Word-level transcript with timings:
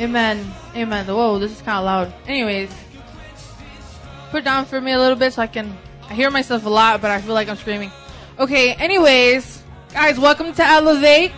Amen. 0.00 0.50
Amen. 0.74 1.06
Whoa, 1.06 1.38
this 1.38 1.52
is 1.52 1.60
kind 1.60 1.78
of 1.78 1.84
loud. 1.84 2.14
Anyways, 2.26 2.70
put 4.30 4.44
down 4.44 4.64
for 4.64 4.80
me 4.80 4.92
a 4.92 4.98
little 4.98 5.16
bit 5.16 5.34
so 5.34 5.42
I 5.42 5.46
can. 5.46 5.76
I 6.08 6.14
hear 6.14 6.30
myself 6.30 6.64
a 6.64 6.70
lot, 6.70 7.02
but 7.02 7.10
I 7.10 7.20
feel 7.20 7.34
like 7.34 7.48
I'm 7.48 7.56
screaming. 7.56 7.92
Okay. 8.38 8.72
Anyways, 8.74 9.62
guys, 9.92 10.18
welcome 10.18 10.54
to 10.54 10.64
Elevate. 10.64 11.32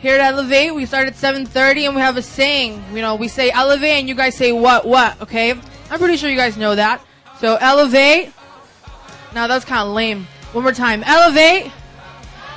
Here 0.00 0.16
at 0.16 0.34
Elevate, 0.34 0.74
we 0.74 0.86
start 0.86 1.06
at 1.06 1.14
7:30, 1.14 1.86
and 1.86 1.94
we 1.94 2.00
have 2.02 2.16
a 2.16 2.22
saying. 2.22 2.82
You 2.92 3.00
know, 3.00 3.14
we 3.14 3.28
say 3.28 3.52
Elevate, 3.52 4.00
and 4.00 4.08
you 4.08 4.16
guys 4.16 4.36
say 4.36 4.50
what, 4.50 4.84
what. 4.84 5.20
Okay. 5.22 5.52
I'm 5.52 5.98
pretty 5.98 6.16
sure 6.16 6.28
you 6.28 6.36
guys 6.36 6.56
know 6.56 6.74
that. 6.74 7.00
So 7.38 7.56
Elevate. 7.60 8.32
Now 9.34 9.46
that's 9.46 9.64
kind 9.64 9.86
of 9.86 9.94
lame. 9.94 10.26
One 10.52 10.64
more 10.64 10.72
time. 10.72 11.04
Elevate. 11.04 11.70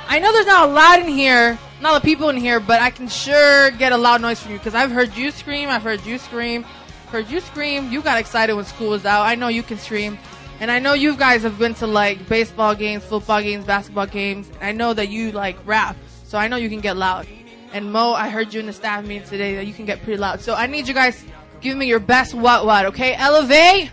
I 0.08 0.18
know 0.18 0.32
there's 0.32 0.46
not 0.46 0.68
a 0.68 0.72
lot 0.72 0.98
in 1.00 1.08
here, 1.08 1.58
not 1.80 1.90
a 1.90 1.92
lot 1.92 1.96
of 1.98 2.02
people 2.02 2.28
in 2.28 2.36
here, 2.36 2.58
but 2.58 2.80
I 2.80 2.90
can 2.90 3.08
sure 3.08 3.70
get 3.72 3.92
a 3.92 3.96
loud 3.96 4.20
noise 4.20 4.40
from 4.40 4.52
you 4.52 4.58
because 4.58 4.74
I've 4.74 4.90
heard 4.90 5.16
you 5.16 5.30
scream. 5.30 5.68
I've 5.68 5.82
heard 5.82 6.04
you 6.04 6.18
scream. 6.18 6.64
Heard 7.10 7.30
you 7.30 7.40
scream. 7.40 7.90
You 7.92 8.02
got 8.02 8.18
excited 8.18 8.54
when 8.54 8.64
school 8.64 8.90
was 8.90 9.06
out. 9.06 9.22
I 9.22 9.34
know 9.34 9.48
you 9.48 9.62
can 9.62 9.78
scream. 9.78 10.18
And 10.60 10.72
I 10.72 10.80
know 10.80 10.94
you 10.94 11.16
guys 11.16 11.42
have 11.44 11.58
been 11.58 11.74
to 11.74 11.86
like 11.86 12.28
baseball 12.28 12.74
games, 12.74 13.04
football 13.04 13.42
games, 13.42 13.64
basketball 13.64 14.06
games. 14.06 14.50
I 14.60 14.72
know 14.72 14.92
that 14.92 15.08
you 15.08 15.30
like 15.30 15.56
rap. 15.64 15.96
So 16.24 16.36
I 16.36 16.48
know 16.48 16.56
you 16.56 16.68
can 16.68 16.80
get 16.80 16.96
loud. 16.96 17.28
And 17.72 17.92
Mo, 17.92 18.12
I 18.12 18.28
heard 18.28 18.52
you 18.52 18.60
in 18.60 18.66
the 18.66 18.72
staff 18.72 19.06
meeting 19.06 19.28
today 19.28 19.54
that 19.54 19.66
you 19.66 19.72
can 19.72 19.84
get 19.84 20.02
pretty 20.02 20.18
loud. 20.18 20.40
So 20.40 20.54
I 20.54 20.66
need 20.66 20.88
you 20.88 20.94
guys 20.94 21.24
give 21.60 21.76
me 21.76 21.86
your 21.86 22.00
best 22.00 22.34
what 22.34 22.66
what, 22.66 22.86
okay? 22.86 23.14
Elevate. 23.14 23.90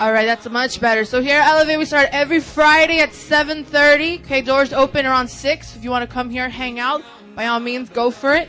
All 0.00 0.12
right, 0.12 0.26
that's 0.26 0.48
much 0.48 0.80
better. 0.80 1.04
So 1.04 1.20
here 1.20 1.40
at 1.40 1.48
Elevate, 1.48 1.78
we 1.78 1.84
start 1.84 2.08
every 2.12 2.38
Friday 2.38 3.00
at 3.00 3.10
7:30. 3.12 4.20
Okay, 4.20 4.42
doors 4.42 4.72
open 4.72 5.06
around 5.06 5.28
six. 5.28 5.74
If 5.74 5.82
you 5.82 5.90
want 5.90 6.08
to 6.08 6.12
come 6.12 6.30
here, 6.30 6.48
hang 6.48 6.78
out, 6.78 7.02
by 7.34 7.46
all 7.46 7.58
means, 7.58 7.88
go 7.88 8.12
for 8.12 8.32
it. 8.34 8.48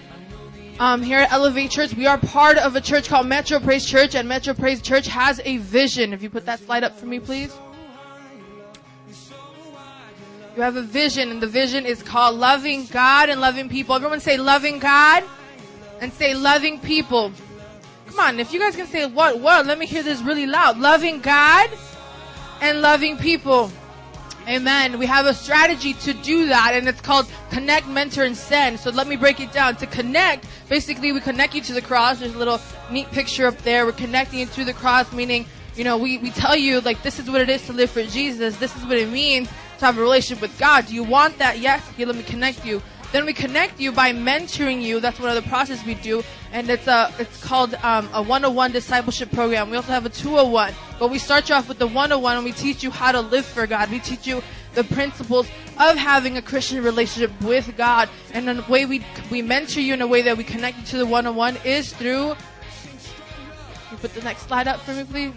Um, 0.79 1.01
here 1.01 1.19
at 1.19 1.31
Elevate 1.31 1.71
Church, 1.71 1.93
we 1.95 2.05
are 2.05 2.19
part 2.19 2.57
of 2.57 2.75
a 2.75 2.81
church 2.81 3.09
called 3.09 3.25
Metro 3.25 3.59
Praise 3.59 3.83
Church, 3.83 4.13
and 4.13 4.29
Metro 4.29 4.53
Praise 4.53 4.79
Church 4.79 5.07
has 5.07 5.41
a 5.43 5.57
vision. 5.57 6.13
If 6.13 6.21
you 6.21 6.29
put 6.29 6.45
that 6.45 6.59
slide 6.59 6.83
up 6.83 6.97
for 6.99 7.07
me, 7.07 7.19
please. 7.19 7.51
You 10.55 10.61
have 10.61 10.75
a 10.75 10.83
vision, 10.83 11.31
and 11.31 11.41
the 11.41 11.47
vision 11.47 11.85
is 11.85 12.03
called 12.03 12.35
loving 12.35 12.85
God 12.85 13.29
and 13.29 13.41
loving 13.41 13.69
people. 13.69 13.95
Everyone 13.95 14.19
say 14.19 14.37
loving 14.37 14.77
God 14.77 15.23
and 15.99 16.13
say 16.13 16.33
loving 16.33 16.79
people. 16.79 17.31
Come 18.09 18.19
on, 18.21 18.39
if 18.39 18.51
you 18.51 18.59
guys 18.59 18.75
can 18.75 18.87
say 18.87 19.05
what, 19.05 19.39
what, 19.39 19.67
let 19.67 19.77
me 19.77 19.85
hear 19.85 20.01
this 20.01 20.19
really 20.21 20.47
loud. 20.47 20.79
Loving 20.79 21.19
God 21.19 21.69
and 22.59 22.81
loving 22.81 23.17
people. 23.17 23.71
Amen. 24.47 24.97
We 24.97 25.05
have 25.05 25.27
a 25.27 25.33
strategy 25.33 25.93
to 25.93 26.13
do 26.13 26.47
that, 26.47 26.71
and 26.73 26.87
it's 26.87 27.01
called 27.01 27.31
connect, 27.51 27.87
mentor, 27.87 28.23
and 28.23 28.35
send. 28.35 28.79
So 28.79 28.89
let 28.89 29.07
me 29.07 29.15
break 29.15 29.39
it 29.39 29.51
down. 29.51 29.75
To 29.75 29.85
connect, 29.85 30.47
basically, 30.69 31.11
we 31.11 31.19
connect 31.19 31.53
you 31.53 31.61
to 31.61 31.73
the 31.73 31.83
cross. 31.83 32.19
There's 32.19 32.33
a 32.33 32.37
little 32.37 32.59
neat 32.89 33.11
picture 33.11 33.45
up 33.45 33.57
there. 33.59 33.85
We're 33.85 33.91
connecting 33.91 34.39
you 34.39 34.47
to 34.47 34.65
the 34.65 34.73
cross, 34.73 35.13
meaning, 35.13 35.45
you 35.75 35.83
know, 35.83 35.95
we, 35.95 36.17
we 36.17 36.31
tell 36.31 36.55
you, 36.55 36.81
like, 36.81 37.03
this 37.03 37.19
is 37.19 37.29
what 37.29 37.41
it 37.41 37.49
is 37.49 37.63
to 37.67 37.73
live 37.73 37.91
for 37.91 38.01
Jesus. 38.01 38.57
This 38.57 38.75
is 38.75 38.83
what 38.85 38.97
it 38.97 39.09
means 39.09 39.49
to 39.77 39.85
have 39.85 39.99
a 39.99 40.01
relationship 40.01 40.41
with 40.41 40.57
God. 40.57 40.87
Do 40.87 40.95
you 40.95 41.03
want 41.03 41.37
that? 41.37 41.59
Yes. 41.59 41.87
Okay, 41.91 42.05
let 42.05 42.15
me 42.15 42.23
connect 42.23 42.65
you. 42.65 42.81
Then 43.11 43.25
we 43.25 43.33
connect 43.33 43.79
you 43.79 43.91
by 43.91 44.13
mentoring 44.13 44.81
you. 44.81 44.99
That's 44.99 45.19
one 45.19 45.35
of 45.35 45.43
the 45.43 45.49
process 45.49 45.83
we 45.83 45.95
do, 45.95 46.23
and 46.51 46.69
it's 46.69 46.87
a 46.87 47.11
it's 47.17 47.43
called 47.43 47.73
um, 47.75 48.07
a 48.13 48.21
101 48.21 48.71
discipleship 48.71 49.31
program. 49.31 49.71
We 49.71 49.77
also 49.77 49.91
have 49.91 50.05
a 50.05 50.09
201, 50.09 50.73
but 50.99 51.09
we 51.09 51.17
start 51.17 51.49
you 51.49 51.55
off 51.55 51.67
with 51.67 51.79
the 51.79 51.87
101, 51.87 52.35
and 52.35 52.45
we 52.45 52.51
teach 52.51 52.83
you 52.83 52.91
how 52.91 53.11
to 53.11 53.21
live 53.21 53.45
for 53.45 53.65
God. 53.65 53.89
We 53.89 53.99
teach 53.99 54.27
you 54.27 54.43
the 54.75 54.83
principles 54.83 55.47
of 55.79 55.97
having 55.97 56.37
a 56.37 56.41
Christian 56.41 56.83
relationship 56.83 57.31
with 57.41 57.75
God, 57.75 58.09
and 58.31 58.47
the 58.47 58.63
way 58.69 58.85
we 58.85 59.03
we 59.31 59.41
mentor 59.41 59.79
you 59.79 59.95
in 59.95 60.01
a 60.01 60.07
way 60.07 60.21
that 60.21 60.37
we 60.37 60.43
connect 60.43 60.77
you 60.77 60.85
to 60.85 60.97
the 60.99 61.05
101 61.05 61.57
is 61.65 61.91
through. 61.93 62.35
Can 62.35 63.91
you 63.91 63.97
put 63.97 64.13
the 64.13 64.21
next 64.21 64.43
slide 64.43 64.67
up 64.67 64.79
for 64.81 64.93
me, 64.93 65.03
please? 65.03 65.33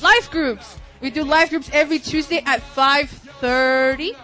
Life 0.00 0.30
groups. 0.30 0.78
We 1.00 1.10
do 1.10 1.24
life 1.24 1.50
groups 1.50 1.68
every 1.72 1.98
Tuesday 1.98 2.42
at 2.46 2.60
5:30. 2.60 4.14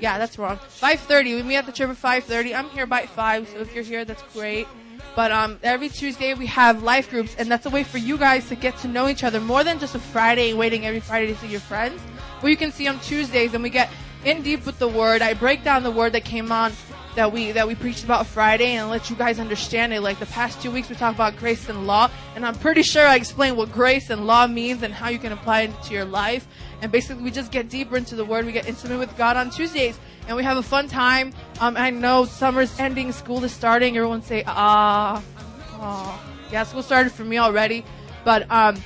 Yeah, 0.00 0.18
that's 0.18 0.38
wrong. 0.38 0.58
5:30. 0.80 1.36
We 1.36 1.42
meet 1.42 1.56
at 1.56 1.66
the 1.66 1.72
church 1.72 1.90
at 1.90 1.96
5:30. 1.96 2.54
I'm 2.54 2.68
here 2.70 2.86
by 2.86 3.06
5, 3.06 3.48
so 3.48 3.58
if 3.60 3.74
you're 3.74 3.84
here, 3.84 4.04
that's 4.04 4.22
great. 4.32 4.66
But 5.14 5.32
um, 5.32 5.58
every 5.62 5.88
Tuesday 5.88 6.34
we 6.34 6.46
have 6.46 6.82
life 6.82 7.08
groups, 7.10 7.34
and 7.38 7.50
that's 7.50 7.64
a 7.66 7.70
way 7.70 7.84
for 7.84 7.98
you 7.98 8.18
guys 8.18 8.48
to 8.48 8.54
get 8.54 8.76
to 8.78 8.88
know 8.88 9.08
each 9.08 9.24
other 9.24 9.40
more 9.40 9.64
than 9.64 9.78
just 9.78 9.94
a 9.94 9.98
Friday 9.98 10.52
waiting 10.52 10.84
every 10.84 11.00
Friday 11.00 11.26
to 11.28 11.36
see 11.38 11.46
your 11.46 11.60
friends. 11.60 12.00
Well, 12.42 12.50
you 12.50 12.56
can 12.56 12.70
see 12.70 12.86
on 12.86 13.00
Tuesdays, 13.00 13.54
and 13.54 13.62
we 13.62 13.70
get 13.70 13.90
in 14.24 14.42
deep 14.42 14.66
with 14.66 14.78
the 14.78 14.88
word. 14.88 15.22
I 15.22 15.32
break 15.34 15.64
down 15.64 15.82
the 15.82 15.90
word 15.90 16.12
that 16.12 16.24
came 16.24 16.52
on 16.52 16.72
that 17.14 17.32
we 17.32 17.50
that 17.52 17.66
we 17.66 17.74
preached 17.74 18.04
about 18.04 18.26
Friday 18.26 18.74
and 18.74 18.90
let 18.90 19.08
you 19.08 19.16
guys 19.16 19.38
understand 19.40 19.92
it. 19.94 20.02
Like 20.02 20.18
the 20.18 20.26
past 20.26 20.60
two 20.60 20.70
weeks, 20.70 20.90
we 20.90 20.96
talked 20.96 21.16
about 21.16 21.36
grace 21.36 21.68
and 21.68 21.86
law, 21.86 22.10
and 22.34 22.44
I'm 22.44 22.54
pretty 22.54 22.82
sure 22.82 23.06
I 23.06 23.16
explained 23.16 23.56
what 23.56 23.72
grace 23.72 24.10
and 24.10 24.26
law 24.26 24.46
means 24.46 24.82
and 24.82 24.92
how 24.92 25.08
you 25.08 25.18
can 25.18 25.32
apply 25.32 25.62
it 25.62 25.82
to 25.84 25.94
your 25.94 26.04
life. 26.04 26.46
And 26.82 26.92
basically, 26.92 27.24
we 27.24 27.30
just 27.30 27.50
get 27.50 27.68
deeper 27.68 27.96
into 27.96 28.14
the 28.14 28.24
Word. 28.24 28.44
We 28.44 28.52
get 28.52 28.68
intimate 28.68 28.98
with 28.98 29.16
God 29.16 29.36
on 29.36 29.50
Tuesdays, 29.50 29.98
and 30.28 30.36
we 30.36 30.44
have 30.44 30.56
a 30.56 30.62
fun 30.62 30.88
time. 30.88 31.32
Um, 31.60 31.76
I 31.76 31.90
know 31.90 32.24
summer's 32.26 32.78
ending, 32.78 33.12
school 33.12 33.42
is 33.44 33.52
starting. 33.52 33.96
Everyone 33.96 34.22
say, 34.22 34.44
ah, 34.46 35.22
ah. 35.72 36.22
Yeah, 36.52 36.62
school 36.64 36.82
started 36.82 37.12
for 37.12 37.24
me 37.24 37.38
already, 37.38 37.84
but 38.24 38.48
um, 38.50 38.76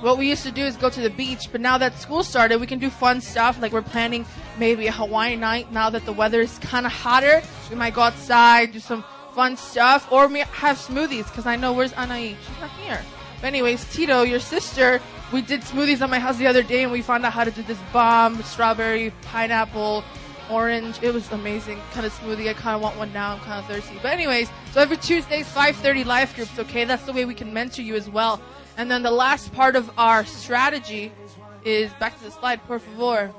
what 0.00 0.18
we 0.18 0.28
used 0.28 0.42
to 0.42 0.50
do 0.50 0.64
is 0.64 0.76
go 0.76 0.90
to 0.90 1.00
the 1.00 1.10
beach. 1.10 1.48
But 1.52 1.60
now 1.60 1.78
that 1.78 1.98
school 1.98 2.22
started, 2.22 2.60
we 2.60 2.66
can 2.66 2.78
do 2.78 2.90
fun 2.90 3.20
stuff. 3.20 3.60
Like 3.60 3.72
we're 3.72 3.82
planning 3.82 4.26
maybe 4.58 4.86
a 4.86 4.92
Hawaiian 4.92 5.40
night. 5.40 5.72
Now 5.72 5.90
that 5.90 6.04
the 6.04 6.12
weather 6.12 6.40
is 6.40 6.58
kind 6.58 6.86
of 6.86 6.92
hotter, 6.92 7.42
we 7.70 7.76
might 7.76 7.94
go 7.94 8.02
outside, 8.02 8.72
do 8.72 8.80
some 8.80 9.04
fun 9.34 9.56
stuff, 9.56 10.10
or 10.12 10.28
we 10.28 10.40
have 10.40 10.76
smoothies. 10.76 11.26
Because 11.26 11.46
I 11.46 11.56
know 11.56 11.72
where's 11.72 11.92
Anai? 11.92 12.36
She's 12.46 12.60
not 12.60 12.70
here. 12.70 13.00
But 13.40 13.46
anyways, 13.48 13.92
Tito, 13.92 14.22
your 14.22 14.40
sister, 14.40 15.00
we 15.34 15.42
did 15.42 15.62
smoothies 15.62 16.00
at 16.00 16.08
my 16.08 16.20
house 16.20 16.36
the 16.36 16.46
other 16.46 16.62
day, 16.62 16.84
and 16.84 16.92
we 16.92 17.02
found 17.02 17.26
out 17.26 17.32
how 17.32 17.42
to 17.42 17.50
do 17.50 17.64
this 17.64 17.78
bomb 17.92 18.40
strawberry, 18.44 19.12
pineapple, 19.22 20.04
orange. 20.48 20.96
It 21.02 21.12
was 21.12 21.30
amazing 21.32 21.80
kind 21.92 22.06
of 22.06 22.12
smoothie. 22.12 22.48
I 22.48 22.52
kind 22.54 22.76
of 22.76 22.80
want 22.80 22.96
one 22.96 23.12
now. 23.12 23.32
I'm 23.32 23.40
kind 23.40 23.58
of 23.58 23.66
thirsty. 23.66 23.98
But 24.00 24.12
anyways, 24.12 24.48
so 24.70 24.80
every 24.80 24.96
Tuesdays, 24.96 25.48
5:30 25.52 26.06
life 26.06 26.36
groups. 26.36 26.56
Okay, 26.56 26.84
that's 26.84 27.02
the 27.02 27.12
way 27.12 27.24
we 27.24 27.34
can 27.34 27.52
mentor 27.52 27.82
you 27.82 27.96
as 27.96 28.08
well. 28.08 28.40
And 28.76 28.88
then 28.88 29.02
the 29.02 29.10
last 29.10 29.52
part 29.52 29.74
of 29.74 29.90
our 29.98 30.24
strategy 30.24 31.10
is 31.64 31.90
back 31.94 32.16
to 32.18 32.24
the 32.24 32.30
slide, 32.30 32.64
por 32.68 32.78
favor. 32.78 33.34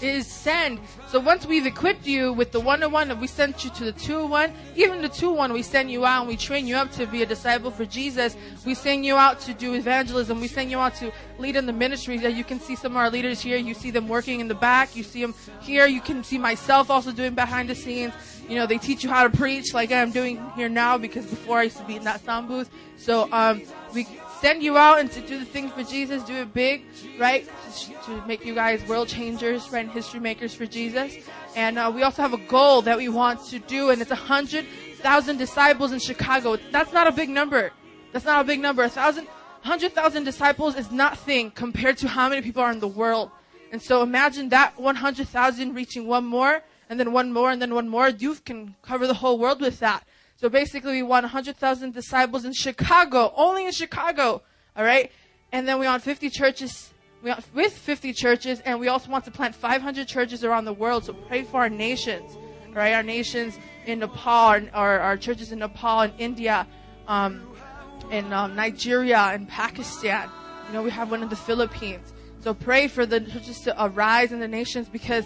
Is 0.00 0.28
send. 0.28 0.78
So 1.08 1.18
once 1.18 1.44
we've 1.44 1.66
equipped 1.66 2.06
you 2.06 2.32
with 2.32 2.52
the 2.52 2.60
one 2.60 2.80
to 2.80 2.88
one, 2.88 3.18
we 3.18 3.26
sent 3.26 3.64
you 3.64 3.70
to 3.70 3.84
the 3.84 3.92
two 3.92 4.26
one. 4.26 4.52
Even 4.76 5.02
the 5.02 5.08
two 5.08 5.32
one, 5.32 5.52
we 5.52 5.62
send 5.62 5.90
you 5.90 6.06
out 6.06 6.20
and 6.20 6.28
we 6.28 6.36
train 6.36 6.68
you 6.68 6.76
up 6.76 6.92
to 6.92 7.06
be 7.06 7.22
a 7.22 7.26
disciple 7.26 7.72
for 7.72 7.84
Jesus. 7.84 8.36
We 8.64 8.74
send 8.74 9.04
you 9.04 9.16
out 9.16 9.40
to 9.40 9.54
do 9.54 9.74
evangelism. 9.74 10.40
We 10.40 10.46
send 10.46 10.70
you 10.70 10.78
out 10.78 10.94
to 10.96 11.10
lead 11.38 11.56
in 11.56 11.66
the 11.66 11.72
ministries. 11.72 12.22
That 12.22 12.34
you 12.34 12.44
can 12.44 12.60
see 12.60 12.76
some 12.76 12.92
of 12.92 12.96
our 12.98 13.10
leaders 13.10 13.40
here. 13.40 13.56
You 13.56 13.74
see 13.74 13.90
them 13.90 14.06
working 14.06 14.38
in 14.38 14.46
the 14.46 14.54
back. 14.54 14.94
You 14.94 15.02
see 15.02 15.20
them 15.20 15.34
here. 15.62 15.86
You 15.86 16.00
can 16.00 16.22
see 16.22 16.38
myself 16.38 16.90
also 16.90 17.10
doing 17.10 17.34
behind 17.34 17.68
the 17.68 17.74
scenes. 17.74 18.14
You 18.48 18.54
know, 18.54 18.66
they 18.66 18.78
teach 18.78 19.02
you 19.02 19.10
how 19.10 19.26
to 19.26 19.36
preach 19.36 19.74
like 19.74 19.90
I'm 19.90 20.10
doing 20.10 20.40
here 20.54 20.68
now 20.68 20.96
because 20.96 21.26
before 21.26 21.58
I 21.58 21.64
used 21.64 21.76
to 21.78 21.84
be 21.84 21.96
in 21.96 22.04
that 22.04 22.24
sound 22.24 22.48
booth. 22.48 22.70
So 22.96 23.28
um, 23.32 23.62
we 23.92 24.06
send 24.40 24.62
you 24.62 24.76
out 24.76 25.00
and 25.00 25.10
to 25.12 25.20
do 25.20 25.38
the 25.38 25.44
things 25.44 25.72
for 25.72 25.82
Jesus, 25.82 26.22
do 26.22 26.34
it 26.34 26.52
big, 26.54 26.84
right? 27.18 27.48
To, 27.74 27.92
to 28.04 28.26
make 28.26 28.44
you 28.44 28.54
guys 28.54 28.86
world 28.86 29.08
changers, 29.08 29.70
right? 29.70 29.84
And 29.84 29.90
history 29.90 30.20
makers 30.20 30.54
for 30.54 30.66
Jesus. 30.66 31.16
And 31.56 31.78
uh, 31.78 31.90
we 31.94 32.02
also 32.02 32.22
have 32.22 32.32
a 32.32 32.44
goal 32.46 32.82
that 32.82 32.96
we 32.96 33.08
want 33.08 33.44
to 33.46 33.58
do, 33.58 33.90
and 33.90 34.00
it's 34.00 34.10
a 34.10 34.14
hundred 34.14 34.66
thousand 35.00 35.38
disciples 35.38 35.92
in 35.92 35.98
Chicago. 35.98 36.56
That's 36.70 36.92
not 36.92 37.06
a 37.06 37.12
big 37.12 37.28
number. 37.28 37.72
That's 38.12 38.24
not 38.24 38.40
a 38.40 38.44
big 38.44 38.60
number. 38.60 38.82
A 38.84 38.88
thousand, 38.88 39.26
hundred 39.62 39.92
thousand 39.92 40.24
disciples 40.24 40.76
is 40.76 40.90
nothing 40.90 41.50
compared 41.50 41.98
to 41.98 42.08
how 42.08 42.28
many 42.28 42.42
people 42.42 42.62
are 42.62 42.72
in 42.72 42.80
the 42.80 42.88
world. 42.88 43.30
And 43.70 43.82
so 43.82 44.02
imagine 44.02 44.48
that 44.48 44.78
100,000 44.78 45.74
reaching 45.74 46.06
one 46.06 46.24
more, 46.24 46.62
and 46.88 46.98
then 46.98 47.12
one 47.12 47.32
more, 47.32 47.50
and 47.50 47.60
then 47.60 47.74
one 47.74 47.88
more. 47.88 48.08
You 48.08 48.34
can 48.36 48.74
cover 48.82 49.06
the 49.06 49.14
whole 49.14 49.38
world 49.38 49.60
with 49.60 49.78
that. 49.80 50.04
So 50.40 50.48
basically, 50.48 50.92
we 50.92 51.02
want 51.02 51.24
100,000 51.24 51.92
disciples 51.92 52.44
in 52.44 52.52
Chicago, 52.52 53.32
only 53.36 53.66
in 53.66 53.72
Chicago, 53.72 54.40
all 54.76 54.84
right? 54.84 55.10
And 55.50 55.66
then 55.66 55.80
we 55.80 55.86
want 55.86 56.00
50 56.00 56.30
churches, 56.30 56.94
we 57.24 57.30
want, 57.30 57.44
with 57.52 57.72
50 57.72 58.12
churches, 58.12 58.60
and 58.60 58.78
we 58.78 58.86
also 58.86 59.10
want 59.10 59.24
to 59.24 59.32
plant 59.32 59.56
500 59.56 60.06
churches 60.06 60.44
around 60.44 60.64
the 60.64 60.72
world. 60.72 61.04
So 61.04 61.12
pray 61.12 61.42
for 61.42 61.62
our 61.62 61.68
nations, 61.68 62.38
right? 62.72 62.92
Our 62.92 63.02
nations 63.02 63.58
in 63.86 63.98
Nepal, 63.98 64.30
our, 64.30 64.62
our, 64.74 65.00
our 65.00 65.16
churches 65.16 65.50
in 65.50 65.58
Nepal 65.58 66.02
and 66.02 66.12
India, 66.18 66.68
um, 67.08 67.42
in 68.12 68.32
um, 68.32 68.54
Nigeria 68.54 69.18
and 69.18 69.48
Pakistan. 69.48 70.30
You 70.68 70.74
know, 70.74 70.82
we 70.84 70.90
have 70.90 71.10
one 71.10 71.20
in 71.24 71.28
the 71.28 71.36
Philippines. 71.36 72.12
So 72.44 72.54
pray 72.54 72.86
for 72.86 73.06
the 73.06 73.18
churches 73.22 73.58
to 73.62 73.84
arise 73.84 74.30
in 74.30 74.38
the 74.38 74.46
nations 74.46 74.88
because 74.88 75.24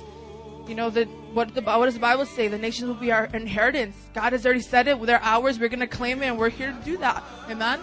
you 0.69 0.75
know, 0.75 0.91
the, 0.91 1.05
what, 1.35 1.55
the, 1.55 1.63
what 1.63 1.85
does 1.85 1.95
the 1.95 2.01
Bible 2.01 2.25
say? 2.25 2.49
The 2.49 2.59
nations 2.59 2.89
will 2.89 2.95
be 2.95 3.13
our 3.13 3.27
inheritance. 3.27 3.97
God 4.15 4.33
has 4.33 4.45
already 4.45 4.61
said 4.61 4.89
it. 4.89 5.01
They're 5.03 5.23
ours. 5.23 5.59
We're 5.59 5.69
going 5.69 5.81
to 5.81 5.87
claim 5.87 6.23
it, 6.23 6.27
and 6.27 6.39
we're 6.39 6.51
here 6.51 6.73
to 6.73 6.85
do 6.85 6.97
that. 6.99 7.23
Amen? 7.51 7.81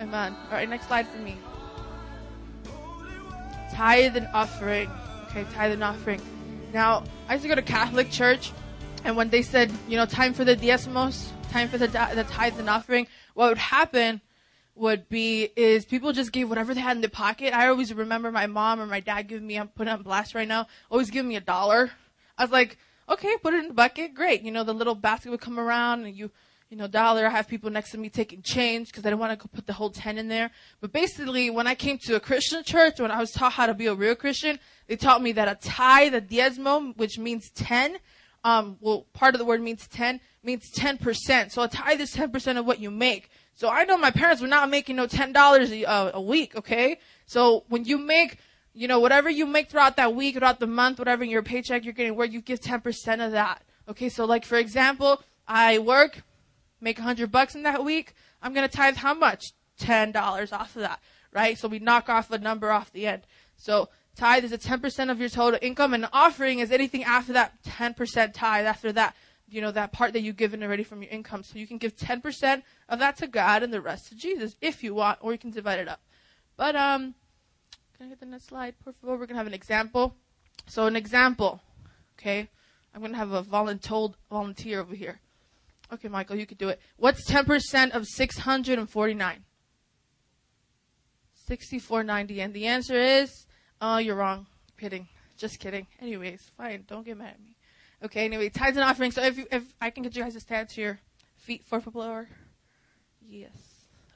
Amen. 0.00 0.36
All 0.44 0.52
right, 0.52 0.68
next 0.68 0.86
slide 0.86 1.06
for 1.08 1.18
me. 1.18 1.36
Tithe 3.72 4.16
and 4.16 4.28
offering. 4.32 4.90
Okay, 5.28 5.44
tithe 5.52 5.72
and 5.72 5.84
offering. 5.84 6.20
Now, 6.72 7.04
I 7.28 7.34
used 7.34 7.42
to 7.42 7.48
go 7.48 7.54
to 7.54 7.62
Catholic 7.62 8.10
church, 8.10 8.52
And 9.06 9.16
when 9.16 9.30
they 9.30 9.42
said, 9.42 9.70
you 9.88 9.96
know, 9.96 10.04
time 10.04 10.34
for 10.34 10.44
the 10.44 10.56
diezmos, 10.56 11.28
time 11.50 11.68
for 11.68 11.78
the, 11.78 11.86
the 11.86 12.26
tithes 12.28 12.58
and 12.58 12.68
offering, 12.68 13.06
what 13.34 13.50
would 13.50 13.58
happen 13.58 14.20
would 14.76 15.08
be 15.08 15.50
is 15.56 15.84
people 15.84 16.12
just 16.12 16.32
gave 16.32 16.48
whatever 16.48 16.74
they 16.74 16.80
had 16.80 16.96
in 16.96 17.00
their 17.00 17.10
pocket. 17.10 17.54
I 17.54 17.68
always 17.68 17.92
remember 17.92 18.30
my 18.30 18.46
mom 18.46 18.80
or 18.80 18.86
my 18.86 19.00
dad 19.00 19.28
giving 19.28 19.46
me, 19.46 19.56
I'm 19.56 19.68
putting 19.68 19.92
on 19.92 20.02
blast 20.02 20.34
right 20.34 20.46
now, 20.46 20.66
always 20.90 21.10
giving 21.10 21.28
me 21.28 21.36
a 21.36 21.40
dollar. 21.40 21.90
I 22.36 22.44
was 22.44 22.50
like, 22.50 22.78
okay, 23.08 23.36
put 23.42 23.54
it 23.54 23.60
in 23.60 23.68
the 23.68 23.74
bucket, 23.74 24.14
great. 24.14 24.42
You 24.42 24.52
know, 24.52 24.64
the 24.64 24.74
little 24.74 24.94
basket 24.94 25.30
would 25.30 25.40
come 25.40 25.58
around 25.58 26.04
and 26.04 26.14
you, 26.14 26.30
you 26.68 26.76
know, 26.76 26.88
dollar. 26.88 27.26
I 27.26 27.30
have 27.30 27.48
people 27.48 27.70
next 27.70 27.92
to 27.92 27.98
me 27.98 28.08
taking 28.10 28.42
change 28.42 28.88
because 28.88 29.04
I 29.04 29.10
didn't 29.10 29.20
want 29.20 29.40
to 29.40 29.48
put 29.48 29.66
the 29.66 29.72
whole 29.72 29.90
10 29.90 30.18
in 30.18 30.28
there. 30.28 30.50
But 30.80 30.92
basically, 30.92 31.48
when 31.48 31.66
I 31.66 31.74
came 31.74 31.98
to 31.98 32.16
a 32.16 32.20
Christian 32.20 32.62
church, 32.64 33.00
when 33.00 33.10
I 33.10 33.18
was 33.18 33.30
taught 33.30 33.52
how 33.52 33.66
to 33.66 33.74
be 33.74 33.86
a 33.86 33.94
real 33.94 34.14
Christian, 34.14 34.58
they 34.88 34.96
taught 34.96 35.22
me 35.22 35.32
that 35.32 35.48
a 35.48 35.54
tithe, 35.54 36.14
a 36.14 36.20
diezmo, 36.20 36.96
which 36.96 37.18
means 37.18 37.50
10, 37.50 37.98
um, 38.44 38.76
well, 38.80 39.06
part 39.12 39.34
of 39.34 39.38
the 39.38 39.44
word 39.44 39.60
means 39.60 39.88
10, 39.88 40.20
means 40.42 40.70
10%. 40.72 41.50
So 41.50 41.62
a 41.62 41.68
tithe 41.68 42.00
is 42.00 42.14
10% 42.14 42.58
of 42.58 42.66
what 42.66 42.78
you 42.78 42.90
make. 42.90 43.30
So 43.56 43.70
I 43.70 43.84
know 43.84 43.96
my 43.96 44.10
parents 44.10 44.42
were 44.42 44.48
not 44.48 44.68
making 44.68 44.96
no 44.96 45.06
$10 45.06 45.70
a, 45.70 45.84
uh, 45.86 46.10
a 46.12 46.20
week, 46.20 46.54
okay? 46.56 46.98
So 47.24 47.64
when 47.68 47.86
you 47.86 47.96
make, 47.96 48.36
you 48.74 48.86
know, 48.86 49.00
whatever 49.00 49.30
you 49.30 49.46
make 49.46 49.70
throughout 49.70 49.96
that 49.96 50.14
week, 50.14 50.36
throughout 50.36 50.60
the 50.60 50.66
month, 50.66 50.98
whatever 50.98 51.24
your 51.24 51.42
paycheck 51.42 51.82
you're 51.82 51.94
getting, 51.94 52.14
where 52.14 52.26
you 52.26 52.42
give 52.42 52.60
10% 52.60 53.24
of 53.24 53.32
that. 53.32 53.62
Okay, 53.88 54.10
so 54.10 54.26
like 54.26 54.44
for 54.44 54.58
example, 54.58 55.22
I 55.48 55.78
work, 55.78 56.22
make 56.82 56.98
100 56.98 57.32
bucks 57.32 57.54
in 57.54 57.62
that 57.62 57.82
week, 57.82 58.12
I'm 58.42 58.52
gonna 58.52 58.68
tithe 58.68 58.96
how 58.96 59.14
much? 59.14 59.54
$10 59.80 60.52
off 60.52 60.76
of 60.76 60.82
that, 60.82 61.00
right? 61.32 61.58
So 61.58 61.66
we 61.66 61.78
knock 61.78 62.10
off 62.10 62.30
a 62.30 62.38
number 62.38 62.70
off 62.70 62.92
the 62.92 63.06
end. 63.06 63.22
So 63.56 63.88
tithe 64.16 64.44
is 64.44 64.52
a 64.52 64.58
10% 64.58 65.10
of 65.10 65.18
your 65.18 65.30
total 65.30 65.58
income 65.62 65.94
and 65.94 66.06
offering 66.12 66.58
is 66.58 66.70
anything 66.70 67.04
after 67.04 67.32
that 67.32 67.54
10% 67.64 68.34
tithe 68.34 68.66
after 68.66 68.92
that 68.92 69.16
you 69.48 69.60
know, 69.60 69.70
that 69.70 69.92
part 69.92 70.12
that 70.12 70.22
you've 70.22 70.36
given 70.36 70.62
already 70.62 70.82
from 70.82 71.02
your 71.02 71.10
income. 71.10 71.42
So 71.42 71.58
you 71.58 71.66
can 71.66 71.78
give 71.78 71.96
10% 71.96 72.62
of 72.88 72.98
that 72.98 73.16
to 73.18 73.26
God 73.26 73.62
and 73.62 73.72
the 73.72 73.80
rest 73.80 74.08
to 74.08 74.14
Jesus 74.14 74.56
if 74.60 74.82
you 74.82 74.94
want, 74.94 75.18
or 75.20 75.32
you 75.32 75.38
can 75.38 75.50
divide 75.50 75.78
it 75.78 75.88
up. 75.88 76.00
But, 76.56 76.74
um, 76.74 77.14
can 77.96 78.06
I 78.06 78.08
get 78.10 78.20
the 78.20 78.26
next 78.26 78.46
slide, 78.46 78.74
por 78.82 78.92
favor? 78.92 79.12
We're 79.12 79.26
going 79.26 79.28
to 79.28 79.36
have 79.36 79.46
an 79.46 79.54
example. 79.54 80.14
So 80.66 80.86
an 80.86 80.96
example, 80.96 81.60
okay? 82.18 82.48
I'm 82.94 83.00
going 83.00 83.12
to 83.12 83.18
have 83.18 83.32
a 83.32 83.42
volunteer 83.42 84.80
over 84.80 84.94
here. 84.94 85.20
Okay, 85.92 86.08
Michael, 86.08 86.36
you 86.36 86.46
could 86.46 86.58
do 86.58 86.68
it. 86.68 86.80
What's 86.96 87.30
10% 87.30 87.92
of 87.92 88.06
649? 88.06 89.44
6490. 91.46 92.40
And 92.40 92.54
the 92.54 92.66
answer 92.66 92.98
is, 92.98 93.46
oh, 93.80 93.98
you're 93.98 94.16
wrong. 94.16 94.46
Kidding. 94.78 95.08
Just 95.36 95.60
kidding. 95.60 95.86
Anyways, 96.00 96.50
fine. 96.56 96.84
Don't 96.88 97.04
get 97.04 97.16
mad 97.16 97.34
at 97.34 97.40
me. 97.40 97.55
Okay, 98.04 98.24
anyway, 98.24 98.48
tithes 98.48 98.76
and 98.76 98.84
offerings. 98.84 99.14
So 99.14 99.22
if 99.22 99.38
you, 99.38 99.46
if 99.50 99.62
I 99.80 99.90
can 99.90 100.02
get 100.02 100.14
you 100.14 100.22
guys 100.22 100.34
to 100.34 100.40
stand 100.40 100.68
to 100.70 100.80
your 100.80 101.00
feet 101.36 101.64
for 101.64 101.80
floor. 101.80 102.28
Yes. 103.28 103.52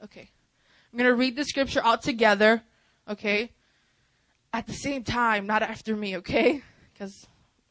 Okay. 0.03 0.29
I'm 0.91 0.99
going 0.99 1.09
to 1.09 1.15
read 1.15 1.35
the 1.35 1.45
scripture 1.45 1.81
all 1.81 1.97
together. 1.97 2.61
Okay. 3.09 3.51
At 4.53 4.67
the 4.67 4.73
same 4.73 5.03
time, 5.03 5.47
not 5.47 5.63
after 5.63 5.95
me, 5.95 6.17
okay? 6.17 6.61
Because 6.93 7.25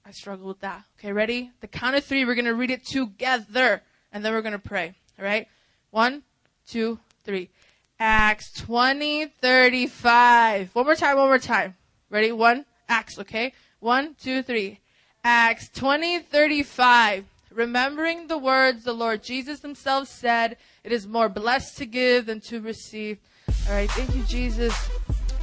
I 0.05 0.13
struggle 0.13 0.49
with 0.49 0.61
that. 0.61 0.83
Okay, 0.99 1.13
ready? 1.13 1.51
The 1.61 1.69
count 1.69 1.95
of 1.95 2.05
three, 2.05 2.25
we're 2.25 2.35
going 2.35 2.47
to 2.47 2.55
read 2.55 2.71
it 2.71 2.87
together. 2.87 3.83
And 4.13 4.25
then 4.25 4.33
we're 4.33 4.43
going 4.43 4.53
to 4.53 4.59
pray. 4.59 4.95
All 5.19 5.25
right? 5.25 5.47
One, 5.91 6.23
two, 6.67 6.99
three. 7.25 7.51
Acts 7.99 8.51
20, 8.53 9.27
35. 9.27 10.71
One 10.75 10.85
more 10.87 10.95
time, 10.95 11.17
one 11.19 11.27
more 11.27 11.39
time. 11.39 11.77
Ready? 12.09 12.33
One. 12.33 12.65
Acts, 12.89 13.19
okay? 13.19 13.53
One, 13.79 14.17
two, 14.21 14.43
three. 14.43 14.81
Acts 15.23 15.69
20:35 15.75 17.25
remembering 17.53 18.29
the 18.29 18.39
words 18.39 18.85
the 18.85 18.95
Lord 18.95 19.23
Jesus 19.23 19.61
himself 19.61 20.09
said 20.09 20.57
it 20.83 20.93
is 20.93 21.07
more 21.07 21.29
blessed 21.29 21.77
to 21.77 21.85
give 21.85 22.25
than 22.25 22.41
to 22.41 22.59
receive. 22.61 23.19
All 23.69 23.75
right 23.75 23.91
thank 23.91 24.15
you 24.15 24.23
Jesus 24.23 24.73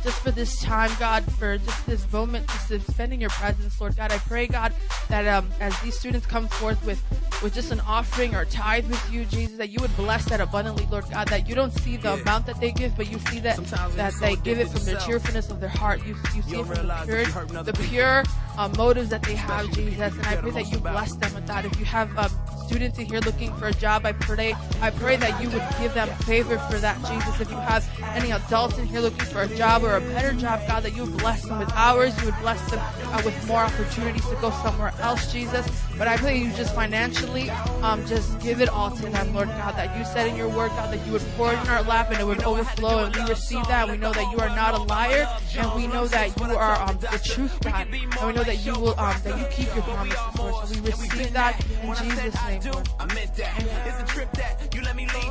just 0.04 0.20
for 0.22 0.32
this 0.32 0.62
time, 0.62 0.92
God, 1.00 1.24
for 1.34 1.58
just 1.58 1.86
this 1.86 2.12
moment, 2.12 2.48
just 2.68 2.92
spending 2.92 3.22
your 3.22 3.30
presence, 3.32 3.80
Lord 3.80 3.96
God. 3.96 4.12
I 4.12 4.18
pray, 4.20 4.48
God, 4.48 4.74
that 5.10 5.28
um, 5.28 5.50
as 5.60 5.78
these 5.82 5.98
students 5.98 6.26
come 6.26 6.48
forth 6.48 6.84
with, 6.86 7.04
with 7.44 7.54
just 7.54 7.72
an 7.72 7.80
offering 7.82 8.36
or 8.36 8.46
tithe 8.46 8.88
with 8.88 9.12
you, 9.12 9.26
Jesus, 9.26 9.58
that 9.58 9.70
you 9.70 9.80
would 9.82 9.96
bless 9.96 10.26
that 10.26 10.40
abundantly, 10.40 10.88
Lord 10.92 11.06
God, 11.10 11.28
that 11.30 11.48
you 11.48 11.56
don't 11.56 11.74
see 11.74 11.98
the 11.98 12.16
yeah. 12.16 12.22
amount 12.22 12.46
that 12.46 12.60
they 12.60 12.72
give, 12.72 12.96
but 12.96 13.10
you 13.12 13.20
see 13.20 13.40
that 13.40 13.58
that 13.96 14.14
they 14.20 14.36
give 14.38 14.60
it 14.60 14.68
from 14.70 14.84
the 14.86 14.96
cheerfulness 15.06 15.50
of 15.50 15.60
their 15.60 15.70
heart. 15.70 16.06
You, 16.06 16.16
you 16.36 16.42
see 16.42 16.60
it 16.60 16.66
from 16.66 16.88
the 16.88 17.04
pure, 17.06 17.64
the 17.64 17.74
pure 17.74 18.24
uh, 18.58 18.70
motives 18.78 19.10
that 19.10 19.24
they 19.24 19.36
have, 19.36 19.72
Jesus. 19.72 20.14
And 20.14 20.26
I 20.26 20.36
pray 20.38 20.52
that 20.52 20.72
you 20.72 20.80
bless 20.80 21.14
them 21.16 21.34
with 21.34 21.48
that. 21.48 21.66
If 21.66 21.80
you 21.80 21.86
have 21.86 22.16
um, 22.18 22.32
students 22.68 23.00
in 23.00 23.06
here 23.06 23.22
looking 23.22 23.54
for 23.54 23.68
a 23.68 23.74
job, 23.74 24.06
I 24.06 24.12
pray, 24.12 24.54
I 24.82 24.90
pray 24.90 25.16
that 25.16 25.42
you 25.42 25.50
would 25.50 25.64
give 25.80 25.94
them 25.94 26.10
favor 26.26 26.58
for 26.70 26.78
that, 26.80 26.98
Jesus. 27.06 27.40
If 27.40 27.50
you 27.50 27.56
have 27.58 27.88
any 28.14 28.32
adults 28.32 28.78
in 28.78 28.86
here 28.86 29.00
looking 29.00 29.26
for 29.26 29.42
a 29.42 29.48
job 29.56 29.84
or 29.84 29.96
a 29.96 30.02
better 30.02 30.34
job, 30.34 30.60
God, 30.68 30.84
that 30.84 30.94
you 30.96 31.06
would 31.06 31.18
bless 31.18 31.46
them 31.46 31.60
with 31.60 31.72
hours, 31.74 32.18
you 32.20 32.26
would 32.26 32.40
bless 32.40 32.60
them 32.70 32.80
uh, 32.82 33.22
with 33.24 33.48
more 33.48 33.62
opportunities 33.62 34.26
to 34.28 34.36
go 34.36 34.52
somewhere 34.52 34.94
else, 35.00 35.32
Jesus. 35.32 35.66
But 35.98 36.08
I 36.08 36.18
pray 36.18 36.38
you 36.38 36.52
just 36.54 36.76
financially, 36.76 37.50
um, 37.82 38.06
just 38.06 38.40
give 38.42 38.62
it 38.62 38.70
all 38.70 38.92
to 38.92 39.10
them, 39.10 39.34
Lord 39.34 39.48
God, 39.48 39.76
that 39.78 39.98
you 39.98 40.04
said 40.06 40.28
in 40.28 40.36
your 40.36 40.50
word, 40.50 40.70
God, 40.70 40.94
that 40.94 41.06
you 41.06 41.14
would 41.14 41.24
pour 41.38 41.54
it 41.54 41.60
in 41.60 41.68
our 41.70 41.82
lap 41.84 42.12
and 42.12 42.20
it 42.20 42.26
would 42.26 42.44
overflow, 42.44 43.06
and 43.06 43.16
we 43.16 43.24
receive 43.24 43.66
that. 43.68 43.90
We 43.90 43.98
know 43.98 44.12
that 44.12 44.32
you 44.32 44.40
are 44.40 44.50
not 44.50 44.76
a 44.76 44.84
liar, 44.84 45.28
and 45.58 45.74
we 45.74 45.88
know 45.88 46.06
that 46.08 46.38
you 46.38 46.46
are 46.46 46.82
um, 46.82 46.98
the 47.00 47.20
truth, 47.24 47.58
God, 47.62 47.88
and 47.88 48.28
we 48.28 48.34
know 48.34 48.44
that 48.44 48.64
you 48.66 48.74
will, 48.74 49.00
um, 49.00 49.16
that 49.24 49.40
you 49.40 49.46
keep 49.50 49.74
your 49.74 49.84
promises, 49.86 50.20
Lord. 50.38 50.68
So 50.68 50.82
we 50.82 50.88
receive 50.88 51.34
that 51.34 51.66
in 51.82 51.96
Jesus' 51.96 52.36
name, 52.46 52.57
Lord. 52.66 52.88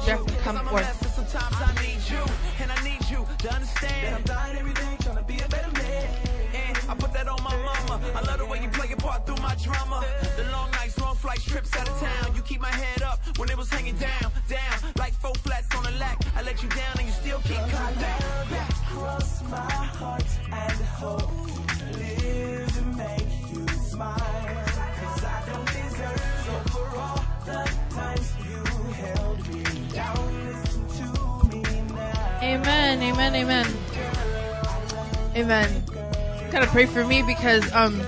Jeff, 0.07 0.21
come 0.45 0.59
forth. 0.67 1.15
Sometimes 1.15 1.57
I 1.59 1.73
need 1.83 2.01
you, 2.09 2.23
and 2.61 2.71
I 2.71 2.83
need 2.85 3.05
you 3.11 3.27
to 3.39 3.55
understand 3.55 4.15
I'm 4.15 4.23
dying 4.23 4.59
everything, 4.59 4.97
trying 4.99 5.17
to 5.17 5.23
be 5.25 5.39
a 5.41 5.49
better 5.49 5.71
man. 5.73 6.09
And 6.55 6.79
I 6.89 6.95
put 6.95 7.12
that 7.15 7.29
on 7.29 7.43
my 7.43 7.57
mama. 7.57 8.01
I 8.15 8.21
love 8.23 8.39
the 8.39 8.47
way 8.47 8.62
you 8.62 8.69
play 8.69 8.89
your 8.89 8.97
part 8.99 9.27
through 9.27 9.43
my 9.43 9.55
drama. 9.57 10.05
The 10.37 10.45
long 10.53 10.71
nights, 10.71 10.99
long 10.99 11.17
flights, 11.17 11.45
trips 11.45 11.77
out 11.77 11.89
of 11.89 11.99
town. 12.01 12.35
You 12.37 12.43
keep 12.43 12.61
my 12.61 12.71
head 12.71 13.03
up 13.03 13.19
when 13.39 13.51
it 13.51 13.57
was 13.57 13.69
hanging 13.69 13.97
down, 13.97 14.31
down. 14.49 14.93
Like 14.97 15.12
four 15.15 15.35
flats 15.35 15.75
on 15.75 15.85
a 15.87 15.91
lack. 15.99 16.19
I 16.37 16.43
let 16.43 16.62
you 16.62 16.69
down 16.69 16.95
and 16.99 17.07
you 17.07 17.12
still 17.12 17.41
keep 17.41 17.57
coming 17.57 17.99
back. 17.99 18.21
Cross 18.87 19.43
my 19.51 19.73
heart 19.99 20.25
and 20.53 20.81
hope. 21.01 21.33
Live 21.99 22.73
to 22.77 22.83
make 22.97 23.53
you 23.53 23.67
smile. 23.69 24.56
Amen, 32.57 33.03
amen, 33.03 33.35
amen. 33.35 33.66
Amen. 35.37 35.83
Kind 36.51 36.64
of 36.64 36.71
pray 36.71 36.87
for 36.87 37.05
me 37.05 37.23
because 37.23 37.71
um 37.75 38.01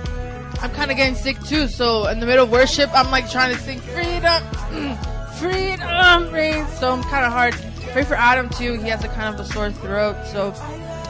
I'm 0.59 0.71
kind 0.71 0.89
of 0.89 0.97
getting 0.97 1.13
sick 1.13 1.39
too. 1.41 1.67
So 1.67 2.07
in 2.07 2.19
the 2.19 2.25
middle 2.25 2.45
of 2.45 2.51
worship, 2.51 2.89
I'm 2.95 3.11
like 3.11 3.29
trying 3.29 3.55
to 3.55 3.61
sing 3.61 3.79
freedom, 3.79 4.41
freedom 5.37 6.33
reigns. 6.33 6.67
So 6.79 6.91
I'm 6.91 7.03
kind 7.03 7.25
of 7.25 7.31
hard. 7.31 7.53
Pray 7.91 8.03
for 8.03 8.15
Adam 8.15 8.49
too. 8.49 8.73
He 8.73 8.89
has 8.89 9.03
a 9.03 9.07
kind 9.09 9.31
of 9.31 9.39
a 9.39 9.45
sore 9.45 9.69
throat. 9.71 10.17
So 10.25 10.51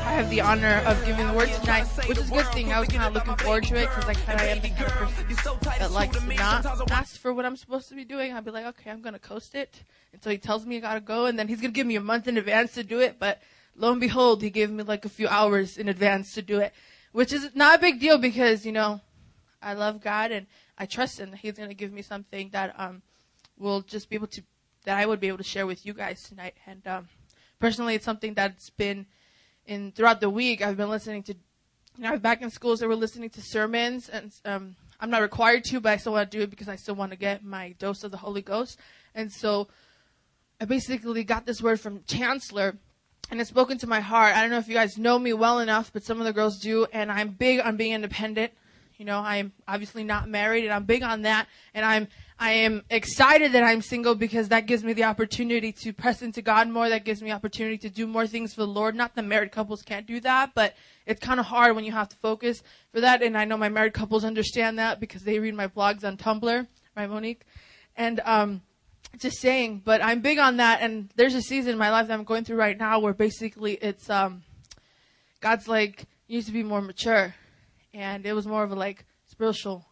I 0.10 0.14
have 0.14 0.32
the 0.32 0.42
honor 0.42 0.82
of 0.88 1.06
giving 1.06 1.28
the 1.28 1.34
word 1.36 1.52
tonight, 1.52 1.86
which 2.08 2.18
is 2.18 2.30
a 2.30 2.34
good 2.34 2.48
thing. 2.48 2.74
I 2.74 2.80
was 2.80 2.90
kind 2.90 3.04
of 3.04 3.14
looking 3.14 3.36
forward 3.36 3.64
to 3.66 3.76
it 3.76 3.90
because 3.92 4.08
I 4.10 4.16
kind 4.16 4.40
of 4.42 4.48
am 4.48 4.60
the 4.60 4.70
kind 4.70 4.90
of 4.90 4.98
person 4.98 5.24
that 5.78 5.92
likes 5.92 6.24
to 6.24 6.34
not 6.34 6.66
ask 6.90 7.16
for 7.20 7.32
what 7.32 7.46
I'm 7.46 7.56
supposed 7.56 7.90
to 7.90 7.96
be 7.96 8.04
doing. 8.06 8.34
I'll 8.34 8.42
be 8.42 8.50
like, 8.50 8.66
okay, 8.66 8.90
I'm 8.90 9.04
gonna 9.04 9.20
coast 9.20 9.54
it 9.54 9.84
until 10.12 10.32
he 10.32 10.40
tells 10.40 10.66
me 10.66 10.78
I 10.78 10.80
gotta 10.80 11.00
go, 11.00 11.28
and 11.28 11.38
then 11.38 11.48
he's 11.48 11.62
gonna 11.62 11.74
give 11.74 11.86
me 11.86 11.96
a 11.96 12.02
month 12.02 12.28
in 12.28 12.40
advance 12.40 12.74
to 12.74 12.84
do 12.84 13.00
it. 13.00 13.18
But 13.20 13.40
lo 13.76 13.92
and 13.92 14.02
behold, 14.02 14.42
he 14.42 14.50
gave 14.50 14.72
me 14.72 14.82
like 14.82 15.06
a 15.06 15.10
few 15.10 15.28
hours 15.28 15.78
in 15.78 15.88
advance 15.88 16.34
to 16.34 16.42
do 16.42 16.58
it, 16.60 16.74
which 17.12 17.32
is 17.32 17.52
not 17.54 17.78
a 17.78 17.80
big 17.80 18.00
deal 18.00 18.18
because 18.18 18.66
you 18.66 18.72
know 18.72 19.02
I 19.62 19.76
love 19.76 20.02
God 20.02 20.32
and 20.32 20.48
I 20.76 20.88
trust 20.88 21.20
him 21.20 21.30
that 21.30 21.42
He's 21.42 21.54
gonna 21.54 21.76
give 21.76 21.94
me 21.94 22.02
something 22.02 22.50
that 22.50 22.74
um 22.80 23.04
will 23.60 23.82
just 23.82 24.10
be 24.10 24.16
able 24.16 24.26
to 24.26 24.42
that 24.86 24.98
I 24.98 25.06
would 25.06 25.20
be 25.20 25.28
able 25.28 25.38
to 25.38 25.44
share 25.44 25.68
with 25.68 25.86
you 25.86 25.94
guys 25.94 26.24
tonight. 26.24 26.56
And 26.66 26.82
um, 26.88 27.10
personally, 27.60 27.94
it's 27.94 28.06
something 28.06 28.34
that's 28.34 28.72
been 28.72 29.06
in 29.70 29.92
throughout 29.92 30.20
the 30.20 30.30
week, 30.30 30.62
I've 30.62 30.76
been 30.76 30.90
listening 30.90 31.24
to, 31.24 31.34
you 31.34 32.04
know, 32.04 32.18
back 32.18 32.42
in 32.42 32.50
schools, 32.50 32.80
they 32.80 32.88
were 32.88 32.96
listening 32.96 33.30
to 33.30 33.42
sermons, 33.42 34.10
and 34.10 34.34
um, 34.44 34.76
I'm 35.00 35.10
not 35.12 35.22
required 35.22 35.64
to, 35.66 35.80
but 35.80 35.94
I 35.94 35.98
still 35.98 36.14
want 36.14 36.30
to 36.30 36.38
do 36.38 36.44
it 36.44 36.50
because 36.50 36.68
I 36.68 36.76
still 36.76 36.96
want 36.96 37.12
to 37.12 37.18
get 37.18 37.44
my 37.44 37.76
dose 37.78 38.04
of 38.04 38.12
the 38.12 38.18
Holy 38.18 38.42
Ghost. 38.42 38.80
And 39.14 39.32
so 39.32 39.68
I 40.60 40.66
basically 40.66 41.24
got 41.24 41.46
this 41.46 41.62
word 41.62 41.80
from 41.80 42.04
Chancellor, 42.08 42.78
and 43.30 43.40
it's 43.40 43.50
spoken 43.50 43.78
to 43.78 43.88
my 43.88 44.00
heart. 44.00 44.36
I 44.36 44.42
don't 44.42 44.50
know 44.50 44.58
if 44.58 44.68
you 44.68 44.74
guys 44.74 44.98
know 44.98 45.20
me 45.20 45.34
well 45.34 45.60
enough, 45.60 45.94
but 45.94 46.04
some 46.04 46.20
of 46.20 46.26
the 46.26 46.34
girls 46.34 46.60
do, 46.60 46.88
and 46.92 47.12
I'm 47.12 47.30
big 47.30 47.60
on 47.60 47.78
being 47.78 47.94
independent. 47.94 48.52
You 48.98 49.06
know, 49.06 49.20
I'm 49.20 49.54
obviously 49.68 50.04
not 50.04 50.28
married, 50.28 50.66
and 50.66 50.74
I'm 50.74 50.84
big 50.84 51.04
on 51.04 51.22
that, 51.22 51.48
and 51.74 51.86
I'm 51.86 52.08
I 52.42 52.52
am 52.52 52.84
excited 52.90 53.52
that 53.52 53.64
I'm 53.66 53.82
single 53.82 54.16
because 54.16 54.48
that 54.48 54.66
gives 54.66 54.82
me 54.82 54.94
the 54.94 55.04
opportunity 55.04 55.74
to 55.74 55.92
press 55.92 56.22
into 56.22 56.42
God 56.42 56.70
more. 56.70 56.88
That 56.88 57.04
gives 57.04 57.22
me 57.22 57.32
opportunity 57.32 57.78
to 57.80 57.90
do 57.90 58.08
more 58.08 58.26
things 58.26 58.54
for 58.54 58.62
the 58.62 58.68
Lord. 58.68 58.96
Not 58.96 59.14
that 59.16 59.26
married 59.26 59.52
couples 59.52 59.82
can't 59.82 60.08
do 60.08 60.22
that, 60.22 60.52
but 60.56 60.74
it's 61.06 61.20
kind 61.20 61.42
of 61.42 61.46
hard 61.46 61.76
when 61.76 61.84
you 61.84 61.92
have 61.92 62.08
to 62.08 62.16
focus 62.16 62.64
for 62.94 63.02
that. 63.02 63.22
And 63.22 63.38
I 63.38 63.44
know 63.44 63.58
my 63.58 63.68
married 63.68 63.94
couples 63.94 64.24
understand 64.24 64.80
that 64.80 65.02
because 65.02 65.24
they 65.24 65.38
read 65.38 65.54
my 65.54 65.68
blogs 65.68 66.06
on 66.06 66.16
Tumblr, 66.16 66.66
right, 66.96 67.10
Monique? 67.10 67.42
And 67.98 68.22
um, 68.24 68.62
just 69.18 69.40
saying, 69.40 69.82
but 69.84 70.02
I'm 70.02 70.22
big 70.22 70.40
on 70.40 70.58
that. 70.58 70.80
And 70.82 71.10
there's 71.18 71.36
a 71.36 71.42
season 71.42 71.74
in 71.74 71.78
my 71.78 71.92
life 71.92 72.08
that 72.08 72.14
I'm 72.14 72.24
going 72.24 72.46
through 72.46 72.58
right 72.58 72.78
now 72.78 73.00
where 73.00 73.14
basically 73.14 73.74
it's 73.74 74.10
um, 74.10 74.44
God's 75.42 75.68
like 75.68 76.06
you 76.28 76.38
need 76.38 76.46
to 76.46 76.54
be 76.54 76.64
more 76.64 76.82
mature, 76.82 77.36
and 77.94 78.26
it 78.26 78.32
was 78.32 78.48
more 78.48 78.64
of 78.64 78.72
a 78.72 78.76
like 78.76 79.06
spiritual 79.26 79.89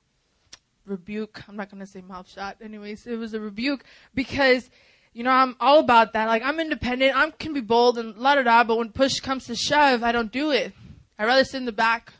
rebuke. 0.87 1.43
I'm 1.47 1.55
not 1.55 1.69
gonna 1.69 1.85
say 1.85 2.01
mouth 2.01 2.29
shot. 2.29 2.57
Anyways, 2.61 3.05
it 3.05 3.17
was 3.17 3.33
a 3.33 3.39
rebuke 3.39 3.83
because 4.15 4.69
you 5.17 5.23
know, 5.23 5.31
I'm 5.31 5.55
all 5.59 5.79
about 5.79 6.13
that. 6.13 6.27
Like, 6.27 6.43
I'm 6.43 6.59
independent. 6.59 7.15
I 7.15 7.31
can 7.31 7.51
be 7.51 7.59
bold 7.59 7.97
and 7.97 8.15
la 8.17 8.35
da 8.35 8.43
da, 8.43 8.63
but 8.63 8.77
when 8.77 8.91
push 8.91 9.19
comes 9.19 9.47
to 9.47 9.55
shove, 9.55 10.03
I 10.03 10.11
don't 10.11 10.31
do 10.31 10.51
it. 10.51 10.73
I'd 11.17 11.25
rather 11.25 11.43
sit 11.43 11.57
in 11.57 11.65
the 11.65 11.71
back 11.71 12.13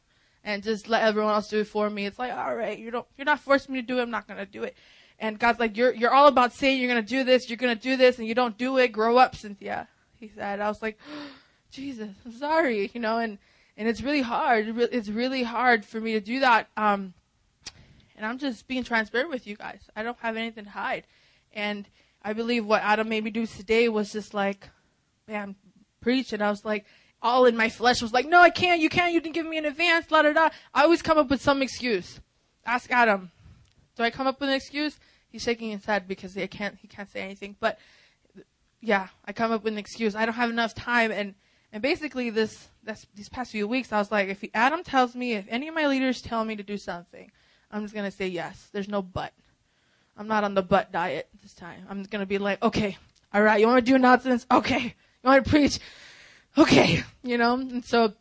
and 0.44 0.64
just 0.64 0.88
let 0.88 1.04
everyone 1.04 1.32
else 1.32 1.48
do 1.48 1.60
it 1.60 1.68
for 1.68 1.90
me. 1.92 2.08
It's 2.08 2.18
like, 2.18 2.32
all 2.32 2.56
right, 2.56 2.80
you 2.80 2.90
don't, 2.90 3.06
you're 3.16 3.26
not 3.26 3.40
forcing 3.40 3.76
me 3.76 3.82
to 3.82 3.88
do 3.88 4.00
it. 4.00 4.02
I'm 4.02 4.10
not 4.10 4.28
going 4.28 4.40
to 4.40 4.48
do 4.48 4.64
it. 4.64 4.76
And 5.20 5.38
God's 5.38 5.60
like, 5.60 5.78
you're, 5.78 5.94
you're 5.94 6.14
all 6.14 6.28
about 6.28 6.54
saying 6.54 6.80
you're 6.80 6.90
going 6.92 7.04
to 7.04 7.08
do 7.08 7.24
this, 7.24 7.50
you're 7.50 7.58
going 7.58 7.76
to 7.76 7.82
do 7.82 7.98
this, 7.98 8.18
and 8.18 8.28
you 8.28 8.34
don't 8.34 8.58
do 8.58 8.78
it. 8.78 8.92
Grow 8.92 9.18
up, 9.18 9.36
Cynthia. 9.36 9.88
He 10.20 10.30
said. 10.30 10.60
I 10.60 10.68
was 10.68 10.82
like, 10.82 10.98
oh, 11.08 11.30
Jesus, 11.72 12.10
I'm 12.26 12.32
sorry, 12.32 12.90
you 12.94 13.00
know, 13.00 13.18
and, 13.18 13.38
and 13.78 13.88
it's 13.88 14.02
really 14.02 14.22
hard. 14.22 14.76
It's 14.92 15.10
really 15.10 15.44
hard 15.44 15.86
for 15.86 16.02
me 16.02 16.14
to 16.14 16.20
do 16.20 16.40
that. 16.40 16.70
Um, 16.78 17.14
and 18.18 18.26
I'm 18.26 18.40
just 18.40 18.68
being 18.68 18.84
transparent 18.84 19.30
with 19.30 19.48
you 19.48 19.56
guys. 19.56 19.80
I 19.96 20.04
don't 20.04 20.18
have 20.20 20.36
anything 20.36 20.66
to 20.66 20.70
hide. 20.72 21.06
And, 21.54 21.88
I 22.28 22.34
believe 22.34 22.66
what 22.66 22.82
Adam 22.84 23.08
made 23.08 23.24
me 23.24 23.32
do 23.32 23.46
today 23.46 23.88
was 23.88 24.12
just 24.12 24.34
like, 24.34 24.68
man, 25.30 25.56
preach. 26.02 26.34
And 26.34 26.44
I 26.44 26.50
was 26.50 26.66
like, 26.66 26.86
all 27.22 27.46
in 27.46 27.56
my 27.56 27.70
flesh 27.70 28.02
was 28.02 28.12
like, 28.12 28.28
no, 28.28 28.42
I 28.42 28.50
can't, 28.50 28.82
you 28.82 28.90
can't, 28.90 29.14
you 29.14 29.22
didn't 29.22 29.36
give 29.36 29.46
me 29.46 29.58
an 29.58 29.64
advance, 29.64 30.12
la 30.12 30.24
da 30.24 30.34
da. 30.34 30.50
I 30.74 30.84
always 30.84 31.02
come 31.02 31.18
up 31.18 31.30
with 31.30 31.42
some 31.42 31.62
excuse. 31.62 32.20
Ask 32.66 32.92
Adam. 32.92 33.32
Do 33.96 34.04
I 34.04 34.10
come 34.10 34.28
up 34.28 34.42
with 34.42 34.50
an 34.50 34.56
excuse? 34.56 35.00
He's 35.30 35.42
shaking 35.42 35.72
his 35.72 35.86
head 35.86 36.06
because 36.06 36.34
he 36.34 36.46
can't, 36.48 36.78
he 36.82 36.90
can't 36.90 37.10
say 37.10 37.22
anything. 37.22 37.56
But 37.62 37.80
yeah, 38.82 39.08
I 39.24 39.32
come 39.32 39.54
up 39.54 39.64
with 39.64 39.72
an 39.72 39.80
excuse. 39.80 40.14
I 40.14 40.26
don't 40.26 40.36
have 40.36 40.50
enough 40.50 40.76
time. 40.76 41.12
And, 41.12 41.34
and 41.72 41.82
basically 41.82 42.30
this, 42.30 42.68
these 43.16 43.30
past 43.30 43.52
few 43.52 43.70
weeks, 43.70 43.94
I 43.94 44.00
was 44.00 44.12
like, 44.12 44.28
if 44.28 44.44
Adam 44.54 44.84
tells 44.84 45.16
me, 45.16 45.34
if 45.34 45.46
any 45.48 45.68
of 45.70 45.76
my 45.76 45.88
leaders 45.88 46.22
tell 46.22 46.44
me 46.44 46.58
to 46.58 46.64
do 46.64 46.78
something, 46.78 47.32
I'm 47.72 47.82
just 47.84 47.94
going 47.94 48.10
to 48.10 48.16
say 48.16 48.28
yes. 48.28 48.70
There's 48.72 48.90
no 48.90 49.02
but. 49.02 49.34
I'm 50.18 50.28
not 50.28 50.44
on 50.44 50.56
the 50.56 50.64
butt 50.64 50.92
diet 50.92 51.30
this 51.44 51.54
time. 51.54 51.86
I'm 51.90 52.04
gonna 52.04 52.26
be 52.26 52.40
like, 52.40 52.62
okay, 52.64 52.98
all 53.34 53.42
right, 53.42 53.62
you 53.62 53.68
want 53.68 53.86
to 53.86 53.92
do 53.92 53.98
nonsense? 54.00 54.46
Okay, 54.50 54.84
you 54.84 55.28
want 55.30 55.46
to 55.46 55.50
preach? 55.50 55.80
Okay, 56.58 57.04
you 57.24 57.38
know. 57.38 57.54
And 57.54 57.86
so, 57.86 58.14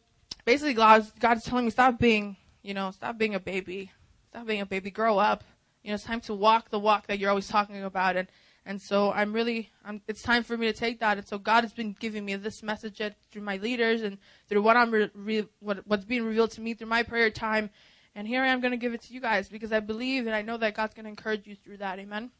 basically, 0.44 0.74
God, 0.74 1.06
God's 1.18 1.44
telling 1.44 1.64
me 1.64 1.70
stop 1.70 1.98
being, 1.98 2.36
you 2.62 2.74
know, 2.74 2.90
stop 2.90 3.16
being 3.16 3.34
a 3.34 3.40
baby, 3.40 3.90
stop 4.28 4.46
being 4.46 4.60
a 4.60 4.66
baby, 4.66 4.90
grow 4.90 5.18
up. 5.18 5.42
You 5.82 5.90
know, 5.90 5.94
it's 5.94 6.04
time 6.04 6.20
to 6.22 6.34
walk 6.34 6.68
the 6.68 6.78
walk 6.78 7.06
that 7.06 7.18
you're 7.18 7.30
always 7.30 7.48
talking 7.48 7.82
about, 7.82 8.16
and 8.16 8.28
and 8.66 8.82
so 8.82 9.10
I'm 9.12 9.32
really, 9.32 9.70
I'm, 9.84 10.02
it's 10.08 10.22
time 10.22 10.42
for 10.42 10.56
me 10.56 10.66
to 10.66 10.72
take 10.72 10.98
that. 11.00 11.16
And 11.16 11.26
so 11.26 11.38
God 11.38 11.62
has 11.62 11.72
been 11.72 11.96
giving 11.98 12.24
me 12.24 12.34
this 12.34 12.64
message 12.64 13.00
through 13.30 13.42
my 13.42 13.56
leaders 13.58 14.02
and 14.02 14.18
through 14.48 14.60
what 14.62 14.76
I'm 14.76 14.90
re- 14.90 15.10
re- 15.14 15.48
what, 15.60 15.86
what's 15.86 16.04
being 16.04 16.24
revealed 16.24 16.50
to 16.52 16.60
me 16.60 16.74
through 16.74 16.88
my 16.88 17.04
prayer 17.04 17.30
time 17.30 17.70
and 18.16 18.26
here 18.26 18.42
I 18.42 18.48
am 18.48 18.62
going 18.62 18.70
to 18.70 18.78
give 18.78 18.94
it 18.94 19.02
to 19.02 19.12
you 19.12 19.20
guys 19.20 19.46
because 19.50 19.72
I 19.72 19.80
believe 19.80 20.26
and 20.26 20.34
I 20.34 20.40
know 20.40 20.56
that 20.56 20.74
God's 20.74 20.94
going 20.94 21.04
to 21.04 21.10
encourage 21.10 21.46
you 21.46 21.54
through 21.54 21.76
that. 21.76 21.98
Amen. 21.98 22.30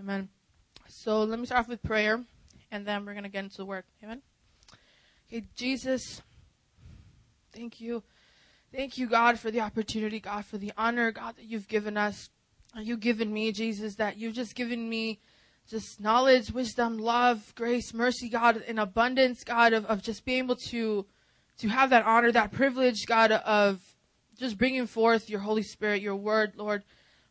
Amen. 0.00 0.28
So 0.86 1.24
let 1.24 1.40
me 1.40 1.46
start 1.46 1.62
off 1.62 1.68
with 1.68 1.82
prayer 1.82 2.22
and 2.70 2.86
then 2.86 3.04
we're 3.04 3.12
going 3.12 3.24
to 3.24 3.28
get 3.28 3.42
into 3.42 3.56
the 3.56 3.66
work. 3.66 3.86
Amen. 4.04 4.22
Okay, 5.28 5.44
Jesus, 5.56 6.22
thank 7.52 7.80
you. 7.80 8.04
Thank 8.72 8.98
you, 8.98 9.08
God, 9.08 9.40
for 9.40 9.50
the 9.50 9.62
opportunity, 9.62 10.20
God, 10.20 10.44
for 10.44 10.58
the 10.58 10.72
honor, 10.76 11.10
God, 11.10 11.36
that 11.36 11.44
you've 11.44 11.66
given 11.66 11.96
us. 11.96 12.30
You've 12.76 13.00
given 13.00 13.32
me, 13.32 13.50
Jesus, 13.50 13.96
that 13.96 14.16
you've 14.16 14.34
just 14.34 14.54
given 14.54 14.88
me 14.88 15.18
just 15.68 16.00
knowledge, 16.00 16.52
wisdom, 16.52 16.98
love, 16.98 17.52
grace, 17.56 17.92
mercy, 17.92 18.28
God, 18.28 18.62
in 18.68 18.78
abundance, 18.78 19.42
God, 19.42 19.72
of, 19.72 19.86
of 19.86 20.02
just 20.02 20.24
being 20.24 20.44
able 20.44 20.56
to 20.68 21.04
to 21.58 21.68
have 21.68 21.90
that 21.90 22.04
honor, 22.06 22.30
that 22.30 22.52
privilege, 22.52 23.04
God, 23.06 23.32
of 23.32 23.80
just 24.38 24.56
bringing 24.56 24.86
forth 24.86 25.28
your 25.28 25.40
Holy 25.40 25.62
Spirit, 25.62 26.00
your 26.00 26.16
word, 26.16 26.52
Lord. 26.56 26.84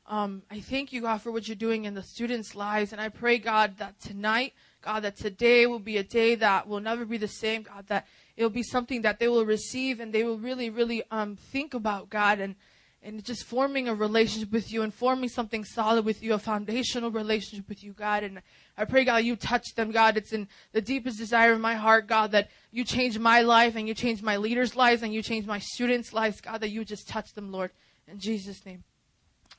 Um, 0.06 0.44
I 0.52 0.60
thank 0.60 0.94
you, 0.94 1.02
God, 1.02 1.22
for 1.22 1.32
what 1.32 1.48
you're 1.48 1.56
doing 1.56 1.86
in 1.86 1.94
the 1.94 2.04
students' 2.04 2.54
lives. 2.54 2.92
And 2.92 3.02
I 3.02 3.10
pray, 3.10 3.38
God, 3.40 3.78
that 3.78 4.00
tonight, 4.00 4.54
God, 4.82 5.04
that 5.04 5.16
today 5.16 5.66
will 5.66 5.80
be 5.80 5.98
a 5.98 6.04
day 6.04 6.36
that 6.36 6.68
will 6.68 6.80
never 6.80 7.06
be 7.06 7.18
the 7.18 7.28
same, 7.28 7.64
God, 7.64 7.88
that 7.88 8.08
it 8.36 8.44
will 8.44 8.50
be 8.50 8.64
something 8.64 9.02
that 9.02 9.20
they 9.20 9.28
will 9.28 9.46
receive 9.46 10.00
and 10.00 10.14
they 10.14 10.24
will 10.24 10.38
really, 10.38 10.70
really 10.70 11.04
um, 11.10 11.36
think 11.36 11.74
about, 11.74 12.10
God, 12.10 12.40
and, 12.40 12.56
and 13.04 13.24
just 13.24 13.44
forming 13.46 13.88
a 13.88 13.96
relationship 13.96 14.52
with 14.52 14.72
you 14.72 14.82
and 14.82 14.94
forming 14.94 15.30
something 15.30 15.64
solid 15.64 16.04
with 16.04 16.22
you, 16.24 16.34
a 16.34 16.40
foundational 16.40 17.12
relationship 17.12 17.70
with 17.70 17.84
you, 17.84 17.94
God. 17.94 18.24
And 18.24 18.42
I 18.78 18.86
pray, 18.86 19.06
God, 19.06 19.24
you 19.24 19.36
touch 19.36 19.76
them, 19.76 19.92
God. 19.92 20.18
It's 20.18 20.34
in 20.34 20.48
the 20.72 20.82
deepest 20.82 21.18
desire 21.18 21.54
of 21.54 21.60
my 21.60 21.76
heart, 21.76 22.08
God, 22.08 22.32
that 22.32 22.50
you 22.72 22.84
change 22.84 23.18
my 23.18 23.42
life 23.42 23.76
and 23.76 23.88
you 23.88 23.94
change 23.94 24.22
my 24.22 24.38
leaders' 24.38 24.76
lives 24.76 25.04
and 25.04 25.14
you 25.14 25.22
change 25.22 25.46
my 25.46 25.60
students' 25.60 26.12
lives, 26.12 26.42
God, 26.42 26.62
that 26.62 26.70
you 26.70 26.84
just 26.84 27.08
touch 27.08 27.34
them, 27.34 27.52
Lord. 27.52 27.72
In 28.08 28.20
Jesus' 28.20 28.66
name. 28.66 28.84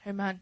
Amen. 0.07 0.40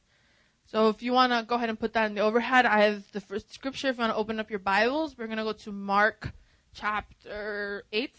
So 0.66 0.88
if 0.88 1.02
you 1.02 1.12
want 1.12 1.32
to 1.32 1.44
go 1.46 1.54
ahead 1.54 1.68
and 1.68 1.78
put 1.78 1.92
that 1.92 2.06
in 2.06 2.14
the 2.14 2.22
overhead, 2.22 2.66
I 2.66 2.84
have 2.84 3.04
the 3.12 3.20
first 3.20 3.52
scripture. 3.52 3.88
If 3.88 3.96
you 3.96 4.00
want 4.00 4.12
to 4.12 4.16
open 4.16 4.40
up 4.40 4.50
your 4.50 4.58
Bibles, 4.58 5.16
we're 5.16 5.26
going 5.26 5.38
to 5.38 5.44
go 5.44 5.52
to 5.52 5.72
Mark 5.72 6.32
chapter 6.74 7.84
8, 7.92 8.16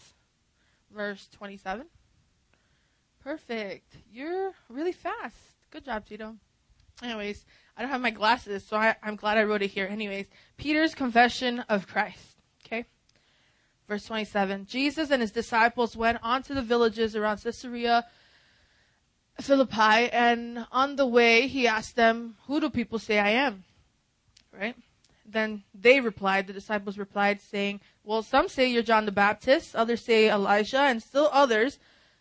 verse 0.90 1.28
27. 1.32 1.86
Perfect. 3.28 3.94
You're 4.10 4.52
really 4.70 4.92
fast. 4.92 5.36
Good 5.70 5.84
job, 5.84 6.06
Tito. 6.06 6.34
Anyways, 7.02 7.44
I 7.76 7.82
don't 7.82 7.90
have 7.90 8.00
my 8.00 8.08
glasses, 8.08 8.64
so 8.66 8.78
I, 8.78 8.96
am 9.02 9.16
glad 9.16 9.36
I 9.36 9.42
wrote 9.42 9.60
it 9.60 9.66
here. 9.66 9.84
Anyways, 9.84 10.28
Peter's 10.56 10.94
confession 10.94 11.60
of 11.68 11.86
Christ. 11.86 12.38
Okay? 12.64 12.86
Verse 13.86 14.06
27. 14.06 14.64
Jesus 14.64 15.10
and 15.10 15.20
his 15.20 15.30
disciples 15.30 15.94
went 15.94 16.16
on 16.22 16.42
to 16.44 16.54
the 16.54 16.62
villages 16.62 17.14
around 17.14 17.42
Caesarea 17.42 18.06
Philippi, 19.42 20.08
and 20.10 20.66
on 20.72 20.96
the 20.96 21.06
way 21.06 21.48
he 21.48 21.66
asked 21.66 21.96
them, 21.96 22.36
Who 22.46 22.60
do 22.60 22.70
people 22.70 22.98
say 22.98 23.18
I 23.18 23.32
am? 23.32 23.64
Right? 24.58 24.74
Then 25.26 25.64
they 25.74 26.00
replied, 26.00 26.46
the 26.46 26.54
disciples 26.54 26.96
replied, 26.96 27.42
saying, 27.42 27.82
Well, 28.04 28.22
some 28.22 28.48
say 28.48 28.70
you're 28.70 28.82
John 28.82 29.04
the 29.04 29.12
Baptist, 29.12 29.76
others 29.76 30.02
say 30.02 30.30
Elijah, 30.30 30.80
and 30.80 31.02
still 31.02 31.28
others, 31.30 31.78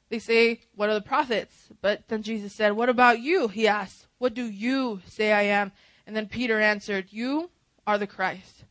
they 0.10 0.20
say, 0.20 0.62
What 0.76 0.90
are 0.90 0.94
the 0.94 1.02
prophets? 1.02 1.70
But 1.82 2.08
then 2.08 2.24
Jesus 2.24 2.54
said, 2.54 2.74
What 2.74 2.90
about 2.90 3.20
you? 3.20 3.48
He 3.48 3.68
asked. 3.68 4.08
What 4.18 4.34
do 4.34 4.46
you 4.46 5.02
say 5.06 5.32
I 5.32 5.44
am? 5.44 5.72
And 6.06 6.16
then 6.16 6.28
Peter 6.28 6.60
answered, 6.60 7.08
You 7.10 7.50
are 7.86 7.98
the 7.98 8.08
Christ. 8.08 8.64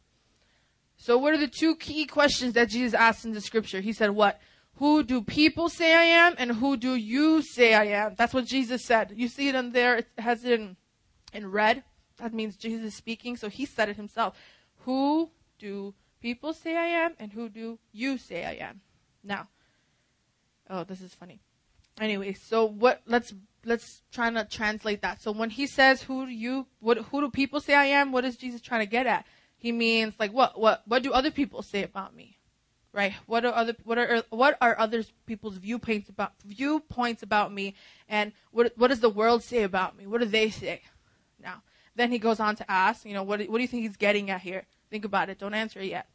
So 0.96 1.18
what 1.18 1.34
are 1.34 1.38
the 1.38 1.46
two 1.46 1.76
key 1.76 2.06
questions 2.06 2.54
that 2.54 2.70
Jesus 2.70 2.94
asked 2.94 3.24
in 3.24 3.32
the 3.32 3.40
scripture? 3.40 3.80
He 3.80 3.92
said, 3.92 4.10
What? 4.10 4.40
Who 4.76 5.02
do 5.02 5.22
people 5.22 5.68
say 5.68 5.94
I 5.94 6.02
am? 6.02 6.34
And 6.38 6.52
who 6.52 6.76
do 6.76 6.94
you 6.94 7.42
say 7.42 7.74
I 7.74 7.84
am? 7.84 8.14
That's 8.16 8.34
what 8.34 8.44
Jesus 8.44 8.84
said. 8.84 9.12
You 9.16 9.28
see 9.28 9.48
it 9.48 9.54
in 9.54 9.72
there. 9.72 9.96
It 9.96 10.08
has 10.18 10.44
it 10.44 10.60
in, 10.60 10.76
in 11.32 11.50
red. 11.50 11.82
That 12.18 12.34
means 12.34 12.56
Jesus 12.56 12.84
is 12.84 12.94
speaking. 12.94 13.36
So 13.36 13.48
he 13.48 13.64
said 13.64 13.88
it 13.88 13.96
himself. 13.96 14.36
Who 14.80 15.30
do 15.58 15.94
people 16.20 16.52
say 16.52 16.76
I 16.76 16.86
am? 16.86 17.14
And 17.18 17.32
who 17.32 17.48
do 17.48 17.78
you 17.92 18.18
say 18.18 18.44
I 18.44 18.66
am? 18.66 18.82
Now, 19.24 19.48
oh, 20.70 20.84
this 20.84 21.00
is 21.00 21.14
funny. 21.14 21.40
Anyway, 22.00 22.34
so 22.34 22.64
what, 22.66 23.00
let's 23.06 23.32
let's 23.64 24.02
try 24.12 24.30
to 24.30 24.44
translate 24.44 25.02
that. 25.02 25.20
So 25.22 25.32
when 25.32 25.50
he 25.50 25.66
says, 25.66 26.02
"Who 26.02 26.26
do 26.26 26.32
you? 26.32 26.66
What? 26.80 26.98
Who 26.98 27.20
do 27.20 27.30
people 27.30 27.60
say 27.60 27.74
I 27.74 27.86
am?" 27.86 28.12
What 28.12 28.24
is 28.24 28.36
Jesus 28.36 28.60
trying 28.60 28.80
to 28.80 28.90
get 28.90 29.06
at? 29.06 29.26
He 29.56 29.72
means 29.72 30.14
like, 30.18 30.32
what? 30.32 30.58
What? 30.58 30.82
What 30.86 31.02
do 31.02 31.12
other 31.12 31.30
people 31.30 31.62
say 31.62 31.82
about 31.82 32.14
me? 32.14 32.38
Right? 32.92 33.14
What 33.26 33.44
are 33.44 33.54
other? 33.54 33.74
What 33.84 33.98
are 33.98 34.22
what 34.30 34.56
are 34.60 34.78
other 34.78 35.04
people's 35.26 35.56
viewpoints 35.56 36.08
about 36.08 36.32
viewpoints 36.44 37.22
about 37.22 37.52
me? 37.52 37.74
And 38.08 38.32
what 38.50 38.72
what 38.76 38.88
does 38.88 39.00
the 39.00 39.10
world 39.10 39.42
say 39.42 39.62
about 39.62 39.96
me? 39.96 40.06
What 40.06 40.20
do 40.20 40.26
they 40.26 40.50
say? 40.50 40.82
Now, 41.42 41.62
then 41.94 42.10
he 42.10 42.18
goes 42.18 42.40
on 42.40 42.56
to 42.56 42.70
ask, 42.70 43.04
you 43.04 43.14
know, 43.14 43.22
what 43.22 43.40
what 43.48 43.56
do 43.58 43.62
you 43.62 43.68
think 43.68 43.82
he's 43.82 43.96
getting 43.96 44.30
at 44.30 44.42
here? 44.42 44.64
Think 44.90 45.04
about 45.04 45.30
it. 45.30 45.38
Don't 45.38 45.54
answer 45.54 45.80
it 45.80 45.90
yet. 45.90 46.08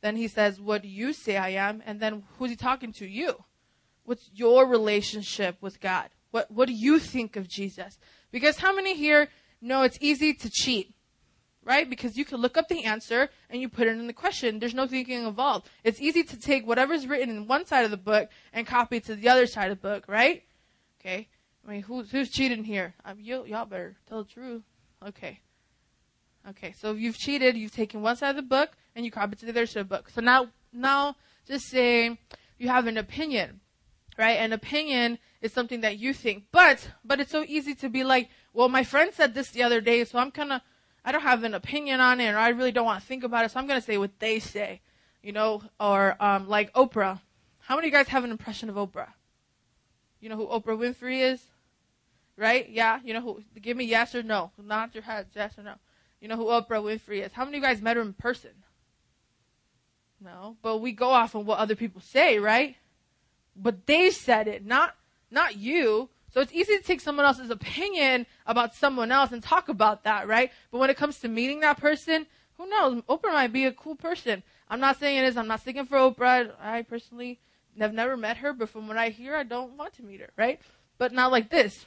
Then 0.00 0.16
he 0.16 0.28
says, 0.28 0.60
"What 0.60 0.82
do 0.82 0.88
you 0.88 1.12
say 1.12 1.36
I 1.36 1.50
am?" 1.50 1.82
And 1.86 2.00
then 2.00 2.24
who's 2.38 2.50
he 2.50 2.56
talking 2.56 2.92
to? 2.94 3.06
You. 3.06 3.44
What's 4.08 4.30
your 4.32 4.66
relationship 4.66 5.58
with 5.60 5.80
God? 5.80 6.08
What, 6.30 6.50
what 6.50 6.66
do 6.66 6.72
you 6.72 6.98
think 6.98 7.36
of 7.36 7.46
Jesus? 7.46 7.98
Because 8.30 8.56
how 8.56 8.74
many 8.74 8.96
here 8.96 9.28
know 9.60 9.82
it's 9.82 9.98
easy 10.00 10.32
to 10.32 10.48
cheat? 10.48 10.94
Right? 11.62 11.90
Because 11.90 12.16
you 12.16 12.24
can 12.24 12.38
look 12.38 12.56
up 12.56 12.68
the 12.68 12.84
answer 12.84 13.28
and 13.50 13.60
you 13.60 13.68
put 13.68 13.86
it 13.86 13.98
in 13.98 14.06
the 14.06 14.14
question. 14.14 14.60
There's 14.60 14.72
no 14.72 14.86
thinking 14.86 15.26
involved. 15.26 15.68
It's 15.84 16.00
easy 16.00 16.22
to 16.22 16.38
take 16.38 16.66
whatever's 16.66 17.06
written 17.06 17.28
in 17.28 17.46
one 17.46 17.66
side 17.66 17.84
of 17.84 17.90
the 17.90 17.98
book 17.98 18.30
and 18.54 18.66
copy 18.66 18.96
it 18.96 19.04
to 19.04 19.14
the 19.14 19.28
other 19.28 19.46
side 19.46 19.70
of 19.70 19.78
the 19.78 19.86
book, 19.86 20.04
right? 20.08 20.42
Okay. 20.98 21.28
I 21.66 21.70
mean, 21.70 21.82
who's, 21.82 22.10
who's 22.10 22.30
cheating 22.30 22.64
here? 22.64 22.94
Um, 23.04 23.18
you, 23.20 23.44
y'all 23.44 23.66
better 23.66 23.98
tell 24.08 24.24
the 24.24 24.30
truth. 24.30 24.62
Okay. 25.06 25.40
Okay. 26.48 26.72
So 26.78 26.92
if 26.92 26.98
you've 26.98 27.18
cheated, 27.18 27.58
you've 27.58 27.72
taken 27.72 28.00
one 28.00 28.16
side 28.16 28.30
of 28.30 28.36
the 28.36 28.42
book 28.42 28.70
and 28.96 29.04
you 29.04 29.10
copy 29.10 29.32
it 29.32 29.40
to 29.40 29.44
the 29.44 29.52
other 29.52 29.66
side 29.66 29.80
of 29.80 29.90
the 29.90 29.96
book. 29.96 30.08
So 30.08 30.22
now, 30.22 30.48
now, 30.72 31.16
just 31.46 31.66
say 31.66 32.18
you 32.56 32.68
have 32.68 32.86
an 32.86 32.96
opinion 32.96 33.60
right? 34.18 34.38
An 34.38 34.52
opinion 34.52 35.18
is 35.40 35.52
something 35.52 35.80
that 35.82 35.98
you 35.98 36.12
think, 36.12 36.44
but, 36.50 36.90
but 37.04 37.20
it's 37.20 37.30
so 37.30 37.44
easy 37.46 37.74
to 37.76 37.88
be 37.88 38.02
like, 38.02 38.28
well, 38.52 38.68
my 38.68 38.82
friend 38.82 39.14
said 39.14 39.32
this 39.32 39.50
the 39.50 39.62
other 39.62 39.80
day, 39.80 40.04
so 40.04 40.18
I'm 40.18 40.32
kind 40.32 40.52
of, 40.52 40.60
I 41.04 41.12
don't 41.12 41.22
have 41.22 41.44
an 41.44 41.54
opinion 41.54 42.00
on 42.00 42.20
it, 42.20 42.32
or 42.32 42.38
I 42.38 42.48
really 42.48 42.72
don't 42.72 42.84
want 42.84 43.00
to 43.00 43.06
think 43.06 43.22
about 43.22 43.44
it, 43.44 43.52
so 43.52 43.60
I'm 43.60 43.68
gonna 43.68 43.80
say 43.80 43.96
what 43.96 44.18
they 44.18 44.40
say, 44.40 44.80
you 45.22 45.32
know, 45.32 45.62
or, 45.78 46.16
um, 46.20 46.48
like 46.48 46.72
Oprah. 46.74 47.20
How 47.60 47.76
many 47.76 47.88
of 47.88 47.92
you 47.92 47.98
guys 47.98 48.08
have 48.08 48.24
an 48.24 48.32
impression 48.32 48.68
of 48.68 48.74
Oprah? 48.74 49.12
You 50.20 50.28
know 50.28 50.36
who 50.36 50.46
Oprah 50.48 50.76
Winfrey 50.76 51.22
is? 51.22 51.40
Right? 52.36 52.68
Yeah? 52.68 52.98
You 53.04 53.14
know 53.14 53.20
who, 53.20 53.42
give 53.60 53.76
me 53.76 53.84
yes 53.84 54.14
or 54.14 54.22
no. 54.22 54.50
Not 54.60 54.94
your 54.94 55.04
heads, 55.04 55.30
yes 55.36 55.56
or 55.58 55.62
no. 55.62 55.74
You 56.20 56.26
know 56.26 56.36
who 56.36 56.46
Oprah 56.46 56.82
Winfrey 56.82 57.24
is. 57.24 57.32
How 57.32 57.44
many 57.44 57.58
of 57.58 57.62
you 57.62 57.68
guys 57.68 57.80
met 57.80 57.96
her 57.96 58.02
in 58.02 58.14
person? 58.14 58.50
No, 60.20 60.56
but 60.62 60.78
we 60.78 60.90
go 60.90 61.10
off 61.10 61.36
on 61.36 61.46
what 61.46 61.60
other 61.60 61.76
people 61.76 62.00
say, 62.00 62.40
right? 62.40 62.74
But 63.60 63.86
they 63.86 64.10
said 64.10 64.48
it, 64.48 64.64
not 64.64 64.94
not 65.30 65.56
you. 65.56 66.08
So 66.30 66.40
it's 66.40 66.52
easy 66.52 66.76
to 66.76 66.82
take 66.82 67.00
someone 67.00 67.26
else's 67.26 67.50
opinion 67.50 68.26
about 68.46 68.74
someone 68.74 69.10
else 69.10 69.32
and 69.32 69.42
talk 69.42 69.68
about 69.68 70.04
that, 70.04 70.28
right? 70.28 70.50
But 70.70 70.78
when 70.78 70.90
it 70.90 70.96
comes 70.96 71.18
to 71.20 71.28
meeting 71.28 71.60
that 71.60 71.80
person, 71.80 72.26
who 72.56 72.68
knows? 72.68 73.02
Oprah 73.08 73.32
might 73.32 73.52
be 73.52 73.64
a 73.64 73.72
cool 73.72 73.96
person. 73.96 74.42
I'm 74.68 74.80
not 74.80 74.98
saying 74.98 75.18
it 75.18 75.24
is. 75.24 75.36
I'm 75.36 75.48
not 75.48 75.60
speaking 75.60 75.86
for 75.86 75.96
Oprah. 75.96 76.52
I 76.60 76.82
personally 76.82 77.40
have 77.78 77.94
never 77.94 78.16
met 78.16 78.38
her, 78.38 78.52
but 78.52 78.68
from 78.68 78.88
what 78.88 78.96
I 78.96 79.08
hear, 79.08 79.34
I 79.34 79.44
don't 79.44 79.76
want 79.76 79.94
to 79.94 80.02
meet 80.02 80.20
her, 80.20 80.30
right? 80.36 80.60
But 80.98 81.12
not 81.12 81.32
like 81.32 81.50
this. 81.50 81.86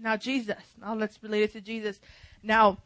Now 0.00 0.16
Jesus. 0.16 0.62
Now 0.80 0.94
let's 0.94 1.22
relate 1.22 1.42
it 1.42 1.52
to 1.52 1.60
Jesus. 1.60 2.00
Now, 2.42 2.78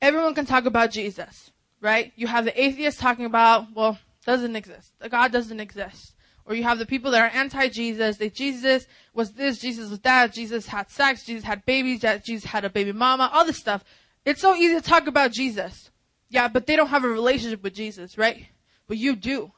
everyone 0.00 0.34
can 0.34 0.46
talk 0.46 0.64
about 0.64 0.90
Jesus, 0.90 1.50
right? 1.80 2.12
You 2.16 2.26
have 2.26 2.44
the 2.44 2.62
atheist 2.62 3.00
talking 3.00 3.26
about, 3.26 3.66
well, 3.74 3.98
doesn't 4.24 4.56
exist. 4.56 4.92
God 5.10 5.32
doesn't 5.32 5.60
exist. 5.60 6.14
Or 6.46 6.54
you 6.54 6.62
have 6.62 6.78
the 6.78 6.86
people 6.86 7.10
that 7.12 7.22
are 7.22 7.36
anti-Jesus. 7.38 8.18
That 8.18 8.34
Jesus 8.34 8.86
was 9.14 9.32
this, 9.32 9.58
Jesus 9.58 9.90
was 9.90 10.00
that, 10.00 10.32
Jesus 10.32 10.66
had 10.66 10.90
sex, 10.90 11.24
Jesus 11.24 11.44
had 11.44 11.64
babies, 11.64 12.04
Jesus 12.24 12.44
had 12.44 12.64
a 12.64 12.70
baby 12.70 12.92
mama, 12.92 13.30
all 13.32 13.44
this 13.44 13.58
stuff. 13.58 13.84
It's 14.24 14.40
so 14.40 14.54
easy 14.54 14.74
to 14.74 14.80
talk 14.80 15.06
about 15.06 15.32
Jesus. 15.32 15.90
Yeah, 16.28 16.48
but 16.48 16.66
they 16.66 16.76
don't 16.76 16.88
have 16.88 17.04
a 17.04 17.08
relationship 17.08 17.62
with 17.62 17.74
Jesus, 17.74 18.18
right? 18.18 18.46
But 18.86 18.98
you 18.98 19.16
do. 19.16 19.52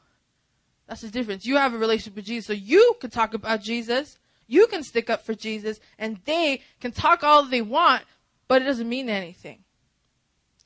That's 0.86 1.00
the 1.00 1.08
difference. 1.08 1.44
You 1.44 1.56
have 1.56 1.74
a 1.74 1.78
relationship 1.78 2.16
with 2.16 2.26
Jesus, 2.26 2.46
so 2.46 2.52
you 2.52 2.96
can 3.00 3.10
talk 3.10 3.34
about 3.34 3.62
Jesus. 3.62 4.18
You 4.46 4.68
can 4.68 4.84
stick 4.84 5.10
up 5.10 5.26
for 5.26 5.34
Jesus, 5.34 5.80
and 5.98 6.20
they 6.24 6.62
can 6.80 6.92
talk 6.92 7.24
all 7.24 7.44
they 7.44 7.62
want, 7.62 8.04
but 8.46 8.62
it 8.62 8.66
doesn't 8.66 8.88
mean 8.88 9.08
anything. 9.08 9.64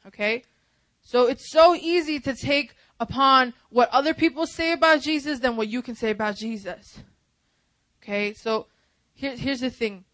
Okay? 0.06 0.42
So 1.02 1.26
it's 1.28 1.50
so 1.50 1.74
easy 1.74 2.20
to 2.20 2.34
take 2.34 2.74
upon 3.00 3.54
what 3.70 3.88
other 3.90 4.12
people 4.12 4.46
say 4.46 4.72
about 4.72 5.00
Jesus 5.00 5.40
than 5.40 5.56
what 5.56 5.68
you 5.68 5.80
can 5.82 5.96
say 5.96 6.10
about 6.10 6.36
Jesus. 6.36 7.00
Okay? 8.02 8.34
So 8.34 8.66
here, 9.14 9.34
here's 9.34 9.60
the 9.60 9.70
thing. 9.70 10.04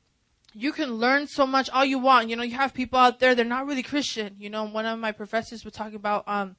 You 0.54 0.72
can 0.72 0.94
learn 0.94 1.26
so 1.26 1.46
much 1.46 1.68
all 1.68 1.84
you 1.84 1.98
want. 1.98 2.30
You 2.30 2.36
know, 2.36 2.44
you 2.44 2.54
have 2.54 2.72
people 2.72 2.98
out 2.98 3.18
there, 3.18 3.34
they're 3.34 3.44
not 3.44 3.66
really 3.66 3.82
Christian. 3.82 4.36
You 4.38 4.48
know, 4.48 4.64
one 4.64 4.86
of 4.86 4.98
my 4.98 5.12
professors 5.12 5.64
was 5.64 5.74
talking 5.74 5.96
about, 5.96 6.26
um, 6.26 6.56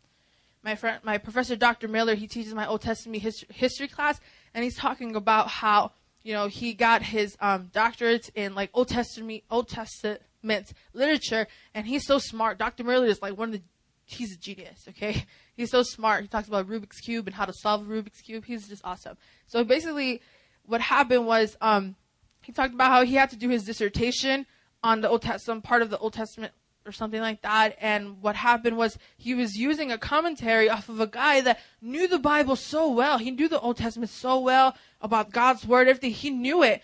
my 0.64 0.76
friend, 0.76 1.00
my 1.04 1.18
professor, 1.18 1.56
Dr. 1.56 1.88
Miller, 1.88 2.14
he 2.14 2.28
teaches 2.28 2.54
my 2.54 2.68
Old 2.68 2.82
Testament 2.82 3.24
history, 3.24 3.48
history 3.52 3.88
class, 3.88 4.20
and 4.54 4.64
he's 4.64 4.76
talking 4.76 5.16
about 5.16 5.48
how, 5.48 5.94
you 6.24 6.34
know, 6.34 6.48
he 6.48 6.74
got 6.74 7.02
his, 7.02 7.38
um, 7.40 7.72
doctorates 7.74 8.30
in 8.36 8.54
like 8.54 8.70
Old 8.74 8.90
Testament, 8.90 9.44
Old 9.50 9.70
Testament 9.70 10.74
literature, 10.94 11.48
and 11.74 11.88
he's 11.88 12.06
so 12.06 12.20
smart. 12.20 12.58
Dr. 12.58 12.84
Miller 12.84 13.06
is 13.06 13.22
like 13.22 13.38
one 13.38 13.50
of 13.50 13.54
the 13.54 13.62
he's 14.08 14.34
a 14.34 14.38
genius, 14.38 14.86
okay? 14.90 15.26
He's 15.56 15.72
so 15.72 15.84
smart. 15.84 16.22
He 16.22 16.28
talks 16.28 16.48
about 16.48 16.68
Rubik's 16.68 17.00
Cube 17.00 17.28
and 17.28 17.36
how 17.36 17.46
to 17.46 17.54
solve 17.54 17.88
Rubik's 17.88 18.22
Cube. 18.22 18.46
He's 18.46 18.68
just 18.68 18.82
awesome. 18.86 19.18
So 19.48 19.64
basically, 19.64 20.22
what 20.66 20.82
happened 20.82 21.26
was, 21.26 21.58
um, 21.62 21.96
he 22.42 22.52
talked 22.52 22.74
about 22.74 22.92
how 22.92 23.04
he 23.04 23.16
had 23.16 23.32
to 23.32 23.36
do 23.36 23.50
his 23.50 23.66
dissertation 23.66 24.46
on 24.84 25.02
the 25.02 25.10
Old 25.10 25.24
Testament, 25.24 25.64
part 25.64 25.82
of 25.82 25.90
the 25.90 25.98
Old 25.98 26.14
Testament 26.14 26.54
or 26.86 26.92
something 26.92 27.20
like 27.20 27.42
that. 27.42 27.76
And 27.82 28.22
what 28.22 28.36
happened 28.36 28.78
was 28.78 28.98
he 29.18 29.34
was 29.34 29.58
using 29.58 29.92
a 29.92 29.98
commentary 29.98 30.70
off 30.70 30.88
of 30.88 31.02
a 31.02 31.08
guy 31.08 31.42
that 31.42 31.60
knew 31.82 32.08
the 32.08 32.20
Bible 32.20 32.56
so 32.56 32.90
well. 32.90 33.18
He 33.18 33.32
knew 33.32 33.50
the 33.50 33.60
Old 33.60 33.78
Testament 33.78 34.10
so 34.10 34.40
well 34.40 34.78
about 35.02 35.32
God's 35.32 35.66
word, 35.68 35.90
everything. 35.90 36.12
He 36.12 36.30
knew 36.30 36.64
it. 36.64 36.82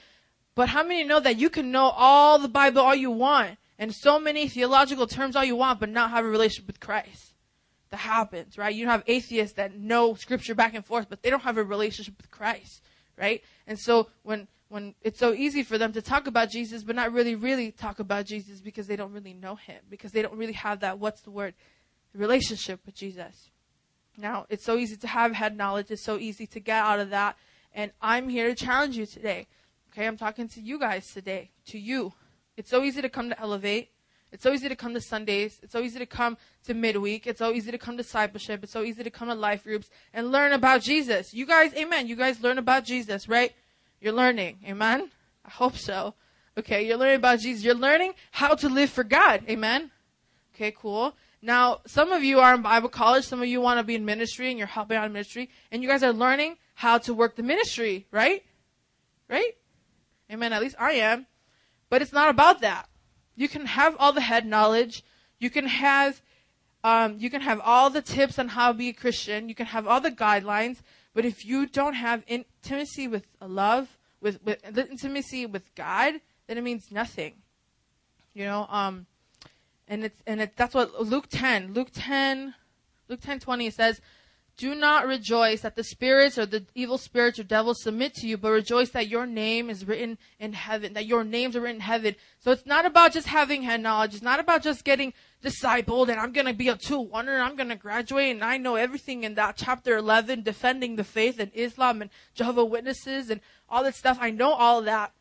But 0.56 0.70
how 0.70 0.84
many 0.84 1.04
know 1.04 1.20
that 1.20 1.38
you 1.38 1.50
can 1.50 1.72
know 1.72 1.94
all 1.96 2.38
the 2.40 2.50
Bible 2.50 2.82
all 2.82 2.96
you 2.96 3.12
want 3.12 3.58
and 3.84 3.94
so 3.94 4.18
many 4.18 4.48
theological 4.48 5.08
terms 5.08 5.36
all 5.36 5.44
you 5.44 5.58
want, 5.58 5.82
but 5.82 5.90
not 5.90 6.10
have 6.12 6.24
a 6.24 6.28
relationship 6.30 6.68
with 6.68 6.80
Christ? 6.80 7.34
That 7.90 7.98
happens, 7.98 8.58
right? 8.58 8.74
You 8.74 8.88
have 8.88 9.04
atheists 9.08 9.58
that 9.58 9.76
know 9.78 10.16
scripture 10.16 10.56
back 10.56 10.74
and 10.74 10.86
forth, 10.86 11.08
but 11.10 11.22
they 11.22 11.30
don't 11.30 11.44
have 11.44 11.58
a 11.58 11.64
relationship 11.66 12.14
with 12.16 12.32
Christ, 12.32 12.82
right? 13.18 13.44
And 13.68 13.78
so 13.78 14.08
when 14.22 14.48
when 14.70 14.96
it's 15.02 15.20
so 15.20 15.34
easy 15.34 15.64
for 15.64 15.78
them 15.78 15.92
to 15.92 16.02
talk 16.02 16.28
about 16.28 16.50
Jesus, 16.50 16.82
but 16.82 16.96
not 16.96 17.12
really, 17.12 17.36
really 17.36 17.72
talk 17.72 18.00
about 18.00 18.26
Jesus 18.26 18.62
because 18.62 18.88
they 18.88 18.96
don't 18.96 19.12
really 19.12 19.34
know 19.34 19.56
him, 19.56 19.82
because 19.90 20.14
they 20.14 20.22
don't 20.22 20.38
really 20.38 20.54
have 20.54 20.80
that, 20.80 20.98
what's 20.98 21.20
the 21.22 21.32
word, 21.32 21.54
relationship 22.16 22.80
with 22.86 22.96
Jesus. 22.96 23.50
Now, 24.18 24.46
it's 24.50 24.64
so 24.64 24.78
easy 24.78 24.96
to 24.96 25.08
have 25.08 25.34
head 25.34 25.58
knowledge, 25.58 25.92
it's 25.92 26.06
so 26.06 26.18
easy 26.18 26.48
to 26.48 26.60
get 26.62 26.82
out 26.82 27.02
of 27.02 27.10
that, 27.10 27.36
and 27.74 27.92
I'm 28.02 28.30
here 28.30 28.48
to 28.48 28.56
challenge 28.56 28.96
you 28.96 29.06
today. 29.06 29.48
Okay, 29.92 30.08
I'm 30.08 30.18
talking 30.18 30.48
to 30.48 30.62
you 30.62 30.80
guys 30.80 31.06
today, 31.08 31.52
to 31.66 31.78
you. 31.78 32.14
It's 32.58 32.70
so 32.70 32.84
easy 32.84 33.02
to 33.02 33.10
come 33.10 33.30
to 33.30 33.40
Elevate. 33.40 33.90
It's 34.32 34.42
so 34.42 34.52
easy 34.52 34.68
to 34.68 34.76
come 34.76 34.96
to 34.96 35.02
Sundays. 35.02 35.60
It's 35.62 35.72
so 35.72 35.82
easy 35.82 36.00
to 36.00 36.08
come 36.08 36.38
to 36.66 36.74
midweek. 36.74 37.28
It's 37.28 37.38
so 37.38 37.52
easy 37.52 37.70
to 37.70 37.78
come 37.78 37.98
to 37.98 38.04
discipleship. 38.04 38.64
It's 38.64 38.74
so 38.74 38.84
easy 38.84 39.04
to 39.04 39.12
come 39.12 39.28
to 39.28 39.36
life 39.36 39.64
groups 39.64 39.92
and 40.12 40.32
learn 40.32 40.54
about 40.54 40.82
Jesus. 40.82 41.36
You 41.36 41.46
guys, 41.46 41.72
amen. 41.76 42.08
You 42.08 42.16
guys 42.16 42.42
learn 42.42 42.58
about 42.58 42.84
Jesus, 42.84 43.28
right? 43.28 43.54
You're 44.02 44.14
learning, 44.14 44.58
amen? 44.66 45.12
I 45.46 45.50
hope 45.52 45.78
so. 45.78 46.16
Okay, 46.58 46.88
you're 46.88 46.98
learning 46.98 47.18
about 47.18 47.40
Jesus. 47.40 47.64
You're 47.64 47.76
learning 47.76 48.14
how 48.32 48.56
to 48.56 48.70
live 48.70 48.90
for 48.90 49.04
God, 49.04 49.44
amen? 49.48 49.92
Okay, 50.56 50.72
cool. 50.72 51.16
Now, 51.42 51.82
some 51.86 52.12
of 52.12 52.24
you 52.24 52.40
are 52.40 52.56
in 52.56 52.62
Bible 52.62 52.90
college, 52.90 53.26
some 53.26 53.42
of 53.42 53.48
you 53.48 53.62
want 53.62 53.80
to 53.80 53.84
be 53.84 53.96
in 53.96 54.06
ministry 54.06 54.50
and 54.50 54.58
you're 54.58 54.68
helping 54.68 54.98
out 54.98 55.06
in 55.06 55.14
ministry, 55.14 55.50
and 55.72 55.84
you 55.84 55.90
guys 55.90 56.02
are 56.02 56.14
learning 56.14 56.58
how 56.76 56.98
to 57.00 57.14
work 57.14 57.36
the 57.36 57.44
ministry, 57.44 58.08
right? 58.12 58.44
Right? 59.30 59.58
Amen. 60.32 60.54
At 60.54 60.62
least 60.62 60.76
I 60.80 60.94
am. 60.94 61.28
But 61.94 62.02
it's 62.02 62.12
not 62.12 62.32
about 62.32 62.62
that. 62.62 62.90
You 63.36 63.48
can 63.48 63.68
have 63.68 63.96
all 64.00 64.14
the 64.14 64.22
head 64.22 64.48
knowledge. 64.48 65.04
You 65.38 65.52
can 65.52 65.68
have, 65.68 66.24
um, 66.84 67.18
you 67.20 67.30
can 67.30 67.42
have 67.42 67.62
all 67.64 67.92
the 67.92 68.02
tips 68.02 68.40
on 68.40 68.48
how 68.48 68.72
to 68.72 68.74
be 68.80 68.90
a 68.90 68.94
Christian. 68.94 69.48
You 69.48 69.54
can 69.54 69.68
have 69.68 69.86
all 69.86 70.02
the 70.02 70.10
guidelines. 70.10 70.78
But 71.14 71.24
if 71.24 71.46
you 71.46 71.68
don't 71.68 71.94
have 71.94 72.24
intimacy 72.26 73.08
with 73.08 73.28
love, 73.40 73.96
with, 74.22 74.44
with 74.44 74.66
intimacy 74.76 75.46
with 75.46 75.76
God, 75.76 76.16
then 76.48 76.58
it 76.58 76.64
means 76.64 76.92
nothing. 76.92 77.34
You 78.34 78.46
know, 78.46 78.66
um, 78.72 79.06
and 79.88 80.06
it's, 80.06 80.20
and 80.26 80.42
it, 80.42 80.58
that's 80.58 80.74
what 80.74 81.00
Luke 81.00 81.28
10, 81.30 81.76
Luke 81.76 81.92
10, 81.94 82.56
Luke 83.08 83.22
10, 83.22 83.40
20 83.40 83.70
says, 83.70 84.02
do 84.56 84.76
not 84.76 85.08
rejoice 85.08 85.62
that 85.62 85.76
the 85.76 85.84
spirits 85.84 86.38
or 86.38 86.46
the 86.46 86.66
evil 86.76 87.00
spirits 87.00 87.40
or 87.40 87.44
devils 87.44 87.82
submit 87.82 88.14
to 88.16 88.28
you, 88.28 88.38
but 88.38 88.52
rejoice 88.52 88.92
that 88.92 89.08
your 89.08 89.26
name 89.26 89.70
is 89.70 89.86
written 89.86 90.20
in 90.40 90.54
heaven, 90.54 90.94
that 90.94 91.08
your 91.08 91.24
names 91.24 91.56
are 91.56 91.62
written 91.62 91.78
in 91.78 91.82
heaven. 91.82 92.16
So 92.40 92.52
it's 92.52 92.66
not 92.66 92.86
about 92.86 93.14
just 93.14 93.28
having 93.28 93.64
head 93.64 93.82
knowledge. 93.82 94.14
It's 94.14 94.22
not 94.22 94.40
about 94.40 94.62
just 94.62 94.84
getting 94.84 95.14
discipled 95.44 96.10
and 96.10 96.20
I'm 96.20 96.34
going 96.34 96.46
to 96.46 96.54
be 96.54 96.68
a 96.68 96.76
two 96.76 97.00
wonder 97.00 97.34
and 97.34 97.42
I'm 97.42 97.56
going 97.56 97.70
to 97.70 97.76
graduate 97.76 98.30
and 98.30 98.44
I 98.44 98.58
know 98.58 98.76
everything 98.76 99.24
in 99.24 99.34
that 99.36 99.58
chapter 99.58 99.98
11, 99.98 100.44
defending 100.44 100.98
the 100.98 101.04
faith 101.04 101.40
and 101.40 101.52
Islam 101.56 102.04
and 102.04 102.12
Jehovah 102.36 102.66
Witnesses 102.66 103.32
and 103.32 103.42
all 103.68 103.84
that 103.84 103.96
stuff. 103.96 104.20
I 104.22 104.30
know 104.30 104.54
all 104.54 104.84
that. 104.84 105.14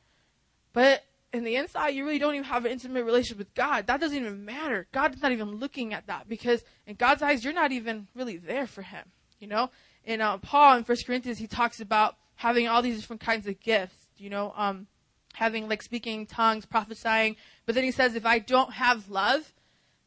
But 0.74 1.04
in 1.32 1.44
the 1.44 1.56
inside, 1.56 1.90
you 1.90 2.04
really 2.04 2.18
don't 2.18 2.34
even 2.34 2.44
have 2.44 2.66
an 2.66 2.72
intimate 2.72 3.04
relationship 3.04 3.38
with 3.38 3.54
God. 3.54 3.86
That 3.86 4.00
doesn't 4.00 4.16
even 4.16 4.44
matter. 4.44 4.86
God's 4.92 5.22
not 5.22 5.32
even 5.32 5.56
looking 5.56 5.94
at 5.94 6.06
that 6.06 6.28
because 6.28 6.62
in 6.86 6.96
God's 6.96 7.22
eyes, 7.22 7.42
you're 7.42 7.54
not 7.54 7.72
even 7.72 8.08
really 8.14 8.36
there 8.36 8.66
for 8.66 8.82
Him. 8.82 9.10
You 9.42 9.48
know, 9.48 9.70
in 10.04 10.20
uh, 10.20 10.38
Paul 10.38 10.78
in 10.78 10.84
First 10.84 11.06
Corinthians, 11.06 11.38
he 11.38 11.48
talks 11.48 11.80
about 11.80 12.16
having 12.36 12.68
all 12.68 12.80
these 12.80 13.00
different 13.00 13.20
kinds 13.20 13.46
of 13.46 13.60
gifts. 13.60 14.06
You 14.16 14.30
know, 14.30 14.54
um, 14.56 14.86
having 15.34 15.68
like 15.68 15.82
speaking 15.82 16.26
tongues, 16.26 16.64
prophesying. 16.64 17.36
But 17.66 17.74
then 17.74 17.84
he 17.84 17.90
says, 17.90 18.14
if 18.14 18.24
I 18.24 18.38
don't 18.38 18.72
have 18.72 19.08
love, 19.08 19.52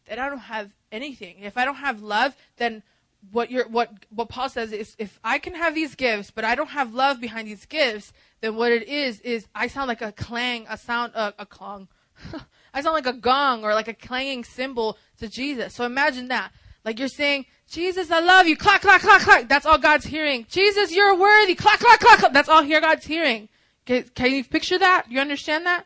then 0.07 0.19
I 0.19 0.29
don't 0.29 0.39
have 0.39 0.71
anything. 0.91 1.39
If 1.41 1.57
I 1.57 1.65
don't 1.65 1.75
have 1.75 2.01
love, 2.01 2.35
then 2.57 2.83
what 3.31 3.49
you're, 3.49 3.67
what, 3.67 3.91
what 4.09 4.29
Paul 4.29 4.49
says 4.49 4.71
is, 4.71 4.95
if 4.99 5.19
I 5.23 5.39
can 5.39 5.55
have 5.55 5.73
these 5.73 5.95
gifts, 5.95 6.31
but 6.31 6.45
I 6.45 6.55
don't 6.55 6.69
have 6.69 6.93
love 6.93 7.19
behind 7.19 7.47
these 7.47 7.65
gifts, 7.65 8.13
then 8.41 8.55
what 8.55 8.71
it 8.71 8.87
is, 8.87 9.19
is 9.21 9.47
I 9.55 9.67
sound 9.67 9.87
like 9.87 10.01
a 10.01 10.11
clang, 10.11 10.65
a 10.69 10.77
sound, 10.77 11.13
uh, 11.15 11.31
a 11.39 11.45
clong. 11.45 11.87
I 12.73 12.81
sound 12.81 12.93
like 12.93 13.07
a 13.07 13.19
gong 13.19 13.63
or 13.63 13.73
like 13.73 13.87
a 13.87 13.93
clanging 13.93 14.43
cymbal 14.43 14.97
to 15.19 15.27
Jesus. 15.27 15.73
So 15.73 15.85
imagine 15.85 16.27
that. 16.27 16.51
Like 16.83 16.99
you're 16.99 17.07
saying, 17.07 17.47
Jesus, 17.69 18.11
I 18.11 18.19
love 18.19 18.47
you. 18.47 18.55
Clack, 18.55 18.81
clack, 18.81 19.01
clack, 19.01 19.21
clack. 19.21 19.49
That's 19.49 19.65
all 19.65 19.77
God's 19.77 20.05
hearing. 20.05 20.45
Jesus, 20.49 20.93
you're 20.93 21.17
worthy. 21.17 21.55
Clack, 21.55 21.79
clack, 21.79 21.99
clack, 21.99 22.19
clack. 22.19 22.33
That's 22.33 22.49
all 22.49 22.63
here 22.63 22.79
God's 22.79 23.05
hearing. 23.05 23.49
Can, 23.85 24.03
can 24.15 24.31
you 24.31 24.43
picture 24.43 24.77
that? 24.77 25.05
You 25.09 25.19
understand 25.19 25.65
that? 25.65 25.85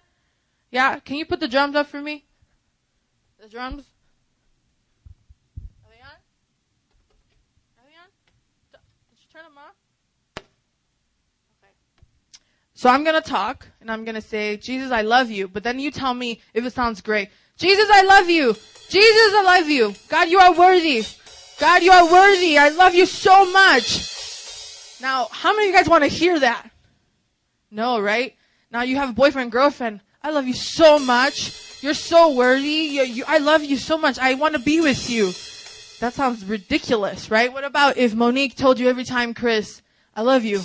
Yeah? 0.71 0.99
Can 0.99 1.15
you 1.17 1.25
put 1.25 1.39
the 1.39 1.47
drums 1.47 1.75
up 1.75 1.88
for 1.88 2.01
me? 2.01 2.25
The 3.41 3.47
drums? 3.47 3.86
Are 5.86 5.89
they 5.89 6.01
on? 6.01 6.11
Are 7.77 7.86
they 7.88 7.95
on? 7.95 8.09
Did 9.09 9.19
you 9.19 9.27
turn 9.34 9.43
them 9.43 9.57
off? 9.57 9.75
Okay. 11.63 11.71
So 12.73 12.89
I'm 12.89 13.03
gonna 13.03 13.21
talk 13.21 13.67
and 13.80 13.89
I'm 13.89 14.03
gonna 14.03 14.21
say, 14.21 14.57
Jesus, 14.57 14.91
I 14.91 15.01
love 15.01 15.32
you. 15.32 15.47
But 15.47 15.63
then 15.63 15.80
you 15.80 15.91
tell 15.91 16.13
me 16.13 16.41
if 16.53 16.65
it 16.65 16.73
sounds 16.73 17.01
great. 17.01 17.30
Jesus, 17.57 17.89
I 17.91 18.03
love 18.03 18.30
you. 18.30 18.53
Jesus, 18.89 19.34
I 19.36 19.43
love 19.45 19.69
you. 19.69 19.93
God, 20.09 20.30
you 20.30 20.39
are 20.39 20.53
worthy. 20.53 21.03
God, 21.60 21.84
you 21.84 21.91
are 21.91 22.10
worthy. 22.10 22.57
I 22.57 22.70
love 22.70 22.95
you 22.95 23.05
so 23.05 23.51
much. 23.51 25.01
Now, 25.01 25.28
how 25.32 25.53
many 25.53 25.68
of 25.68 25.74
you 25.74 25.78
guys 25.78 25.89
want 25.89 26.03
to 26.03 26.10
hear 26.10 26.39
that? 26.39 26.70
No, 27.70 27.99
right? 27.99 28.36
Now 28.72 28.84
you 28.84 28.95
have 28.95 29.10
a 29.10 29.14
boyfriend, 29.14 29.51
girlfriend. 29.51 30.01
I 30.24 30.32
love 30.32 30.47
you 30.47 30.53
so 30.53 30.99
much. 30.99 31.82
You're 31.82 31.93
so 31.93 32.34
worthy. 32.34 32.68
You, 32.68 33.03
you, 33.03 33.24
I 33.28 33.38
love 33.38 33.64
you 33.64 33.78
so 33.78 33.97
much. 33.97 34.20
I 34.20 34.36
want 34.36 34.55
to 34.55 34.60
be 34.60 34.82
with 34.82 35.10
you. 35.10 35.32
That 35.99 36.14
sounds 36.14 36.45
ridiculous, 36.45 37.30
right? 37.30 37.51
What 37.51 37.66
about 37.66 37.97
if 37.97 38.16
Monique 38.16 38.55
told 38.55 38.80
you 38.80 38.88
every 38.88 39.03
time, 39.03 39.34
Chris, 39.34 39.82
I 40.16 40.22
love 40.22 40.45
you. 40.45 40.62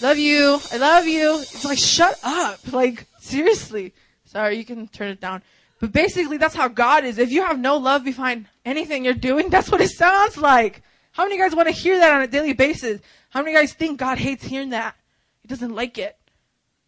Love 0.00 0.18
you. 0.18 0.60
I 0.72 0.76
love 0.76 1.06
you. 1.06 1.40
It's 1.40 1.64
like, 1.64 1.78
shut 1.78 2.18
up. 2.22 2.72
Like, 2.72 3.06
seriously. 3.20 3.94
Sorry, 4.26 4.56
you 4.56 4.64
can 4.64 4.88
turn 4.88 5.08
it 5.08 5.20
down. 5.20 5.42
But 5.78 5.92
basically, 5.92 6.38
that's 6.38 6.54
how 6.54 6.68
God 6.68 7.04
is. 7.04 7.18
If 7.18 7.30
you 7.30 7.42
have 7.44 7.58
no 7.58 7.76
love 7.76 8.04
behind 8.04 8.46
anything 8.64 9.04
you're 9.04 9.14
doing, 9.14 9.50
that's 9.50 9.70
what 9.70 9.80
it 9.80 9.90
sounds 9.90 10.38
like. 10.38 10.82
How 11.12 11.24
many 11.24 11.38
guys 11.38 11.54
want 11.54 11.68
to 11.68 11.74
hear 11.74 11.98
that 11.98 12.14
on 12.14 12.22
a 12.22 12.26
daily 12.26 12.52
basis? 12.52 13.00
How 13.30 13.42
many 13.42 13.54
guys 13.54 13.72
think 13.72 13.98
God 13.98 14.18
hates 14.18 14.44
hearing 14.44 14.70
that? 14.70 14.94
He 15.40 15.48
doesn't 15.48 15.74
like 15.74 15.98
it. 15.98 16.16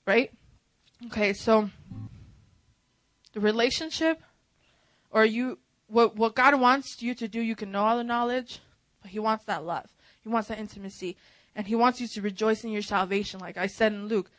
Right? 0.07 0.33
Okay, 1.07 1.33
so 1.33 1.71
the 3.35 3.41
relationship 3.41 4.21
or 5.11 5.25
you 5.25 5.59
what 5.87 6.17
what 6.17 6.35
God 6.35 6.59
wants 6.61 7.01
you 7.03 7.15
to 7.15 7.29
do, 7.29 7.41
you 7.41 7.55
can 7.55 7.71
know 7.71 7.85
all 7.85 7.97
the 7.97 8.05
knowledge, 8.05 8.61
but 9.03 9.11
he 9.11 9.19
wants 9.19 9.45
that 9.45 9.65
love. 9.65 9.87
He 10.23 10.29
wants 10.29 10.49
that 10.49 10.59
intimacy. 10.59 11.17
And 11.55 11.67
he 11.67 11.75
wants 11.75 12.01
you 12.01 12.07
to 12.09 12.23
rejoice 12.23 12.63
in 12.65 12.71
your 12.71 12.83
salvation. 12.83 13.41
Like 13.41 13.57
I 13.57 13.67
said 13.67 13.93
in 13.93 14.07
Luke, 14.07 14.31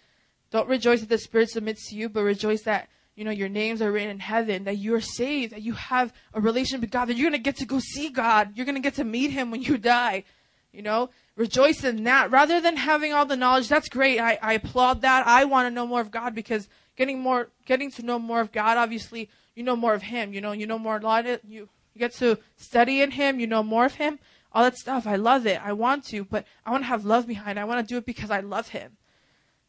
don't 0.51 0.69
rejoice 0.69 1.01
that 1.01 1.09
the 1.09 1.17
Spirit 1.17 1.49
submits 1.49 1.89
to 1.89 1.95
you, 1.95 2.09
but 2.09 2.23
rejoice 2.23 2.61
that 2.63 2.89
you 3.19 3.25
know, 3.25 3.31
your 3.31 3.49
names 3.49 3.81
are 3.81 3.91
written 3.91 4.11
in 4.11 4.19
heaven, 4.19 4.63
that 4.63 4.77
you're 4.77 5.01
saved, 5.01 5.51
that 5.51 5.61
you 5.61 5.73
have 5.73 6.13
a 6.33 6.39
relationship 6.39 6.79
with 6.79 6.91
God, 6.91 7.09
that 7.09 7.17
you're 7.17 7.29
going 7.29 7.37
to 7.37 7.43
get 7.43 7.57
to 7.57 7.65
go 7.65 7.77
see 7.79 8.07
God. 8.07 8.51
You're 8.55 8.65
going 8.65 8.75
to 8.75 8.81
get 8.81 8.93
to 8.93 9.03
meet 9.03 9.31
Him 9.31 9.51
when 9.51 9.61
you 9.61 9.77
die. 9.77 10.23
You 10.71 10.83
know, 10.83 11.09
rejoice 11.35 11.83
in 11.83 12.05
that 12.05 12.31
rather 12.31 12.61
than 12.61 12.77
having 12.77 13.11
all 13.11 13.25
the 13.25 13.35
knowledge. 13.35 13.67
That's 13.67 13.89
great. 13.89 14.21
I, 14.21 14.39
I 14.41 14.53
applaud 14.53 15.01
that. 15.01 15.27
I 15.27 15.43
want 15.43 15.67
to 15.67 15.69
know 15.69 15.85
more 15.85 15.99
of 15.99 16.11
God 16.11 16.33
because 16.33 16.69
getting 16.95 17.19
more, 17.19 17.49
getting 17.65 17.91
to 17.91 18.03
know 18.03 18.19
more 18.19 18.39
of 18.39 18.53
God, 18.53 18.77
obviously, 18.77 19.29
you 19.53 19.63
know 19.63 19.75
more 19.75 19.93
of 19.93 20.01
Him. 20.01 20.31
You 20.31 20.39
know, 20.39 20.53
you 20.53 20.65
know 20.65 20.79
more 20.79 20.95
a 20.95 21.01
lot 21.01 21.25
of 21.25 21.41
you, 21.43 21.67
you 21.93 21.99
get 21.99 22.13
to 22.19 22.37
study 22.55 23.01
in 23.01 23.11
Him. 23.11 23.41
You 23.41 23.47
know 23.47 23.63
more 23.63 23.83
of 23.83 23.95
Him. 23.95 24.17
All 24.53 24.63
that 24.63 24.77
stuff. 24.77 25.05
I 25.05 25.17
love 25.17 25.45
it. 25.45 25.59
I 25.61 25.73
want 25.73 26.05
to, 26.05 26.23
but 26.23 26.45
I 26.65 26.71
want 26.71 26.83
to 26.83 26.87
have 26.87 27.03
love 27.03 27.27
behind. 27.27 27.59
I 27.59 27.65
want 27.65 27.85
to 27.85 27.93
do 27.93 27.97
it 27.97 28.05
because 28.05 28.31
I 28.31 28.39
love 28.39 28.69
Him. 28.69 28.95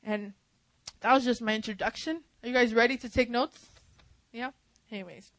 And 0.04 0.34
that 1.00 1.12
was 1.12 1.24
just 1.24 1.40
my 1.40 1.54
introduction. 1.54 2.22
Are 2.42 2.48
you 2.48 2.54
guys 2.54 2.74
ready 2.74 2.96
to 2.98 3.08
take 3.08 3.30
notes? 3.30 3.68
Yeah. 4.32 4.50
Anyways, 4.90 5.32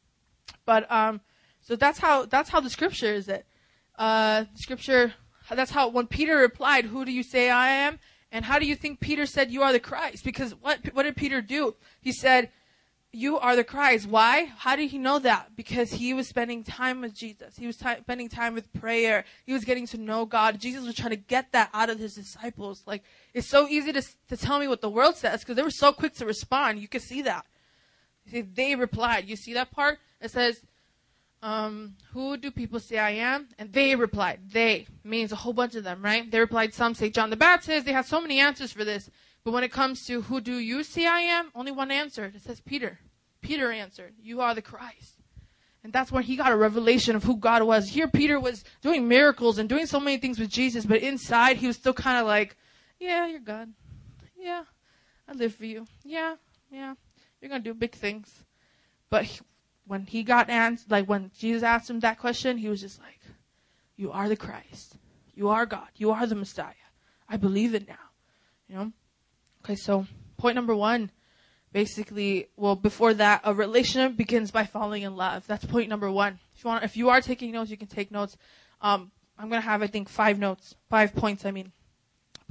but 0.66 0.92
um, 0.92 1.22
so 1.62 1.76
that's 1.76 2.00
how 2.00 2.26
that's 2.26 2.50
how 2.50 2.60
the 2.60 2.70
scripture 2.70 3.14
is. 3.14 3.28
It 3.28 3.46
uh, 3.98 4.46
scripture. 4.56 5.14
That's 5.50 5.72
how 5.72 5.90
when 5.90 6.08
Peter 6.08 6.38
replied, 6.38 6.86
"Who 6.86 7.04
do 7.04 7.12
you 7.12 7.24
say 7.24 7.50
I 7.50 7.70
am?" 7.70 8.00
And 8.32 8.46
how 8.46 8.60
do 8.60 8.66
you 8.66 8.76
think 8.76 9.02
Peter 9.02 9.26
said, 9.26 9.52
"You 9.52 9.62
are 9.64 9.74
the 9.74 9.80
Christ"? 9.80 10.24
Because 10.24 10.56
what 10.56 10.80
what 10.94 11.04
did 11.04 11.18
Peter 11.18 11.42
do? 11.42 11.76
He 12.00 12.12
said, 12.14 12.50
"You 13.14 13.38
are 13.40 13.56
the 13.56 13.64
Christ." 13.64 14.08
Why? 14.08 14.46
How 14.58 14.76
did 14.76 14.92
he 14.92 14.98
know 14.98 15.20
that? 15.20 15.56
Because 15.56 15.94
he 15.94 16.14
was 16.14 16.28
spending 16.28 16.64
time 16.64 17.02
with 17.02 17.14
Jesus. 17.14 17.58
He 17.58 17.68
was 17.68 17.78
t- 17.78 18.00
spending 18.02 18.30
time 18.30 18.54
with 18.54 18.72
prayer. 18.74 19.26
He 19.46 19.54
was 19.54 19.66
getting 19.66 19.88
to 19.88 19.98
know 19.98 20.26
God. 20.26 20.60
Jesus 20.60 20.86
was 20.86 20.96
trying 20.96 21.12
to 21.12 21.16
get 21.16 21.52
that 21.52 21.70
out 21.74 21.90
of 21.90 22.00
his 22.00 22.16
disciples. 22.16 22.84
Like 22.86 23.04
it's 23.34 23.48
so 23.48 23.68
easy 23.68 23.92
to, 23.94 24.02
to 24.30 24.38
tell 24.38 24.60
me 24.60 24.68
what 24.68 24.82
the 24.82 24.90
world 24.90 25.16
says 25.18 25.42
because 25.42 25.56
they 25.56 25.64
were 25.64 25.72
so 25.72 25.92
quick 25.92 26.14
to 26.16 26.26
respond. 26.26 26.80
You 26.80 26.88
could 26.88 27.02
see 27.02 27.22
that. 27.24 27.46
See, 28.30 28.42
they 28.42 28.76
replied. 28.76 29.28
You 29.28 29.36
see 29.36 29.54
that 29.54 29.72
part? 29.72 30.00
It 30.22 30.32
says, 30.32 30.62
um, 31.44 31.96
who 32.14 32.38
do 32.38 32.52
people 32.52 32.80
say 32.80 33.00
I 33.00 33.12
am? 33.12 33.50
And 33.58 33.74
they 33.74 33.96
replied. 33.96 34.40
They 34.52 34.88
means 35.04 35.32
a 35.32 35.36
whole 35.36 35.54
bunch 35.54 35.76
of 35.76 35.84
them, 35.84 36.02
right? 36.04 36.30
They 36.30 36.40
replied, 36.40 36.74
some 36.74 36.94
say 36.94 37.10
John 37.10 37.30
the 37.30 37.36
Baptist. 37.36 37.86
They 37.86 37.94
had 37.94 38.06
so 38.06 38.22
many 38.22 38.40
answers 38.40 38.72
for 38.72 38.86
this. 38.86 39.10
But 39.44 39.52
when 39.52 39.64
it 39.64 39.72
comes 39.72 40.06
to 40.06 40.22
who 40.22 40.40
do 40.40 40.58
you 40.58 40.84
see 40.84 41.06
I 41.06 41.22
am, 41.22 41.52
only 41.56 41.72
one 41.72 41.92
answer. 41.92 42.26
It 42.26 42.42
says 42.42 42.62
Peter. 42.62 43.00
Peter 43.42 43.72
answered, 43.72 44.14
you 44.22 44.42
are 44.42 44.54
the 44.54 44.62
Christ. 44.62 45.16
And 45.84 45.92
that's 45.92 46.12
when 46.12 46.24
he 46.24 46.36
got 46.36 46.52
a 46.52 46.56
revelation 46.56 47.16
of 47.16 47.24
who 47.24 47.38
God 47.38 47.64
was. 47.64 47.90
Here 47.90 48.08
Peter 48.08 48.40
was 48.40 48.64
doing 48.82 49.08
miracles 49.08 49.58
and 49.58 49.68
doing 49.68 49.88
so 49.88 50.00
many 50.00 50.18
things 50.18 50.38
with 50.38 50.50
Jesus, 50.50 50.86
but 50.86 51.02
inside 51.02 51.58
he 51.58 51.66
was 51.66 51.76
still 51.76 51.94
kind 51.94 52.20
of 52.20 52.28
like, 52.28 52.56
yeah, 53.00 53.26
you're 53.26 53.40
God. 53.40 53.74
Yeah, 54.38 54.64
I 55.28 55.34
live 55.34 55.56
for 55.56 55.66
you. 55.66 55.88
Yeah, 56.04 56.36
yeah, 56.72 56.94
you're 57.40 57.50
gonna 57.50 57.64
do 57.64 57.74
big 57.74 57.94
things. 57.94 58.44
But 59.10 59.24
he, 59.24 59.40
when 59.88 60.06
he 60.06 60.22
got 60.22 60.52
answered, 60.52 60.92
like 60.92 61.10
when 61.10 61.32
Jesus 61.36 61.64
asked 61.64 61.90
him 61.90 62.00
that 62.02 62.20
question, 62.20 62.58
he 62.58 62.70
was 62.70 62.82
just 62.82 63.00
like, 63.00 63.20
"You 63.96 64.12
are 64.12 64.30
the 64.30 64.38
Christ. 64.38 64.98
You 65.34 65.50
are 65.50 65.66
God. 65.66 65.90
You 65.96 66.12
are 66.12 66.28
the 66.28 66.36
Messiah. 66.36 66.74
I 67.28 67.38
believe 67.38 67.74
it 67.74 67.88
now." 67.88 68.10
You 68.68 68.76
know. 68.76 68.92
Okay, 69.64 69.76
so 69.76 70.06
point 70.38 70.56
number 70.56 70.76
one, 70.76 71.12
basically, 71.72 72.48
well, 72.58 72.76
before 72.76 73.14
that, 73.14 73.42
a 73.44 73.54
relationship 73.54 74.18
begins 74.18 74.52
by 74.52 74.66
falling 74.66 75.04
in 75.04 75.16
love. 75.16 75.46
That's 75.48 75.66
point 75.66 75.90
number 75.90 76.12
one. 76.12 76.40
If 76.56 76.64
you 76.64 76.70
want, 76.70 76.84
if 76.84 76.98
you 76.98 77.10
are 77.10 77.22
taking 77.22 77.52
notes, 77.52 77.70
you 77.70 77.78
can 77.78 77.88
take 77.88 78.12
notes. 78.12 78.38
Um, 78.82 79.12
I'm 79.38 79.50
gonna 79.50 79.62
have, 79.62 79.82
I 79.82 79.88
think, 79.88 80.10
five 80.10 80.40
notes, 80.40 80.76
five 80.90 81.16
points. 81.16 81.46
I 81.46 81.52
mean. 81.52 81.72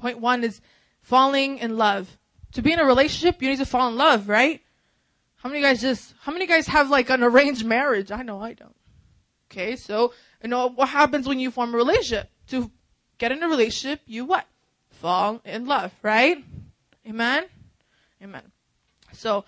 Point 0.00 0.18
one 0.18 0.42
is 0.44 0.60
falling 1.02 1.58
in 1.58 1.76
love. 1.76 2.18
To 2.52 2.62
be 2.62 2.72
in 2.72 2.80
a 2.80 2.84
relationship, 2.84 3.42
you 3.42 3.50
need 3.50 3.58
to 3.58 3.66
fall 3.66 3.88
in 3.88 3.96
love, 3.96 4.28
right? 4.28 4.62
How 5.36 5.48
many 5.48 5.60
guys 5.60 5.80
just, 5.80 6.14
how 6.22 6.32
many 6.32 6.46
guys 6.46 6.66
have 6.68 6.90
like 6.90 7.10
an 7.10 7.22
arranged 7.22 7.64
marriage? 7.64 8.10
I 8.10 8.22
know 8.22 8.40
I 8.40 8.54
don't. 8.54 8.74
Okay, 9.50 9.76
so, 9.76 10.14
you 10.42 10.48
know, 10.48 10.68
what 10.68 10.88
happens 10.88 11.28
when 11.28 11.38
you 11.38 11.50
form 11.50 11.74
a 11.74 11.76
relationship? 11.76 12.30
To 12.48 12.70
get 13.18 13.30
in 13.30 13.42
a 13.42 13.48
relationship, 13.48 14.00
you 14.06 14.24
what? 14.24 14.46
Fall 14.90 15.40
in 15.44 15.66
love, 15.66 15.92
right? 16.02 16.44
Amen? 17.06 17.44
Amen. 18.22 18.42
So, 19.12 19.44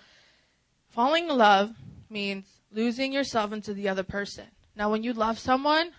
falling 0.89 1.29
in 1.29 1.37
love 1.37 1.71
means 2.09 2.45
losing 2.71 3.13
yourself 3.13 3.53
into 3.53 3.73
the 3.73 3.89
other 3.89 4.03
person. 4.03 4.45
Now, 4.75 4.89
when 4.89 5.03
you 5.03 5.13
love 5.13 5.37
someone, 5.37 5.91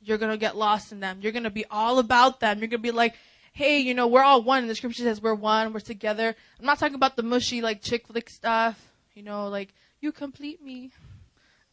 you're 0.00 0.18
gonna 0.18 0.36
get 0.36 0.56
lost 0.56 0.92
in 0.92 1.00
them. 1.00 1.18
You're 1.20 1.32
gonna 1.32 1.50
be 1.50 1.64
all 1.70 1.98
about 1.98 2.40
them. 2.40 2.58
You're 2.58 2.68
gonna 2.68 2.78
be 2.78 2.90
like, 2.90 3.14
hey, 3.52 3.80
you 3.80 3.94
know, 3.94 4.06
we're 4.06 4.22
all 4.22 4.42
one. 4.42 4.66
The 4.66 4.74
scripture 4.74 5.02
says 5.02 5.20
we're 5.20 5.34
one, 5.34 5.72
we're 5.72 5.80
together. 5.80 6.34
I'm 6.58 6.66
not 6.66 6.78
talking 6.78 6.94
about 6.94 7.16
the 7.16 7.22
mushy, 7.22 7.60
like, 7.60 7.82
chick 7.82 8.06
flick 8.06 8.30
stuff. 8.30 8.80
You 9.14 9.22
know, 9.22 9.48
like, 9.48 9.74
you 10.00 10.10
complete 10.12 10.62
me. 10.62 10.90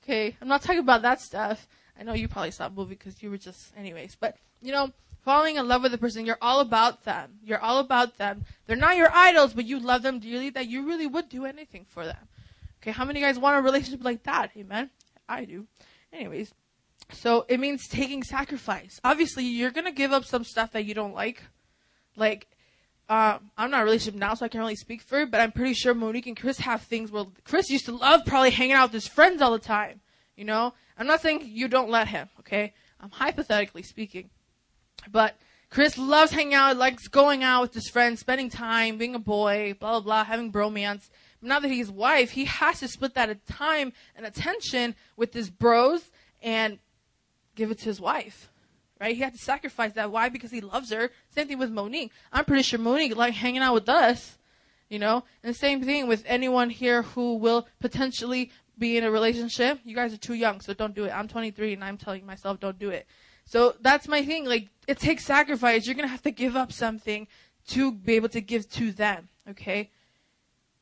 Okay, 0.04 0.36
I'm 0.42 0.48
not 0.48 0.62
talking 0.62 0.80
about 0.80 1.04
that 1.04 1.22
stuff. 1.22 1.68
I 2.00 2.04
know 2.04 2.14
you 2.14 2.28
probably 2.28 2.52
saw 2.52 2.68
the 2.68 2.76
movie 2.76 2.96
because 2.96 3.22
you 3.22 3.30
were 3.30 3.38
just, 3.38 3.74
anyways. 3.78 4.16
But, 4.20 4.38
you 4.62 4.72
know, 4.72 4.92
falling 5.24 5.58
in 5.58 5.68
love 5.68 5.84
with 5.84 5.94
a 5.94 5.98
person, 5.98 6.26
you're 6.26 6.38
all 6.42 6.60
about 6.60 7.04
them. 7.04 7.40
You're 7.44 7.60
all 7.60 7.80
about 7.80 8.18
them. 8.18 8.46
They're 8.66 8.76
not 8.76 8.98
your 8.98 9.12
idols, 9.12 9.54
but 9.54 9.66
you 9.66 9.80
love 9.80 10.02
them 10.02 10.20
dearly 10.20 10.50
that 10.52 10.68
you 10.68 10.86
really 10.86 11.08
would 11.08 11.30
do 11.30 11.46
anything 11.46 11.86
for 11.88 12.06
them. 12.06 12.28
Okay, 12.82 12.92
how 12.92 13.06
many 13.06 13.20
guys 13.20 13.38
want 13.38 13.58
a 13.58 13.62
relationship 13.62 14.04
like 14.04 14.24
that? 14.24 14.52
Amen? 14.58 14.90
I 15.28 15.46
do. 15.46 15.68
Anyways, 16.14 16.54
so 17.12 17.46
it 17.50 17.60
means 17.60 17.88
taking 17.88 18.24
sacrifice. 18.24 19.00
Obviously, 19.04 19.46
you're 19.46 19.72
gonna 19.72 19.92
give 19.92 20.12
up 20.12 20.26
some 20.26 20.44
stuff 20.44 20.72
that 20.72 20.86
you 20.86 20.94
don't 20.94 21.14
like. 21.14 21.44
Like, 22.16 22.48
uh, 23.10 23.40
I'm 23.58 23.72
not 23.72 23.78
in 23.78 23.82
a 23.82 23.86
relationship 23.86 24.20
now, 24.20 24.34
so 24.34 24.46
I 24.46 24.50
can't 24.50 24.62
really 24.62 24.76
speak 24.76 25.02
for 25.02 25.22
it, 25.22 25.32
but 25.32 25.42
I'm 25.42 25.52
pretty 25.52 25.74
sure 25.74 25.94
Monique 25.94 26.28
and 26.28 26.40
Chris 26.40 26.60
have 26.60 26.84
things 26.84 27.12
where 27.12 27.26
Chris 27.44 27.70
used 27.70 27.86
to 27.86 27.96
love 27.96 28.22
probably 28.26 28.52
hanging 28.52 28.74
out 28.74 28.90
with 28.90 29.04
his 29.04 29.08
friends 29.08 29.42
all 29.42 29.52
the 29.52 29.60
time. 29.60 30.02
You 30.36 30.46
know? 30.46 30.74
I'm 30.98 31.08
not 31.08 31.22
saying 31.22 31.42
you 31.46 31.68
don't 31.68 31.90
let 31.90 32.08
him, 32.08 32.30
okay? 32.40 32.74
I'm 33.00 33.10
hypothetically 33.10 33.84
speaking. 33.84 34.30
But 35.12 35.36
Chris 35.70 35.98
loves 35.98 36.32
hanging 36.32 36.54
out, 36.54 36.78
likes 36.78 37.08
going 37.08 37.44
out 37.44 37.62
with 37.62 37.74
his 37.74 37.90
friends, 37.90 38.20
spending 38.20 38.50
time, 38.50 38.98
being 38.98 39.16
a 39.16 39.20
boy, 39.20 39.76
blah, 39.80 39.92
blah, 39.92 40.00
blah, 40.00 40.24
having 40.24 40.52
bromance. 40.52 41.10
But 41.42 41.50
now 41.50 41.60
that 41.60 41.72
he's 41.72 41.92
wife, 41.92 42.32
he 42.32 42.46
has 42.46 42.80
to 42.80 42.88
split 42.88 43.14
that 43.14 43.46
time 43.48 43.94
and 44.16 44.26
attention 44.26 44.96
with 45.16 45.34
his 45.34 45.50
bros 45.50 46.10
and 46.42 46.80
give 47.56 47.72
it 47.72 47.80
to 47.80 47.86
his 47.86 48.02
wife 48.02 48.50
right? 49.00 49.16
He 49.16 49.22
had 49.22 49.34
to 49.34 49.40
sacrifice 49.40 49.94
that. 49.94 50.12
Why? 50.12 50.30
Because 50.30 50.52
he 50.52 50.62
loves 50.62 50.92
her. 50.92 51.10
Same 51.30 51.48
thing 51.48 51.60
with 51.60 51.72
Monique. 51.72 52.12
I'm 52.32 52.46
pretty 52.46 52.64
sure 52.64 52.80
Monique 52.80 53.16
like 53.16 53.34
hanging 53.34 53.62
out 53.62 53.74
with 53.74 53.90
us, 53.90 54.38
you 54.90 55.00
know? 55.00 55.24
And 55.44 55.56
same 55.56 55.84
thing 55.84 56.08
with 56.08 56.24
anyone 56.26 56.70
here 56.70 57.04
who 57.04 57.36
will 57.36 57.68
potentially 57.80 58.52
be 58.78 58.98
in 58.98 59.04
a 59.04 59.12
relationship. 59.12 59.80
You 59.84 59.96
guys 59.96 60.14
are 60.14 60.18
too 60.18 60.34
young, 60.34 60.62
so 60.62 60.74
don't 60.74 60.96
do 60.96 61.06
it. 61.06 61.12
I'm 61.12 61.28
23 61.28 61.74
and 61.74 61.84
I'm 61.84 61.98
telling 61.98 62.26
myself 62.26 62.60
don't 62.60 62.80
do 62.80 62.90
it. 62.90 63.08
So 63.50 63.74
that's 63.82 64.08
my 64.08 64.24
thing. 64.24 64.46
Like, 64.46 64.68
it 64.88 65.00
takes 65.00 65.26
sacrifice. 65.26 65.88
You're 65.88 65.96
gonna 65.96 66.08
have 66.08 66.22
to 66.22 66.32
give 66.32 66.56
up 66.56 66.72
something 66.72 67.28
to 67.70 67.92
be 67.92 68.16
able 68.16 68.30
to 68.30 68.42
give 68.42 68.70
to 68.74 68.92
them, 68.92 69.28
okay? 69.50 69.90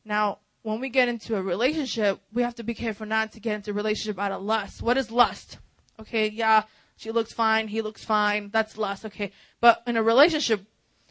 Now, 0.04 0.40
when 0.64 0.82
we 0.82 0.90
get 0.90 1.08
into 1.08 1.38
a 1.38 1.42
relationship, 1.42 2.20
we 2.34 2.42
have 2.44 2.56
to 2.56 2.64
be 2.64 2.74
careful 2.74 3.06
not 3.06 3.32
to 3.32 3.40
get 3.40 3.56
into 3.56 3.72
a 3.72 3.74
relationship 3.74 4.20
out 4.20 4.34
of 4.34 4.42
lust. 4.42 4.82
What 4.82 4.98
is 4.98 5.10
lust? 5.12 5.60
Okay, 5.98 6.28
yeah, 6.28 6.64
she 6.98 7.10
looks 7.12 7.32
fine. 7.32 7.70
He 7.70 7.82
looks 7.82 8.04
fine. 8.04 8.50
That's 8.50 8.78
lust. 8.78 9.06
Okay. 9.06 9.32
But 9.62 9.82
in 9.88 9.96
a 9.96 10.04
relationship, 10.04 10.66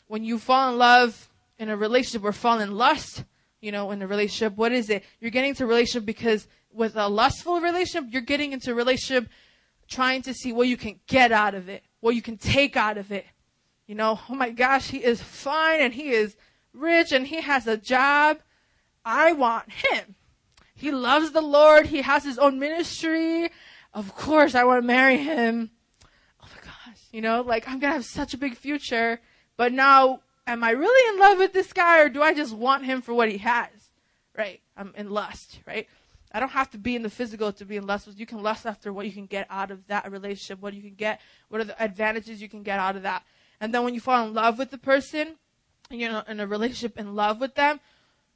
when 0.08 0.24
you 0.24 0.38
fall 0.38 0.68
in 0.70 0.78
love 0.78 1.30
in 1.58 1.70
a 1.70 1.76
relationship 1.76 2.22
or 2.22 2.32
fall 2.32 2.60
in 2.60 2.76
lust, 2.76 3.24
you 3.62 3.72
know, 3.72 3.90
in 3.92 4.02
a 4.02 4.06
relationship, 4.06 4.58
what 4.58 4.72
is 4.72 4.90
it? 4.90 5.04
You're 5.20 5.30
getting 5.30 5.50
into 5.50 5.64
a 5.64 5.66
relationship 5.66 6.04
because 6.04 6.46
with 6.70 6.96
a 6.96 7.08
lustful 7.08 7.60
relationship, 7.62 8.12
you're 8.12 8.20
getting 8.20 8.52
into 8.52 8.72
a 8.72 8.74
relationship 8.74 9.30
trying 9.88 10.22
to 10.22 10.34
see 10.34 10.52
what 10.52 10.68
you 10.68 10.76
can 10.76 11.00
get 11.06 11.32
out 11.32 11.54
of 11.54 11.68
it, 11.68 11.82
what 12.00 12.14
you 12.14 12.22
can 12.22 12.36
take 12.36 12.76
out 12.76 12.98
of 12.98 13.12
it. 13.12 13.26
You 13.86 13.94
know, 13.94 14.18
oh 14.28 14.34
my 14.34 14.50
gosh, 14.50 14.88
he 14.88 14.98
is 14.98 15.22
fine 15.22 15.80
and 15.80 15.94
he 15.94 16.10
is 16.10 16.36
rich 16.72 17.12
and 17.12 17.26
he 17.26 17.40
has 17.40 17.66
a 17.66 17.76
job. 17.76 18.38
I 19.04 19.32
want 19.32 19.70
him. 19.70 20.16
He 20.74 20.90
loves 20.90 21.30
the 21.30 21.40
Lord. 21.40 21.86
He 21.86 22.02
has 22.02 22.24
his 22.24 22.38
own 22.38 22.58
ministry. 22.58 23.50
Of 23.94 24.14
course, 24.14 24.54
I 24.54 24.64
want 24.64 24.82
to 24.82 24.86
marry 24.86 25.16
him. 25.16 25.70
Oh 26.42 26.48
my 26.54 26.62
gosh, 26.62 27.00
you 27.12 27.22
know, 27.22 27.40
like 27.40 27.66
I'm 27.66 27.78
going 27.78 27.92
to 27.92 27.96
have 27.96 28.04
such 28.04 28.34
a 28.34 28.38
big 28.38 28.56
future. 28.56 29.20
But 29.56 29.72
now, 29.72 30.20
am 30.46 30.62
I 30.62 30.70
really 30.70 31.14
in 31.14 31.20
love 31.20 31.38
with 31.38 31.52
this 31.52 31.72
guy 31.72 32.02
or 32.02 32.08
do 32.08 32.22
I 32.22 32.34
just 32.34 32.54
want 32.54 32.84
him 32.84 33.00
for 33.00 33.14
what 33.14 33.30
he 33.30 33.38
has? 33.38 33.70
Right? 34.36 34.60
I'm 34.76 34.92
in 34.96 35.10
lust, 35.10 35.60
right? 35.66 35.88
I 36.36 36.40
don't 36.40 36.50
have 36.50 36.70
to 36.72 36.78
be 36.78 36.94
in 36.94 37.02
the 37.02 37.08
physical 37.08 37.50
to 37.50 37.64
be 37.64 37.78
in 37.78 37.86
lust. 37.86 38.10
You 38.14 38.26
can 38.26 38.42
lust 38.42 38.66
after 38.66 38.92
what 38.92 39.06
you 39.06 39.12
can 39.12 39.24
get 39.24 39.46
out 39.48 39.70
of 39.70 39.86
that 39.86 40.12
relationship, 40.12 40.60
what 40.60 40.74
you 40.74 40.82
can 40.82 40.92
get, 40.92 41.18
what 41.48 41.62
are 41.62 41.64
the 41.64 41.82
advantages 41.82 42.42
you 42.42 42.48
can 42.50 42.62
get 42.62 42.78
out 42.78 42.94
of 42.94 43.04
that. 43.04 43.24
And 43.58 43.72
then 43.72 43.84
when 43.84 43.94
you 43.94 44.00
fall 44.00 44.26
in 44.26 44.34
love 44.34 44.58
with 44.58 44.70
the 44.70 44.76
person, 44.76 45.36
and 45.90 45.98
you're 45.98 46.22
in 46.28 46.38
a 46.38 46.46
relationship 46.46 46.98
in 46.98 47.14
love 47.14 47.40
with 47.40 47.54
them, 47.54 47.80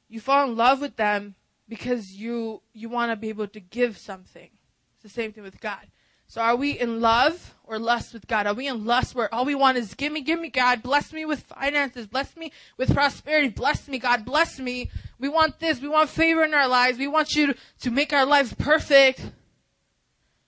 you 0.09 0.19
fall 0.19 0.49
in 0.49 0.57
love 0.57 0.81
with 0.81 0.95
them 0.95 1.35
because 1.69 2.15
you 2.15 2.63
you 2.73 2.89
want 2.89 3.11
to 3.11 3.15
be 3.15 3.29
able 3.29 3.47
to 3.49 3.59
give 3.59 3.99
something. 3.99 4.49
It's 4.95 5.03
the 5.03 5.09
same 5.09 5.31
thing 5.31 5.43
with 5.43 5.61
God. 5.61 5.85
So 6.31 6.39
are 6.39 6.55
we 6.55 6.79
in 6.79 7.01
love 7.01 7.55
or 7.65 7.77
lust 7.77 8.13
with 8.13 8.25
God? 8.25 8.47
Are 8.47 8.53
we 8.53 8.65
in 8.65 8.85
lust 8.85 9.15
where 9.15 9.33
all 9.35 9.43
we 9.43 9.53
want 9.53 9.77
is 9.77 9.93
give 9.93 10.13
me, 10.13 10.21
give 10.21 10.39
me 10.39 10.49
God, 10.49 10.81
bless 10.81 11.11
me 11.11 11.25
with 11.25 11.41
finances, 11.41 12.07
bless 12.07 12.37
me 12.37 12.53
with 12.77 12.93
prosperity, 12.93 13.49
bless 13.49 13.89
me, 13.89 13.99
God, 13.99 14.23
bless 14.23 14.57
me. 14.57 14.89
We 15.21 15.29
want 15.29 15.59
this, 15.59 15.79
we 15.79 15.87
want 15.87 16.09
favor 16.09 16.43
in 16.43 16.53
our 16.55 16.67
lives, 16.67 16.97
we 16.97 17.07
want 17.07 17.35
you 17.35 17.53
to, 17.53 17.55
to 17.81 17.91
make 17.91 18.11
our 18.11 18.25
lives 18.25 18.55
perfect. 18.55 19.21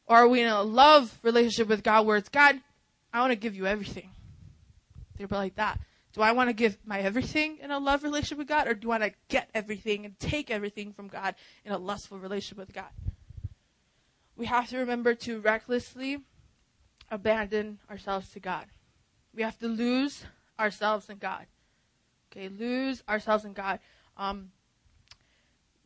Or 0.08 0.18
are 0.18 0.28
we 0.28 0.42
in 0.42 0.50
a 0.50 0.64
love 0.64 1.18
relationship 1.22 1.68
with 1.68 1.84
God 1.84 2.08
where 2.08 2.18
it's 2.18 2.28
God, 2.28 2.60
I 3.14 3.22
want 3.22 3.32
to 3.32 3.36
give 3.36 3.56
you 3.56 3.68
everything. 3.68 4.10
They're 5.16 5.28
like 5.30 5.56
that. 5.56 5.80
Do 6.14 6.22
I 6.22 6.32
want 6.32 6.50
to 6.50 6.54
give 6.54 6.78
my 6.86 7.00
everything 7.00 7.60
in 7.62 7.70
a 7.70 7.78
love 7.78 8.04
relationship 8.04 8.40
with 8.40 8.48
God, 8.48 8.68
or 8.68 8.74
do 8.74 8.92
I 8.92 8.98
want 9.00 9.04
to 9.04 9.20
get 9.30 9.50
everything 9.54 10.06
and 10.06 10.20
take 10.20 10.50
everything 10.50 10.92
from 10.92 11.08
God 11.08 11.36
in 11.64 11.72
a 11.72 11.78
lustful 11.78 12.18
relationship 12.18 12.58
with 12.58 12.74
God? 12.74 12.90
We 14.36 14.48
have 14.48 14.70
to 14.70 14.80
remember 14.80 15.14
to 15.14 15.40
recklessly 15.40 16.18
abandon 17.12 17.80
ourselves 17.90 18.32
to 18.32 18.40
God. 18.40 18.66
We 19.36 19.44
have 19.44 19.58
to 19.60 19.68
lose 19.68 20.26
ourselves 20.60 21.10
in 21.10 21.18
God. 21.18 21.46
Okay, 22.32 22.50
lose 22.50 23.04
ourselves 23.08 23.46
in 23.46 23.54
God. 23.54 23.80
Um, 24.18 24.52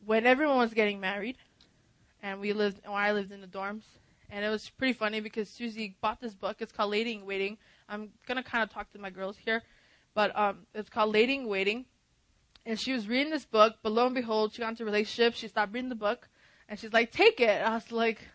when 0.08 0.26
everyone 0.26 0.58
was 0.58 0.72
getting 0.72 1.00
married, 1.00 1.36
and 2.22 2.40
we 2.40 2.52
lived, 2.52 2.80
when 2.84 2.96
I 2.96 3.12
lived 3.12 3.30
in 3.30 3.40
the 3.40 3.46
dorms, 3.46 3.82
and 4.30 4.44
it 4.44 4.48
was 4.48 4.68
pretty 4.70 4.94
funny 4.94 5.20
because 5.20 5.48
Susie 5.48 5.96
bought 6.00 6.20
this 6.20 6.34
book. 6.34 6.56
It's 6.60 6.72
called 6.72 6.90
Lady 6.90 7.12
in 7.12 7.26
Waiting. 7.26 7.58
I'm 7.88 8.10
gonna 8.26 8.42
kind 8.42 8.62
of 8.64 8.70
talk 8.70 8.90
to 8.92 8.98
my 8.98 9.10
girls 9.10 9.36
here 9.36 9.62
but 10.18 10.36
um, 10.36 10.66
it's 10.74 10.88
called 10.88 11.14
Lady 11.14 11.36
in 11.36 11.46
Waiting. 11.46 11.84
And 12.66 12.76
she 12.76 12.92
was 12.92 13.06
reading 13.06 13.30
this 13.30 13.44
book, 13.44 13.76
but 13.84 13.92
lo 13.92 14.06
and 14.06 14.14
behold, 14.16 14.52
she 14.52 14.60
got 14.62 14.70
into 14.70 14.82
a 14.82 14.86
relationship. 14.86 15.34
She 15.34 15.46
stopped 15.46 15.72
reading 15.72 15.88
the 15.88 15.94
book, 15.94 16.28
and 16.68 16.76
she's 16.76 16.92
like, 16.92 17.12
"Take 17.12 17.40
it." 17.40 17.62
I 17.62 17.72
was 17.74 17.92
like, 17.92 18.26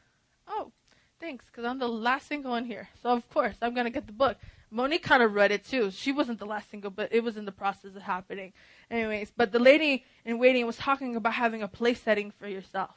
"Oh, 0.47 0.71
thanks," 1.19 1.43
because 1.45 1.65
I'm 1.65 1.79
the 1.79 1.89
last 1.89 2.27
single 2.27 2.55
in 2.55 2.63
here, 2.63 2.87
so 3.01 3.09
of 3.09 3.29
course 3.29 3.57
I'm 3.61 3.73
gonna 3.73 3.89
get 3.89 4.07
the 4.07 4.13
book. 4.13 4.37
Monique 4.71 5.03
kind 5.03 5.21
of 5.21 5.33
read 5.33 5.51
it 5.51 5.65
too. 5.65 5.91
She 5.91 6.13
wasn't 6.13 6.39
the 6.39 6.45
last 6.45 6.71
single, 6.71 6.89
but 6.89 7.11
it 7.11 7.21
was 7.21 7.35
in 7.35 7.43
the 7.43 7.51
process 7.51 7.97
of 7.97 8.01
happening. 8.03 8.53
Anyways, 8.93 9.31
but 9.35 9.51
the 9.51 9.59
lady 9.59 10.05
in 10.23 10.37
waiting 10.37 10.65
was 10.67 10.77
talking 10.77 11.15
about 11.15 11.33
having 11.33 11.63
a 11.63 11.67
place 11.67 11.99
setting 11.99 12.29
for 12.29 12.47
yourself. 12.47 12.95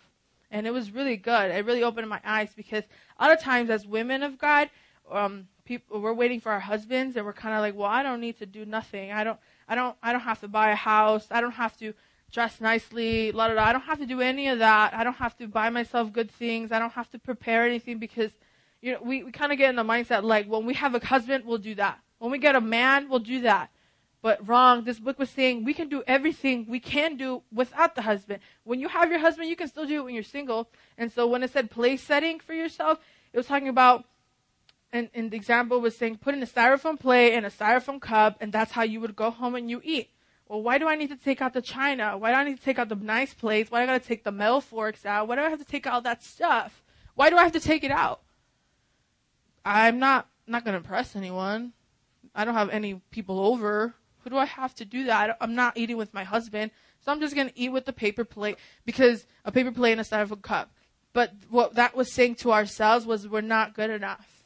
And 0.51 0.67
it 0.67 0.71
was 0.71 0.91
really 0.91 1.17
good. 1.17 1.51
It 1.51 1.65
really 1.65 1.83
opened 1.83 2.09
my 2.09 2.21
eyes 2.23 2.51
because 2.55 2.85
a 3.19 3.25
lot 3.25 3.33
of 3.33 3.41
times 3.41 3.71
as 3.71 3.87
women 3.87 4.23
of 4.23 4.37
God, 4.37 4.69
um, 5.11 5.49
people 5.65 6.01
we're 6.01 6.13
waiting 6.13 6.39
for 6.39 6.53
our 6.53 6.61
husbands 6.61 7.17
and 7.17 7.25
we're 7.27 7.33
kind 7.33 7.55
of 7.55 7.61
like 7.61 7.75
well 7.75 7.89
i 7.89 8.03
don't 8.03 8.21
need 8.21 8.39
to 8.39 8.47
do 8.47 8.65
nothing 8.65 9.11
i 9.11 9.25
don't 9.25 9.39
i 9.69 9.75
don't 9.75 9.97
i 10.03 10.13
don't 10.13 10.21
have 10.21 10.41
to 10.41 10.49
buy 10.49 10.71
a 10.71 10.77
house 10.77 11.27
i 11.33 11.41
don't 11.41 11.53
have 11.53 11.77
to 11.77 11.93
dress 12.31 12.61
nicely 12.61 13.33
la, 13.33 13.47
la, 13.47 13.55
la. 13.55 13.65
i 13.65 13.73
don't 13.73 13.83
have 13.83 13.99
to 13.99 14.07
do 14.07 14.21
any 14.21 14.49
of 14.49 14.61
that 14.61 14.95
i 14.95 15.03
don't 15.03 15.17
have 15.17 15.37
to 15.37 15.49
buy 15.49 15.69
myself 15.69 16.13
good 16.13 16.31
things 16.31 16.71
i 16.71 16.79
don't 16.79 16.93
have 16.93 17.11
to 17.11 17.19
prepare 17.19 17.65
anything 17.65 17.99
because 17.99 18.31
you 18.81 18.93
know 18.93 18.99
we, 19.03 19.25
we 19.25 19.33
kind 19.33 19.51
of 19.51 19.59
get 19.59 19.69
in 19.69 19.77
the 19.77 19.85
mindset 19.85 20.23
like 20.23 20.47
when 20.47 20.65
we 20.65 20.75
have 20.75 20.95
a 20.95 21.05
husband 21.05 21.45
we'll 21.45 21.59
do 21.59 21.75
that 21.75 21.99
when 22.19 22.31
we 22.31 22.39
get 22.39 22.55
a 22.55 22.61
man 22.61 23.09
we'll 23.09 23.19
do 23.19 23.41
that 23.41 23.69
but 24.23 24.47
wrong 24.47 24.85
this 24.85 24.99
book 24.99 25.19
was 25.19 25.31
saying 25.31 25.65
we 25.65 25.75
can 25.75 25.89
do 25.89 26.03
everything 26.07 26.67
we 26.69 26.81
can 26.81 27.17
do 27.17 27.43
without 27.53 27.95
the 27.95 28.03
husband 28.03 28.41
when 28.65 28.81
you 28.81 28.89
have 28.89 29.11
your 29.11 29.21
husband 29.21 29.49
you 29.49 29.57
can 29.57 29.69
still 29.69 29.87
do 29.87 29.97
it 29.97 30.05
when 30.05 30.15
you're 30.15 30.23
single 30.23 30.69
and 30.99 31.13
so 31.13 31.27
when 31.27 31.43
it 31.43 31.51
said 31.51 31.71
place 31.71 32.03
setting 32.03 32.41
for 32.41 32.55
yourself 32.55 32.99
it 33.33 33.37
was 33.37 33.47
talking 33.47 33.69
about 33.69 34.05
and, 34.93 35.11
and 35.15 35.31
the 35.31 35.37
example 35.37 35.81
was 35.81 35.97
saying 35.97 36.19
put 36.19 36.35
in 36.35 36.43
a 36.43 36.47
styrofoam 36.47 36.99
plate 36.99 37.35
and 37.35 37.45
a 37.45 37.51
styrofoam 37.51 38.01
cup, 38.01 38.37
and 38.41 38.53
that's 38.53 38.73
how 38.73 38.83
you 38.83 39.01
would 39.01 39.17
go 39.17 39.31
home 39.31 39.55
and 39.55 39.71
you 39.71 39.81
eat. 39.85 40.11
Well, 40.49 40.63
why 40.63 40.79
do 40.79 40.87
I 40.87 40.95
need 40.95 41.09
to 41.09 41.17
take 41.17 41.43
out 41.43 41.53
the 41.55 41.63
china? 41.63 42.17
Why 42.17 42.31
do 42.31 42.37
I 42.37 42.45
need 42.45 42.57
to 42.57 42.63
take 42.63 42.79
out 42.79 42.89
the 42.89 42.95
nice 42.95 43.35
plates? 43.35 43.71
Why 43.71 43.81
do 43.81 43.83
I 43.85 43.95
gotta 43.95 44.07
take 44.07 44.25
the 44.25 44.33
metal 44.33 44.61
forks 44.61 45.05
out? 45.05 45.27
Why 45.29 45.37
do 45.37 45.43
I 45.43 45.51
have 45.51 45.59
to 45.59 45.65
take 45.65 45.87
out 45.87 46.05
that 46.05 46.23
stuff? 46.23 46.83
Why 47.15 47.31
do 47.31 47.37
I 47.37 47.43
have 47.43 47.53
to 47.53 47.61
take 47.61 47.83
it 47.83 47.91
out? 47.91 48.23
I'm 49.65 49.99
not 49.99 50.29
not 50.47 50.65
gonna 50.65 50.77
impress 50.77 51.17
anyone. 51.17 51.73
I 52.35 52.45
don't 52.45 52.55
have 52.55 52.71
any 52.71 53.01
people 53.11 53.41
over. 53.41 53.95
Who 54.27 54.31
do 54.31 54.39
I 54.39 54.45
have 54.45 54.75
to 54.75 54.85
do 54.85 55.05
that? 55.05 55.37
I'm 55.41 55.55
not 55.55 55.77
eating 55.77 55.97
with 55.97 56.13
my 56.13 56.25
husband, 56.25 56.73
so 56.99 57.13
I'm 57.13 57.21
just 57.21 57.37
gonna 57.37 57.53
eat 57.55 57.71
with 57.71 57.85
the 57.85 57.93
paper 57.93 58.25
plate 58.25 58.57
because 58.85 59.25
a 59.45 59.53
paper 59.53 59.71
plate 59.71 59.93
and 59.93 60.01
a 60.01 60.05
styrofoam 60.05 60.43
cup. 60.43 60.73
But 61.13 61.31
what 61.49 61.75
that 61.77 61.95
was 61.95 62.13
saying 62.13 62.35
to 62.37 62.51
ourselves 62.51 63.07
was 63.07 63.29
we're 63.29 63.41
not 63.41 63.73
good 63.73 63.89
enough. 63.89 64.43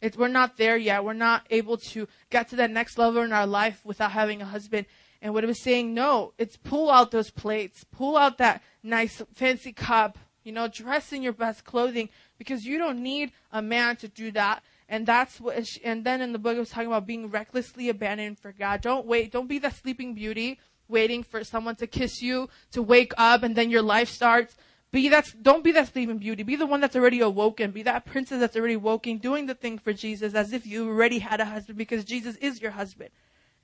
It's, 0.00 0.16
we're 0.16 0.28
not 0.28 0.56
there 0.56 0.78
yet. 0.78 1.04
We're 1.04 1.12
not 1.12 1.46
able 1.50 1.76
to 1.76 2.08
get 2.30 2.48
to 2.48 2.56
that 2.56 2.70
next 2.70 2.96
level 2.96 3.20
in 3.20 3.34
our 3.34 3.46
life 3.46 3.82
without 3.84 4.12
having 4.12 4.40
a 4.40 4.46
husband. 4.46 4.86
And 5.20 5.34
what 5.34 5.44
it 5.44 5.46
was 5.46 5.62
saying, 5.62 5.92
no, 5.92 6.32
it's 6.38 6.56
pull 6.56 6.90
out 6.90 7.10
those 7.10 7.30
plates, 7.30 7.84
pull 7.84 8.16
out 8.16 8.38
that 8.38 8.62
nice 8.82 9.20
fancy 9.34 9.74
cup, 9.74 10.18
you 10.42 10.52
know, 10.52 10.68
dress 10.68 11.12
in 11.12 11.22
your 11.22 11.34
best 11.34 11.64
clothing 11.64 12.08
because 12.38 12.64
you 12.64 12.78
don't 12.78 13.02
need 13.02 13.32
a 13.52 13.60
man 13.60 13.96
to 13.96 14.08
do 14.08 14.30
that. 14.30 14.62
And 14.92 15.06
that's 15.06 15.40
what, 15.40 15.66
she, 15.66 15.82
and 15.82 16.04
then 16.04 16.20
in 16.20 16.34
the 16.34 16.38
book 16.38 16.54
it 16.54 16.60
was 16.60 16.68
talking 16.68 16.88
about 16.88 17.06
being 17.06 17.30
recklessly 17.30 17.88
abandoned 17.88 18.38
for 18.38 18.52
God. 18.52 18.82
Don't 18.82 19.06
wait, 19.06 19.32
don't 19.32 19.48
be 19.48 19.58
that 19.60 19.74
sleeping 19.74 20.12
beauty 20.12 20.60
waiting 20.86 21.22
for 21.22 21.42
someone 21.44 21.76
to 21.76 21.86
kiss 21.86 22.20
you, 22.20 22.50
to 22.72 22.82
wake 22.82 23.14
up, 23.16 23.42
and 23.42 23.56
then 23.56 23.70
your 23.70 23.80
life 23.80 24.10
starts. 24.10 24.54
Be 24.90 25.08
that, 25.08 25.32
don't 25.40 25.64
be 25.64 25.72
that 25.72 25.90
sleeping 25.90 26.18
beauty. 26.18 26.42
Be 26.42 26.56
the 26.56 26.66
one 26.66 26.82
that's 26.82 26.94
already 26.94 27.20
awoken. 27.20 27.70
Be 27.70 27.82
that 27.84 28.04
princess 28.04 28.38
that's 28.38 28.54
already 28.54 28.76
woken, 28.76 29.16
doing 29.16 29.46
the 29.46 29.54
thing 29.54 29.78
for 29.78 29.94
Jesus 29.94 30.34
as 30.34 30.52
if 30.52 30.66
you 30.66 30.86
already 30.86 31.20
had 31.20 31.40
a 31.40 31.46
husband 31.46 31.78
because 31.78 32.04
Jesus 32.04 32.36
is 32.36 32.60
your 32.60 32.72
husband. 32.72 33.08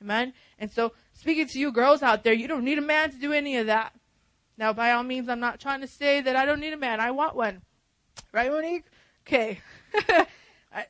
Amen? 0.01 0.33
And 0.59 0.71
so, 0.71 0.93
speaking 1.13 1.47
to 1.49 1.59
you 1.59 1.73
girls 1.73 2.03
out 2.03 2.25
there, 2.25 2.33
you 2.33 2.49
don't 2.49 2.65
need 2.65 2.79
a 2.79 2.83
man 2.83 3.11
to 3.11 3.19
do 3.19 3.35
any 3.35 3.59
of 3.59 3.67
that. 3.67 3.93
Now, 4.57 4.73
by 4.73 4.93
all 4.93 5.03
means, 5.03 5.29
I'm 5.29 5.41
not 5.41 5.61
trying 5.61 5.83
to 5.83 5.87
say 5.89 6.23
that 6.23 6.37
I 6.37 6.47
don't 6.47 6.61
need 6.61 6.73
a 6.73 6.79
man. 6.79 7.01
I 7.01 7.11
want 7.11 7.37
one. 7.37 7.61
Right, 8.33 8.51
Monique? 8.51 8.87
Okay. 9.27 9.61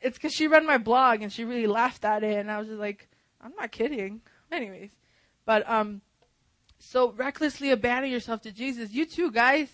it's 0.00 0.18
because 0.18 0.32
she 0.32 0.46
read 0.46 0.64
my 0.64 0.78
blog 0.78 1.22
and 1.22 1.32
she 1.32 1.44
really 1.44 1.66
laughed 1.66 2.04
at 2.04 2.24
it, 2.24 2.38
and 2.38 2.50
I 2.50 2.58
was 2.58 2.68
just 2.68 2.80
like, 2.80 3.08
I'm 3.40 3.52
not 3.58 3.72
kidding. 3.72 4.20
Anyways. 4.50 4.90
But, 5.44 5.68
um, 5.68 6.02
so 6.78 7.12
recklessly 7.12 7.70
abandon 7.70 8.10
yourself 8.10 8.42
to 8.42 8.52
Jesus. 8.52 8.92
You 8.92 9.06
too, 9.06 9.30
guys. 9.30 9.68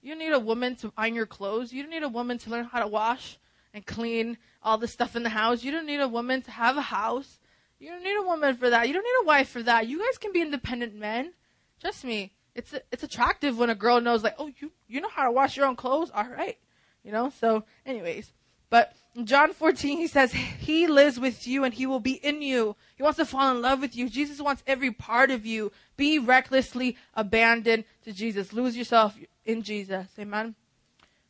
You 0.00 0.16
need 0.16 0.32
a 0.32 0.38
woman 0.38 0.76
to 0.76 0.92
iron 0.96 1.14
your 1.14 1.26
clothes. 1.26 1.72
You 1.72 1.82
don't 1.82 1.90
need 1.90 2.02
a 2.02 2.08
woman 2.08 2.38
to 2.38 2.50
learn 2.50 2.64
how 2.64 2.80
to 2.80 2.86
wash 2.86 3.38
and 3.74 3.84
clean 3.84 4.38
all 4.62 4.78
the 4.78 4.88
stuff 4.88 5.16
in 5.16 5.22
the 5.22 5.28
house. 5.28 5.62
You 5.62 5.72
don't 5.72 5.86
need 5.86 6.00
a 6.00 6.08
woman 6.08 6.42
to 6.42 6.50
have 6.50 6.76
a 6.76 6.82
house. 6.82 7.38
You 7.78 7.90
don't 7.90 8.02
need 8.02 8.16
a 8.16 8.26
woman 8.26 8.56
for 8.56 8.70
that. 8.70 8.88
You 8.88 8.94
don't 8.94 9.04
need 9.04 9.24
a 9.24 9.26
wife 9.26 9.48
for 9.48 9.62
that. 9.62 9.86
You 9.86 9.98
guys 9.98 10.18
can 10.18 10.32
be 10.32 10.40
independent 10.40 10.94
men. 10.94 11.32
Trust 11.80 12.04
me. 12.04 12.32
It's 12.54 12.74
it's 12.90 13.04
attractive 13.04 13.56
when 13.56 13.70
a 13.70 13.74
girl 13.74 14.00
knows 14.00 14.24
like, 14.24 14.34
"Oh, 14.36 14.50
you 14.58 14.72
you 14.88 15.00
know 15.00 15.08
how 15.08 15.24
to 15.24 15.30
wash 15.30 15.56
your 15.56 15.66
own 15.66 15.76
clothes." 15.76 16.10
All 16.12 16.28
right. 16.28 16.58
You 17.04 17.12
know? 17.12 17.30
So, 17.30 17.64
anyways, 17.86 18.32
but 18.68 18.94
John 19.24 19.52
14, 19.52 19.98
he 19.98 20.06
says, 20.06 20.32
He 20.32 20.86
lives 20.86 21.18
with 21.18 21.46
you 21.46 21.64
and 21.64 21.74
He 21.74 21.86
will 21.86 22.00
be 22.00 22.12
in 22.12 22.42
you. 22.42 22.76
He 22.96 23.02
wants 23.02 23.18
to 23.18 23.24
fall 23.24 23.50
in 23.50 23.62
love 23.62 23.80
with 23.80 23.96
you. 23.96 24.08
Jesus 24.08 24.40
wants 24.40 24.62
every 24.66 24.90
part 24.90 25.30
of 25.30 25.44
you. 25.44 25.72
Be 25.96 26.18
recklessly 26.18 26.96
abandoned 27.14 27.84
to 28.04 28.12
Jesus. 28.12 28.52
Lose 28.52 28.76
yourself 28.76 29.16
in 29.44 29.62
Jesus. 29.62 30.06
Amen. 30.18 30.54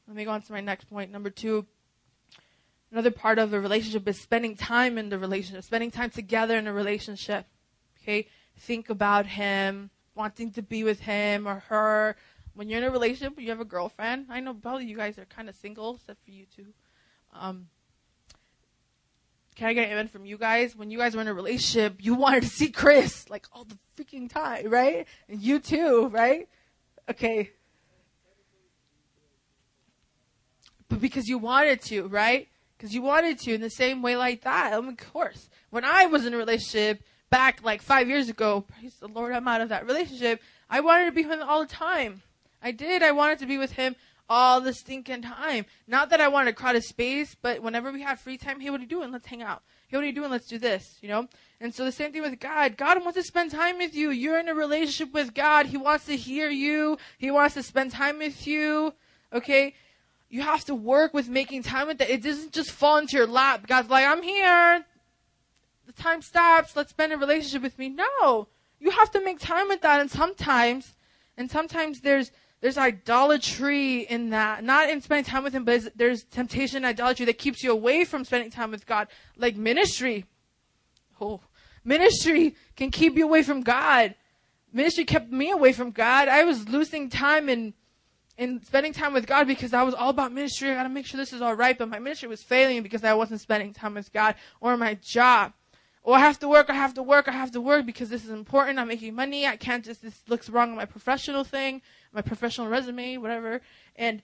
Let 0.07 0.17
me 0.17 0.25
go 0.25 0.33
on 0.33 0.43
to 0.43 0.53
my 0.53 0.61
next 0.61 0.85
point. 0.85 1.11
Number 1.11 1.31
two. 1.31 1.67
Another 2.91 3.11
part 3.11 3.39
of 3.39 3.53
a 3.53 3.61
relationship 3.61 4.09
is 4.09 4.19
spending 4.19 4.57
time 4.57 4.97
in 4.97 5.11
the 5.11 5.19
relationship, 5.19 5.63
spending 5.65 5.91
time 5.91 6.11
together 6.11 6.57
in 6.57 6.67
a 6.67 6.73
relationship. 6.73 7.47
Okay? 8.03 8.27
Think 8.57 8.89
about 8.89 9.27
Him, 9.27 9.91
wanting 10.15 10.53
to 10.53 10.63
be 10.63 10.85
with 10.85 11.01
Him 11.01 11.47
or 11.47 11.61
her. 11.69 12.17
When 12.55 12.69
you're 12.69 12.79
in 12.79 12.85
a 12.85 12.91
relationship, 12.91 13.39
you 13.39 13.51
have 13.51 13.61
a 13.61 13.67
girlfriend. 13.67 14.27
I 14.31 14.41
know 14.41 14.55
probably 14.55 14.87
you 14.87 14.97
guys 14.97 15.19
are 15.19 15.27
kind 15.27 15.49
of 15.49 15.55
single, 15.55 15.97
except 15.97 16.25
for 16.25 16.31
you 16.31 16.47
two. 16.55 16.67
Um, 17.35 17.67
can 19.59 19.67
I 19.67 19.73
get 19.73 19.87
an 19.87 19.93
amen 19.93 20.07
from 20.07 20.25
you 20.25 20.39
guys? 20.39 20.77
When 20.77 20.89
you 20.89 20.99
guys 20.99 21.17
were 21.17 21.21
in 21.21 21.27
a 21.27 21.35
relationship, 21.35 21.97
you 21.99 22.15
wanted 22.15 22.45
to 22.45 22.49
see 22.49 22.71
Chris 22.71 23.29
like 23.29 23.49
all 23.53 23.65
the 23.65 23.77
freaking 23.97 24.31
time, 24.31 24.71
right? 24.71 25.05
And 25.29 25.43
you 25.43 25.59
too, 25.59 26.07
right? 26.13 26.49
Okay. 27.11 27.51
But 30.89 31.01
because 31.01 31.27
you 31.27 31.39
wanted 31.39 31.83
to, 31.83 32.07
right? 32.07 32.47
Because 32.77 32.95
you 32.95 33.03
wanted 33.03 33.41
to 33.41 33.55
in 33.55 33.61
the 33.61 33.69
same 33.69 34.01
way 34.01 34.17
like 34.17 34.43
that. 34.43 34.73
of 34.75 34.97
course. 35.13 35.49
When 35.71 35.85
I 35.85 36.07
was 36.07 36.25
in 36.25 36.35
a 36.35 36.37
relationship 36.37 37.03
back 37.29 37.61
like 37.65 37.83
five 37.83 38.07
years 38.09 38.29
ago, 38.29 38.61
praise 38.61 38.95
the 39.01 39.09
Lord, 39.09 39.33
I'm 39.33 39.49
out 39.49 39.61
of 39.61 39.71
that 39.71 39.87
relationship. 39.87 40.41
I 40.71 40.79
wanted 40.79 41.07
to 41.07 41.13
be 41.13 41.27
with 41.27 41.41
him 41.41 41.49
all 41.49 41.63
the 41.63 41.67
time. 41.67 42.23
I 42.63 42.71
did. 42.71 43.03
I 43.03 43.11
wanted 43.11 43.41
to 43.41 43.47
be 43.47 43.59
with 43.59 43.73
him 43.73 43.97
all 44.29 44.61
the 44.61 44.73
stinking 44.73 45.23
time. 45.23 45.65
Not 45.87 46.11
that 46.11 46.21
I 46.21 46.29
wanted 46.29 46.51
to 46.51 46.57
crowd 46.57 46.75
his 46.75 46.89
space, 46.89 47.35
but 47.41 47.63
whenever 47.63 47.91
we 47.91 48.03
had 48.03 48.19
free 48.19 48.37
time, 48.37 48.61
hey, 48.61 48.71
what 48.71 48.81
are 48.81 48.83
you 48.83 48.89
doing? 48.89 49.11
Let's 49.11 49.27
hang 49.27 49.43
out. 49.43 49.63
Hey, 49.89 49.97
what 49.97 50.05
are 50.05 50.07
you 50.07 50.13
doing? 50.13 50.31
Let's 50.31 50.47
do 50.47 50.59
this, 50.59 50.99
you 51.01 51.09
know? 51.09 51.29
And 51.61 51.75
so 51.75 51.85
the 51.85 51.93
same 51.93 52.13
thing 52.13 52.23
with 52.23 52.39
God. 52.39 52.77
God 52.77 53.03
wants 53.03 53.17
to 53.17 53.23
spend 53.23 53.51
time 53.51 53.79
with 53.79 53.95
you. 53.95 54.11
You're 54.11 54.39
in 54.39 54.49
a 54.49 54.55
relationship 54.55 55.15
with 55.15 55.35
God. 55.35 55.67
He 55.67 55.77
wants 55.77 56.05
to 56.07 56.17
hear 56.17 56.51
you. 56.51 56.99
He 57.17 57.31
wants 57.31 57.55
to 57.55 57.63
spend 57.63 57.93
time 57.93 58.19
with 58.19 58.47
you. 58.47 58.93
Okay? 59.33 59.75
You 60.29 60.43
have 60.43 60.65
to 60.67 60.75
work 60.75 61.15
with 61.15 61.29
making 61.29 61.63
time 61.63 61.87
with 61.87 61.99
that. 61.99 62.11
It 62.11 62.23
doesn't 62.23 62.53
just 62.53 62.71
fall 62.71 62.99
into 62.99 63.17
your 63.17 63.27
lap. 63.27 63.67
God's 63.67 63.89
like, 63.89 64.07
I'm 64.07 64.23
here. 64.23 64.85
The 65.87 65.93
time 65.95 66.21
stops. 66.21 66.77
Let's 66.77 66.91
spend 66.91 67.15
a 67.15 67.17
relationship 67.17 67.63
with 67.63 67.79
me. 67.79 67.89
No. 67.89 68.49
You 68.79 68.91
have 68.91 69.11
to 69.13 69.25
make 69.25 69.41
time 69.41 69.69
with 69.69 69.81
that. 69.81 70.01
And 70.01 70.11
sometimes, 70.11 70.95
and 71.39 71.51
sometimes 71.51 72.03
there's, 72.03 72.31
there's 72.61 72.79
idolatry 72.79 74.01
in 74.01 74.31
that. 74.31 74.65
Not 74.65 74.91
in 74.91 75.01
spending 75.01 75.25
time 75.25 75.45
with 75.45 75.53
Him, 75.53 75.65
but 75.65 75.97
there's 75.97 76.25
temptation 76.25 76.79
and 76.79 76.87
idolatry 76.87 77.27
that 77.27 77.39
keeps 77.39 77.63
you 77.63 77.71
away 77.71 78.05
from 78.05 78.25
spending 78.25 78.51
time 78.51 78.71
with 78.71 78.87
God. 78.87 79.09
Like 79.37 79.57
ministry. 79.57 80.25
Oh, 81.21 81.41
ministry 81.85 82.57
can 82.77 82.91
keep 82.91 83.17
you 83.17 83.25
away 83.25 83.43
from 83.43 83.63
God. 83.63 84.15
Ministry 84.73 85.05
kept 85.05 85.31
me 85.31 85.51
away 85.51 85.73
from 85.73 85.93
God. 85.93 86.29
I 86.29 86.45
was 86.45 86.69
losing 86.69 87.09
time 87.09 87.49
in, 87.49 87.75
in 88.37 88.63
spending 88.65 88.93
time 88.93 89.13
with 89.13 89.27
God 89.27 89.47
because 89.47 89.73
I 89.73 89.83
was 89.83 89.95
all 89.95 90.11
about 90.11 90.33
ministry. 90.33 90.71
I 90.71 90.75
gotta 90.75 90.89
make 90.89 91.07
sure 91.07 91.19
this 91.19 91.33
is 91.33 91.43
alright, 91.43 91.79
but 91.79 91.89
my 91.89 91.99
ministry 91.99 92.29
was 92.29 92.43
failing 92.43 92.83
because 92.83 93.03
I 93.05 93.15
wasn't 93.15 93.41
spending 93.41 93.73
time 93.73 93.95
with 93.95 94.13
God 94.13 94.35
or 94.61 94.77
my 94.77 94.95
job. 94.95 95.53
Oh, 96.05 96.13
I 96.13 96.21
have 96.21 96.39
to 96.41 96.49
work, 96.49 96.71
I 96.71 96.75
have 96.75 96.95
to 96.95 97.03
work, 97.03 97.29
I 97.29 97.33
have 97.33 97.51
to 97.53 97.61
work 97.61 97.85
because 97.85 98.09
this 98.09 98.25
is 98.25 98.31
important. 98.31 98.79
I'm 98.79 98.89
making 98.89 99.15
money. 99.15 99.47
I 99.47 99.57
can't 99.57 99.85
just, 99.85 100.03
this 100.03 100.23
looks 100.29 100.49
wrong 100.49 100.71
on 100.71 100.77
my 100.77 100.87
professional 100.87 101.45
thing, 101.45 101.83
my 102.13 102.23
professional 102.23 102.69
resume, 102.69 103.17
whatever. 103.19 103.61
And 103.97 104.23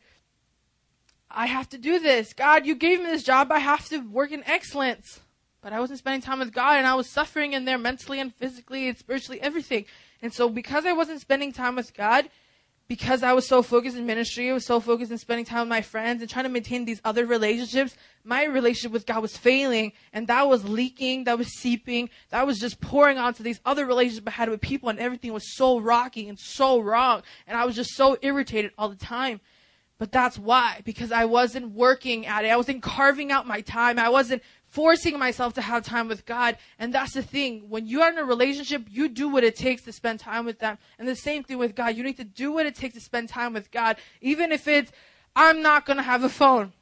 I 1.31 1.47
have 1.47 1.69
to 1.71 1.79
do 1.79 1.99
this. 1.99 2.33
God, 2.33 2.67
you 2.67 2.75
gave 2.75 3.01
me 3.01 3.07
this 3.07 3.23
job. 3.23 3.51
I 3.51 3.59
have 3.59 3.89
to 3.89 3.99
work 3.99 4.31
in 4.31 4.45
excellence. 4.45 5.21
But 5.61 5.73
I 5.73 5.81
wasn't 5.81 5.99
spending 5.99 6.21
time 6.21 6.41
with 6.41 6.53
God 6.53 6.77
and 6.77 6.87
I 6.87 6.95
was 6.95 7.09
suffering 7.09 7.55
in 7.55 7.65
there 7.65 7.79
mentally 7.79 8.21
and 8.21 8.35
physically 8.35 8.87
and 8.87 8.99
spiritually, 8.99 9.41
everything. 9.41 9.87
And 10.21 10.33
so 10.33 10.49
because 10.51 10.85
I 10.85 10.93
wasn't 10.93 11.23
spending 11.23 11.53
time 11.53 11.77
with 11.77 11.95
God, 11.95 12.29
because 12.87 13.23
I 13.23 13.33
was 13.33 13.47
so 13.47 13.63
focused 13.63 13.97
in 13.97 14.05
ministry, 14.05 14.51
I 14.51 14.53
was 14.53 14.67
so 14.67 14.79
focused 14.79 15.11
in 15.11 15.19
spending 15.19 15.47
time 15.47 15.61
with 15.61 15.69
my 15.69 15.81
friends 15.81 16.21
and 16.21 16.31
trying 16.31 16.45
to 16.45 16.51
maintain 16.51 16.85
these 16.85 17.01
other 17.05 17.25
relationships, 17.25 17.97
my 18.25 18.45
relationship 18.45 18.93
with 18.93 19.07
God 19.07 19.23
was 19.23 19.37
failing 19.37 19.93
and 20.13 20.27
that 20.27 20.49
was 20.49 20.69
leaking, 20.69 21.25
that 21.25 21.39
was 21.39 21.49
seeping, 21.59 22.11
that 22.31 22.47
was 22.47 22.59
just 22.59 22.81
pouring 22.81 23.17
onto 23.17 23.43
these 23.43 23.61
other 23.65 23.87
relationships 23.87 24.27
I 24.27 24.33
had 24.33 24.51
with 24.51 24.61
people 24.61 24.91
and 24.91 24.99
everything 24.99 25.33
was 25.33 25.57
so 25.57 25.81
rocky 25.81 26.29
and 26.29 26.39
so 26.39 26.79
wrong. 26.79 27.23
And 27.47 27.57
I 27.57 27.65
was 27.65 27.75
just 27.75 27.95
so 27.95 28.19
irritated 28.21 28.73
all 28.77 28.91
the 28.91 28.97
time. 28.97 29.41
But 29.97 30.11
that's 30.13 30.39
why, 30.39 30.83
because 30.85 31.13
I 31.13 31.25
wasn't 31.25 31.71
working 31.71 32.27
at 32.27 32.45
it. 32.45 32.49
I 32.49 32.57
wasn't 32.57 32.83
carving 32.83 33.31
out 33.31 33.47
my 33.47 33.61
time. 33.61 33.99
I 33.99 34.09
wasn't 34.09 34.43
forcing 34.75 35.17
myself 35.17 35.55
to 35.55 35.63
have 35.63 35.85
time 35.85 36.09
with 36.09 36.27
God. 36.27 36.59
And 36.81 36.93
that's 36.93 37.13
the 37.13 37.23
thing. 37.23 37.67
When 37.69 37.87
you 37.87 38.03
are 38.03 38.11
in 38.11 38.19
a 38.19 38.25
relationship, 38.25 38.83
you 38.91 39.09
do 39.09 39.29
what 39.29 39.45
it 39.45 39.55
takes 39.55 39.83
to 39.83 39.93
spend 39.93 40.19
time 40.19 40.45
with 40.45 40.59
them. 40.59 40.79
And 40.99 41.07
the 41.07 41.15
same 41.15 41.45
thing 41.45 41.59
with 41.59 41.77
God. 41.77 41.97
You 41.97 42.03
need 42.03 42.17
to 42.17 42.25
do 42.25 42.51
what 42.51 42.67
it 42.67 42.75
takes 42.75 42.95
to 42.95 43.01
spend 43.01 43.29
time 43.29 43.53
with 43.53 43.71
God. 43.71 43.99
Even 44.21 44.51
if 44.51 44.67
it's, 44.67 44.91
I'm 45.37 45.63
not 45.63 45.87
going 45.87 45.99
to 45.99 46.03
have 46.03 46.25
a 46.25 46.29
phone. 46.29 46.73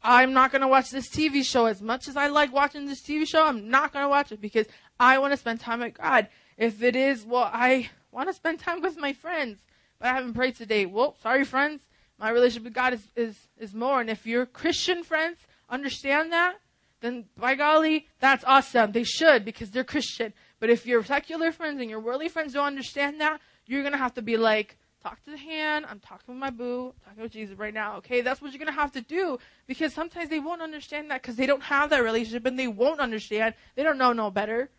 I'm 0.00 0.32
not 0.32 0.52
going 0.52 0.62
to 0.62 0.68
watch 0.68 0.90
this 0.90 1.08
TV 1.08 1.44
show. 1.44 1.66
As 1.66 1.82
much 1.82 2.06
as 2.06 2.16
I 2.16 2.28
like 2.28 2.52
watching 2.52 2.86
this 2.86 3.02
TV 3.02 3.26
show, 3.26 3.44
I'm 3.44 3.68
not 3.68 3.92
going 3.92 4.04
to 4.04 4.08
watch 4.08 4.30
it 4.30 4.40
because 4.40 4.68
I 5.00 5.18
want 5.18 5.32
to 5.32 5.36
spend 5.36 5.58
time 5.58 5.80
with 5.80 5.94
God. 5.94 6.28
If 6.56 6.84
it 6.84 6.94
is, 6.94 7.24
well, 7.26 7.50
I 7.52 7.90
want 8.12 8.28
to 8.28 8.32
spend 8.32 8.60
time 8.60 8.80
with 8.80 8.96
my 8.96 9.12
friends, 9.12 9.58
but 9.98 10.08
I 10.08 10.14
haven't 10.14 10.34
prayed 10.34 10.54
today. 10.54 10.86
Well, 10.86 11.16
sorry, 11.20 11.44
friends. 11.44 11.82
My 12.16 12.30
relationship 12.30 12.62
with 12.62 12.74
God 12.74 12.92
is, 12.94 13.08
is, 13.16 13.48
is 13.58 13.74
more. 13.74 14.00
And 14.00 14.08
if 14.08 14.24
your 14.24 14.46
Christian 14.46 15.02
friends 15.02 15.38
understand 15.68 16.30
that, 16.30 16.58
then 17.02 17.26
by 17.36 17.54
golly, 17.54 18.06
that's 18.20 18.44
awesome. 18.44 18.92
They 18.92 19.04
should 19.04 19.44
because 19.44 19.70
they're 19.70 19.84
Christian. 19.84 20.32
But 20.58 20.70
if 20.70 20.86
your 20.86 21.04
secular 21.04 21.52
friends 21.52 21.80
and 21.80 21.90
your 21.90 22.00
worldly 22.00 22.30
friends 22.30 22.54
don't 22.54 22.64
understand 22.64 23.20
that, 23.20 23.40
you're 23.66 23.82
going 23.82 23.92
to 23.92 23.98
have 23.98 24.14
to 24.14 24.22
be 24.22 24.36
like, 24.36 24.78
talk 25.02 25.22
to 25.24 25.30
the 25.30 25.36
hand. 25.36 25.84
I'm 25.88 25.98
talking 25.98 26.34
with 26.34 26.40
my 26.40 26.50
boo. 26.50 26.86
I'm 26.86 27.10
talking 27.10 27.22
with 27.22 27.32
Jesus 27.32 27.58
right 27.58 27.74
now. 27.74 27.96
Okay, 27.96 28.20
that's 28.20 28.40
what 28.40 28.52
you're 28.52 28.58
gonna 28.58 28.72
have 28.72 28.92
to 28.92 29.00
do 29.00 29.38
because 29.66 29.92
sometimes 29.92 30.30
they 30.30 30.38
won't 30.38 30.62
understand 30.62 31.10
that 31.10 31.22
because 31.22 31.36
they 31.36 31.46
don't 31.46 31.62
have 31.62 31.90
that 31.90 32.02
relationship 32.02 32.46
and 32.46 32.58
they 32.58 32.68
won't 32.68 33.00
understand. 33.00 33.54
They 33.74 33.82
don't 33.82 33.98
know 33.98 34.12
no 34.12 34.30
better. 34.30 34.70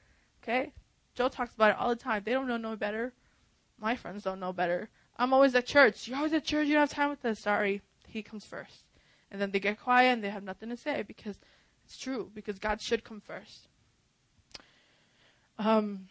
Okay, 0.42 0.72
Joe 1.16 1.28
talks 1.28 1.54
about 1.54 1.72
it 1.72 1.78
all 1.78 1.90
the 1.90 1.96
time. 1.96 2.24
They 2.26 2.32
don't 2.32 2.48
know 2.48 2.58
no 2.58 2.76
better. 2.76 3.14
My 3.80 3.96
friends 3.96 4.24
don't 4.24 4.40
know 4.40 4.54
better. 4.54 4.90
I'm 5.18 5.34
always 5.34 5.56
at 5.56 5.66
church. 5.66 6.08
You're 6.08 6.18
always 6.18 6.34
at 6.34 6.46
church. 6.46 6.68
You 6.68 6.74
don't 6.74 6.82
have 6.82 6.90
time 6.90 7.10
with 7.10 7.24
us. 7.26 7.40
Sorry, 7.40 7.82
he 8.08 8.24
comes 8.24 8.46
first, 8.46 8.86
and 9.32 9.42
then 9.42 9.52
they 9.52 9.60
get 9.60 9.80
quiet 9.80 10.14
and 10.14 10.24
they 10.24 10.30
have 10.30 10.44
nothing 10.44 10.70
to 10.70 10.78
say 10.78 11.04
because 11.04 11.38
it's 11.86 11.98
true 11.98 12.32
because 12.34 12.60
God 12.60 12.82
should 12.82 13.04
come 13.04 13.22
first. 13.22 13.68
Um, 15.60 16.08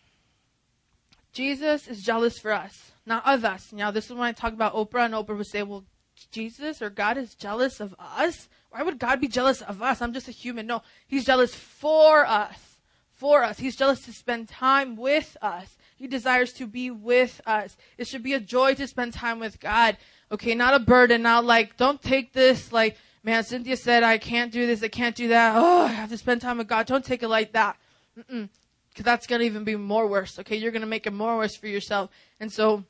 Jesus 1.32 1.88
is 1.88 2.02
jealous 2.02 2.38
for 2.38 2.52
us, 2.52 2.92
not 3.06 3.26
of 3.26 3.44
us. 3.44 3.72
Now, 3.72 3.90
this 3.90 4.06
is 4.06 4.12
when 4.12 4.28
I 4.28 4.32
talk 4.32 4.52
about 4.52 4.74
Oprah, 4.74 5.06
and 5.06 5.14
Oprah 5.14 5.36
would 5.36 5.46
say, 5.46 5.62
well, 5.62 5.84
Jesus 6.30 6.82
or 6.82 6.90
God 6.90 7.16
is 7.16 7.34
jealous 7.34 7.80
of 7.80 7.94
us? 7.98 8.48
Why 8.70 8.82
would 8.82 8.98
God 8.98 9.20
be 9.20 9.28
jealous 9.28 9.62
of 9.62 9.82
us? 9.82 10.00
I'm 10.00 10.12
just 10.12 10.28
a 10.28 10.32
human. 10.32 10.66
No, 10.66 10.82
He's 11.06 11.24
jealous 11.24 11.54
for 11.54 12.24
us. 12.26 12.78
For 13.10 13.42
us. 13.42 13.58
He's 13.58 13.76
jealous 13.76 14.02
to 14.02 14.12
spend 14.12 14.48
time 14.48 14.96
with 14.96 15.36
us. 15.40 15.76
He 15.96 16.06
desires 16.06 16.52
to 16.54 16.66
be 16.66 16.90
with 16.90 17.40
us. 17.46 17.76
It 17.96 18.08
should 18.08 18.22
be 18.22 18.32
a 18.32 18.40
joy 18.40 18.74
to 18.74 18.86
spend 18.86 19.12
time 19.12 19.38
with 19.38 19.60
God. 19.60 19.96
Okay, 20.30 20.54
not 20.54 20.74
a 20.74 20.80
burden. 20.80 21.22
Not 21.22 21.44
like, 21.44 21.76
don't 21.76 22.02
take 22.02 22.32
this 22.32 22.72
like, 22.72 22.96
man, 23.22 23.44
Cynthia 23.44 23.76
said 23.76 24.02
I 24.02 24.18
can't 24.18 24.52
do 24.52 24.66
this, 24.66 24.82
I 24.82 24.88
can't 24.88 25.14
do 25.14 25.28
that. 25.28 25.54
Oh, 25.56 25.82
I 25.82 25.88
have 25.88 26.10
to 26.10 26.18
spend 26.18 26.40
time 26.40 26.58
with 26.58 26.68
God. 26.68 26.86
Don't 26.86 27.04
take 27.04 27.22
it 27.22 27.28
like 27.28 27.52
that. 27.52 27.76
Mm-mm. 28.18 28.48
Cause 28.94 29.04
that's 29.04 29.26
gonna 29.26 29.44
even 29.44 29.64
be 29.64 29.76
more 29.76 30.06
worse. 30.06 30.38
Okay, 30.38 30.56
you're 30.56 30.70
gonna 30.70 30.86
make 30.86 31.06
it 31.06 31.12
more 31.12 31.36
worse 31.36 31.56
for 31.56 31.66
yourself. 31.66 32.10
And 32.40 32.52
so, 32.52 32.84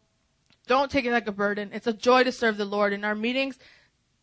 don't 0.66 0.90
take 0.90 1.04
it 1.04 1.12
like 1.12 1.28
a 1.28 1.32
burden. 1.32 1.70
It's 1.72 1.86
a 1.86 1.92
joy 1.92 2.24
to 2.24 2.32
serve 2.32 2.56
the 2.56 2.64
Lord. 2.64 2.92
In 2.92 3.04
our 3.04 3.14
meetings, 3.14 3.56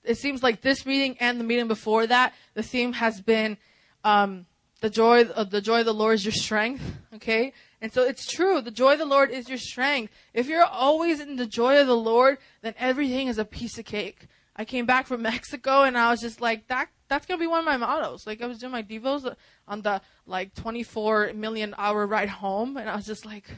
it 0.04 0.18
seems 0.18 0.44
like 0.44 0.62
this 0.62 0.86
meeting 0.86 1.16
and 1.20 1.40
the 1.40 1.44
meeting 1.44 1.68
before 1.68 2.06
that, 2.08 2.34
the 2.54 2.64
theme 2.64 2.94
has 2.94 3.22
been, 3.22 3.58
um, 4.04 4.46
the 4.82 4.90
joy 4.90 5.26
of 5.26 5.52
the 5.52 5.62
joy 5.62 5.82
of 5.82 5.86
the 5.86 5.94
Lord 5.94 6.16
is 6.16 6.26
your 6.26 6.34
strength. 6.34 6.84
Okay, 7.16 7.54
and 7.82 7.94
so 7.94 8.04
it's 8.04 8.26
true. 8.26 8.60
The 8.60 8.72
joy 8.72 8.94
of 8.94 9.00
the 9.00 9.06
Lord 9.06 9.32
is 9.32 9.48
your 9.48 9.58
strength. 9.58 10.12
If 10.34 10.48
you're 10.48 10.66
always 10.66 11.22
in 11.22 11.38
the 11.38 11.46
joy 11.46 11.80
of 11.80 11.88
the 11.88 11.96
Lord, 11.96 12.40
then 12.62 12.74
everything 12.78 13.28
is 13.28 13.38
a 13.38 13.46
piece 13.46 13.78
of 13.78 13.86
cake. 13.86 14.28
I 14.60 14.66
came 14.66 14.86
back 14.86 15.08
from 15.08 15.22
Mexico 15.34 15.84
and 15.84 15.98
I 15.98 16.12
was 16.12 16.20
just 16.20 16.42
like, 16.42 16.68
that 16.68 16.90
that's 17.08 17.26
gonna 17.26 17.40
be 17.40 17.48
one 17.48 17.60
of 17.60 17.66
my 17.66 17.78
mottos. 17.78 18.28
Like 18.28 18.42
I 18.42 18.46
was 18.46 18.60
doing 18.60 18.74
my 18.74 18.84
devos 18.84 19.34
on 19.68 19.82
the 19.82 20.02
like 20.28 20.54
24 20.54 21.32
million 21.34 21.74
hour 21.78 22.06
ride 22.06 22.30
home, 22.30 22.78
and 22.78 22.90
I 22.90 22.96
was 22.96 23.06
just 23.06 23.26
like, 23.26 23.50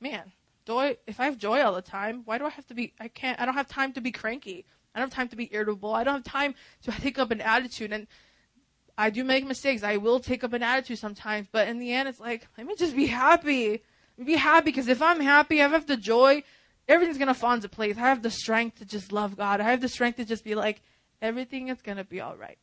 man, 0.00 0.32
joy. 0.66 0.98
If 1.06 1.20
I 1.20 1.24
have 1.24 1.38
joy 1.38 1.62
all 1.62 1.74
the 1.74 1.80
time, 1.80 2.22
why 2.24 2.38
do 2.38 2.44
I 2.44 2.50
have 2.50 2.66
to 2.66 2.74
be? 2.74 2.92
I 3.00 3.08
can't. 3.08 3.40
I 3.40 3.46
don't 3.46 3.54
have 3.54 3.68
time 3.68 3.92
to 3.94 4.00
be 4.00 4.10
cranky. 4.10 4.66
I 4.94 4.98
don't 4.98 5.08
have 5.08 5.14
time 5.14 5.28
to 5.28 5.36
be 5.36 5.48
irritable. 5.52 5.94
I 5.94 6.04
don't 6.04 6.16
have 6.16 6.24
time 6.24 6.54
to 6.82 6.90
take 7.00 7.18
up 7.18 7.30
an 7.30 7.40
attitude. 7.40 7.92
And 7.92 8.06
I 8.98 9.10
do 9.10 9.24
make 9.24 9.46
mistakes. 9.46 9.82
I 9.82 9.96
will 9.96 10.20
take 10.20 10.44
up 10.44 10.52
an 10.52 10.62
attitude 10.62 10.98
sometimes, 10.98 11.46
but 11.50 11.68
in 11.68 11.78
the 11.78 11.92
end, 11.92 12.08
it's 12.08 12.20
like, 12.20 12.46
let 12.58 12.66
me 12.66 12.74
just 12.76 12.94
be 12.94 13.06
happy. 13.06 13.82
Be 14.22 14.34
happy 14.34 14.66
because 14.66 14.88
if 14.88 15.00
I'm 15.00 15.20
happy, 15.20 15.62
I 15.62 15.68
have 15.68 15.86
the 15.86 15.96
joy 15.96 16.42
everything's 16.88 17.18
gonna 17.18 17.34
fall 17.34 17.54
into 17.54 17.68
place. 17.68 17.96
I 17.96 18.00
have 18.00 18.22
the 18.22 18.30
strength 18.30 18.78
to 18.78 18.84
just 18.84 19.12
love 19.12 19.36
God. 19.36 19.60
I 19.60 19.70
have 19.70 19.80
the 19.80 19.88
strength 19.88 20.16
to 20.16 20.24
just 20.24 20.44
be 20.44 20.54
like, 20.54 20.80
everything 21.20 21.68
is 21.68 21.82
gonna 21.82 22.04
be 22.04 22.20
all 22.20 22.36
right 22.36 22.58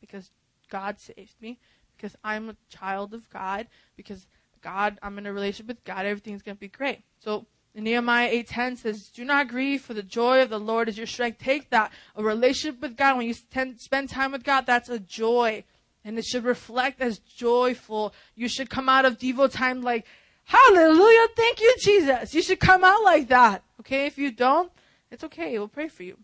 because 0.00 0.30
God 0.68 1.00
saved 1.00 1.34
me, 1.40 1.58
because 1.96 2.16
I'm 2.24 2.50
a 2.50 2.56
child 2.68 3.14
of 3.14 3.28
God, 3.30 3.66
because 3.96 4.26
God, 4.60 4.98
I'm 5.02 5.18
in 5.18 5.26
a 5.26 5.32
relationship 5.32 5.68
with 5.68 5.84
God. 5.84 6.06
Everything's 6.06 6.42
gonna 6.42 6.54
be 6.54 6.68
great. 6.68 7.02
So 7.18 7.46
Nehemiah 7.74 8.28
8:10 8.28 8.76
says, 8.76 9.08
"Do 9.08 9.24
not 9.24 9.48
grieve, 9.48 9.82
for 9.82 9.94
the 9.94 10.02
joy 10.02 10.42
of 10.42 10.50
the 10.50 10.60
Lord 10.60 10.88
is 10.88 10.98
your 10.98 11.06
strength." 11.06 11.38
Take 11.38 11.70
that 11.70 11.90
a 12.14 12.22
relationship 12.22 12.80
with 12.80 12.96
God. 12.96 13.16
When 13.16 13.26
you 13.26 13.34
spend 13.34 14.08
time 14.10 14.32
with 14.32 14.44
God, 14.44 14.66
that's 14.66 14.90
a 14.90 14.98
joy, 14.98 15.64
and 16.04 16.18
it 16.18 16.26
should 16.26 16.44
reflect 16.44 17.00
as 17.00 17.18
joyful. 17.18 18.12
You 18.34 18.48
should 18.48 18.68
come 18.68 18.90
out 18.90 19.06
of 19.06 19.18
Devo 19.18 19.50
time 19.50 19.80
like 19.80 20.06
Hallelujah. 20.44 21.28
Thank 21.36 21.60
you, 21.60 21.74
Jesus. 21.80 22.34
You 22.34 22.42
should 22.42 22.60
come 22.60 22.84
out 22.84 23.02
like 23.02 23.28
that. 23.28 23.62
Okay. 23.80 24.06
If 24.06 24.18
you 24.18 24.30
don't, 24.30 24.70
it's 25.10 25.24
okay. 25.24 25.58
We'll 25.58 25.68
pray 25.68 25.88
for 25.88 26.02
you. 26.02 26.18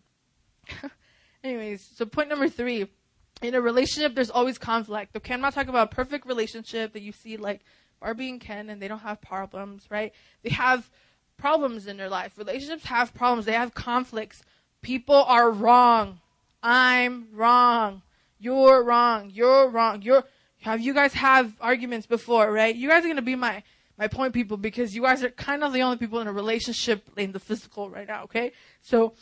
Anyways, 1.43 1.87
so 1.95 2.05
point 2.05 2.29
number 2.29 2.49
three. 2.49 2.87
in 3.41 3.55
a 3.55 3.61
relationship, 3.61 4.15
there's 4.15 4.29
always 4.29 4.57
conflict. 4.57 5.15
Okay, 5.15 5.33
I'm 5.33 5.41
not 5.41 5.53
talking 5.53 5.69
about 5.69 5.91
a 5.91 5.95
perfect 5.95 6.25
relationship 6.25 6.93
that 6.93 7.01
you 7.01 7.11
see 7.11 7.37
like 7.37 7.61
Barbie 8.01 8.29
and 8.29 8.41
Ken 8.41 8.69
and 8.69 8.81
they 8.81 8.87
don't 8.87 8.99
have 8.99 9.21
problems, 9.21 9.85
right? 9.89 10.13
They 10.43 10.49
have 10.49 10.89
problems 11.37 11.87
in 11.87 11.97
their 11.97 12.09
life. 12.09 12.37
Relationships 12.37 12.85
have 12.85 13.13
problems. 13.13 13.45
They 13.45 13.53
have 13.53 13.73
conflicts. 13.73 14.43
People 14.81 15.15
are 15.15 15.49
wrong. 15.49 16.19
I'm 16.61 17.27
wrong. 17.33 18.01
You're 18.39 18.83
wrong. 18.83 19.31
You're 19.33 19.69
wrong. 19.69 20.01
You're, 20.01 20.23
have 20.61 20.81
you 20.81 20.93
guys 20.93 21.13
have 21.13 21.53
arguments 21.61 22.05
before, 22.05 22.51
right? 22.51 22.75
You 22.75 22.89
guys 22.89 23.03
are 23.03 23.07
going 23.07 23.15
to 23.15 23.21
be 23.21 23.35
my, 23.35 23.63
my 23.99 24.07
point 24.07 24.33
people 24.33 24.57
because 24.57 24.95
you 24.95 25.03
guys 25.03 25.23
are 25.23 25.29
kind 25.29 25.63
of 25.63 25.73
the 25.73 25.81
only 25.81 25.97
people 25.97 26.19
in 26.19 26.27
a 26.27 26.33
relationship 26.33 27.07
in 27.17 27.33
the 27.33 27.39
physical 27.39 27.89
right 27.89 28.07
now, 28.07 28.23
okay? 28.23 28.53
So, 28.81 29.13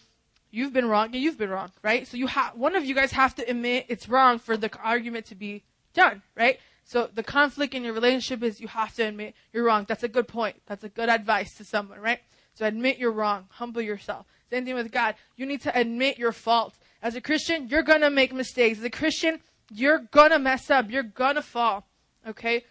you've 0.52 0.74
been 0.74 0.88
wrong 0.88 1.08
and 1.08 1.16
you've 1.16 1.38
been 1.38 1.50
wrong, 1.50 1.72
right? 1.84 2.08
So 2.08 2.18
you 2.18 2.28
have, 2.28 2.56
one 2.56 2.76
of 2.76 2.86
you 2.86 2.96
guys 2.96 3.12
have 3.12 3.36
to 3.36 3.50
admit 3.50 3.86
it's 3.90 4.08
wrong 4.08 4.40
for 4.40 4.58
the 4.58 4.70
argument 4.82 5.26
to 5.28 5.36
be 5.36 5.64
done, 5.94 6.22
right? 6.36 6.60
So 6.84 7.10
the 7.14 7.24
conflict 7.24 7.74
in 7.74 7.84
your 7.84 7.94
relationship 7.94 8.44
is 8.44 8.62
you 8.62 8.70
have 8.70 8.94
to 8.96 9.04
admit 9.04 9.36
you're 9.52 9.66
wrong. 9.66 9.86
That's 9.88 10.04
a 10.04 10.08
good 10.08 10.28
point. 10.28 10.56
That's 10.66 10.84
a 10.84 10.90
good 10.90 11.10
advice 11.10 11.54
to 11.56 11.66
someone, 11.66 12.00
right? 12.00 12.20
So 12.54 12.66
admit 12.66 12.98
you're 12.98 13.12
wrong. 13.12 13.46
Humble 13.50 13.82
yourself. 13.82 14.26
Same 14.50 14.66
thing 14.66 14.76
with 14.76 14.92
God. 14.92 15.16
You 15.36 15.46
need 15.46 15.62
to 15.62 15.78
admit 15.78 16.18
your 16.18 16.32
fault. 16.32 16.76
As 17.02 17.16
a 17.16 17.22
Christian, 17.22 17.68
you're 17.68 17.84
gonna 17.84 18.10
make 18.10 18.34
mistakes. 18.34 18.80
As 18.80 18.86
a 18.86 18.90
Christian, 18.90 19.40
you're 19.70 20.00
gonna 20.12 20.40
mess 20.40 20.70
up. 20.70 20.90
You're 20.90 21.04
gonna 21.04 21.42
fall. 21.42 21.86
Okay? 22.26 22.64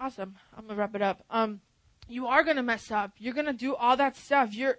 Awesome. 0.00 0.34
I'm 0.56 0.66
gonna 0.66 0.78
wrap 0.78 0.94
it 0.94 1.02
up. 1.02 1.22
Um, 1.28 1.60
you 2.08 2.26
are 2.26 2.42
gonna 2.42 2.62
mess 2.62 2.90
up. 2.90 3.12
You're 3.18 3.34
gonna 3.34 3.52
do 3.52 3.76
all 3.76 3.98
that 3.98 4.16
stuff. 4.16 4.54
You're 4.54 4.78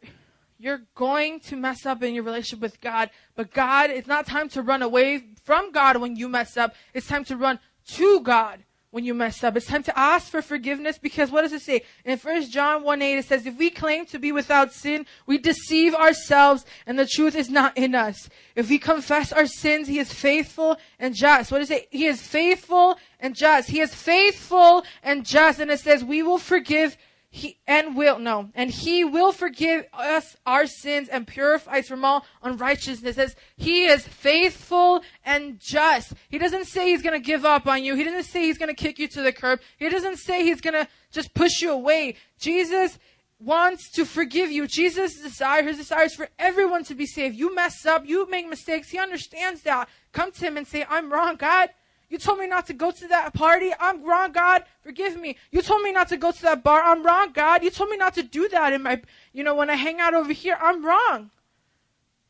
you're 0.57 0.81
going 0.95 1.39
to 1.41 1.55
mess 1.55 1.85
up 1.85 2.01
in 2.01 2.15
your 2.15 2.23
relationship 2.23 2.59
with 2.59 2.81
God. 2.81 3.11
But 3.35 3.53
God, 3.53 3.91
it's 3.91 4.07
not 4.07 4.25
time 4.25 4.49
to 4.49 4.63
run 4.63 4.81
away 4.81 5.23
from 5.43 5.71
God 5.71 5.97
when 5.97 6.15
you 6.15 6.27
mess 6.27 6.57
up. 6.57 6.73
It's 6.95 7.07
time 7.07 7.23
to 7.25 7.37
run 7.37 7.59
to 7.93 8.21
God 8.21 8.63
when 8.91 9.05
you 9.05 9.13
mess 9.13 9.43
up. 9.43 9.57
It's 9.57 9.65
time 9.65 9.83
to 9.83 9.97
ask 9.97 10.27
for 10.27 10.41
forgiveness 10.41 10.97
because 10.97 11.31
what 11.31 11.41
does 11.41 11.53
it 11.53 11.61
say? 11.61 11.83
In 12.05 12.17
1 12.17 12.49
John 12.49 12.83
1 12.83 13.01
8, 13.01 13.17
it 13.17 13.25
says, 13.25 13.45
If 13.45 13.57
we 13.57 13.69
claim 13.69 14.05
to 14.07 14.19
be 14.19 14.31
without 14.31 14.73
sin, 14.73 15.05
we 15.25 15.37
deceive 15.37 15.95
ourselves 15.95 16.65
and 16.85 16.99
the 16.99 17.07
truth 17.07 17.35
is 17.35 17.49
not 17.49 17.77
in 17.77 17.95
us. 17.95 18.29
If 18.55 18.69
we 18.69 18.77
confess 18.77 19.31
our 19.31 19.47
sins, 19.47 19.87
He 19.87 19.97
is 19.97 20.13
faithful 20.13 20.77
and 20.99 21.15
just. 21.15 21.51
What 21.51 21.59
does 21.59 21.71
it? 21.71 21.87
He 21.89 22.05
is 22.05 22.21
faithful 22.21 22.99
and 23.19 23.35
just. 23.35 23.69
He 23.69 23.79
is 23.79 23.95
faithful 23.95 24.83
and 25.01 25.25
just. 25.25 25.59
And 25.59 25.71
it 25.71 25.79
says, 25.79 26.03
We 26.03 26.21
will 26.21 26.37
forgive 26.37 26.97
he 27.33 27.57
and 27.65 27.95
will 27.95 28.19
no 28.19 28.49
and 28.53 28.69
he 28.69 29.05
will 29.05 29.31
forgive 29.31 29.85
us 29.93 30.35
our 30.45 30.67
sins 30.67 31.07
and 31.07 31.25
purify 31.25 31.79
us 31.79 31.87
from 31.87 32.03
all 32.03 32.25
unrighteousness 32.43 33.17
as 33.17 33.37
he 33.55 33.85
is 33.85 34.05
faithful 34.05 35.01
and 35.23 35.57
just. 35.57 36.13
He 36.27 36.37
doesn't 36.37 36.65
say 36.65 36.89
he's 36.89 37.01
going 37.01 37.19
to 37.19 37.25
give 37.25 37.45
up 37.45 37.67
on 37.67 37.85
you. 37.85 37.95
He 37.95 38.03
doesn't 38.03 38.25
say 38.25 38.41
he's 38.41 38.57
going 38.57 38.67
to 38.67 38.75
kick 38.75 38.99
you 38.99 39.07
to 39.07 39.21
the 39.21 39.31
curb. 39.31 39.61
He 39.77 39.87
doesn't 39.87 40.17
say 40.17 40.43
he's 40.43 40.59
going 40.59 40.73
to 40.73 40.89
just 41.11 41.33
push 41.33 41.61
you 41.61 41.71
away. 41.71 42.15
Jesus 42.37 42.99
wants 43.39 43.89
to 43.93 44.03
forgive 44.03 44.51
you. 44.51 44.67
Jesus 44.67 45.21
desire 45.21 45.63
his 45.63 45.77
desire 45.77 46.03
is 46.03 46.13
for 46.13 46.27
everyone 46.37 46.83
to 46.83 46.95
be 46.95 47.05
saved. 47.05 47.37
You 47.37 47.55
mess 47.55 47.85
up 47.85 48.05
you 48.05 48.29
make 48.29 48.49
mistakes. 48.49 48.89
He 48.89 48.99
understands 48.99 49.61
that. 49.61 49.87
Come 50.11 50.33
to 50.33 50.45
him 50.45 50.57
and 50.57 50.67
say 50.67 50.85
i'm 50.89 51.11
wrong 51.11 51.37
god 51.37 51.69
you 52.11 52.17
told 52.17 52.39
me 52.39 52.45
not 52.45 52.67
to 52.67 52.73
go 52.73 52.91
to 52.91 53.07
that 53.07 53.33
party. 53.33 53.71
I'm 53.79 54.03
wrong, 54.03 54.33
God. 54.33 54.65
Forgive 54.81 55.17
me. 55.17 55.37
You 55.49 55.61
told 55.61 55.81
me 55.81 55.93
not 55.93 56.09
to 56.09 56.17
go 56.17 56.33
to 56.33 56.41
that 56.41 56.61
bar. 56.61 56.81
I'm 56.81 57.05
wrong, 57.05 57.31
God. 57.31 57.63
You 57.63 57.69
told 57.69 57.89
me 57.89 57.95
not 57.95 58.15
to 58.15 58.23
do 58.23 58.49
that 58.49 58.73
in 58.73 58.83
my, 58.83 59.01
you 59.31 59.45
know, 59.45 59.55
when 59.55 59.69
I 59.69 59.75
hang 59.75 60.01
out 60.01 60.13
over 60.13 60.33
here. 60.33 60.57
I'm 60.59 60.85
wrong. 60.85 61.31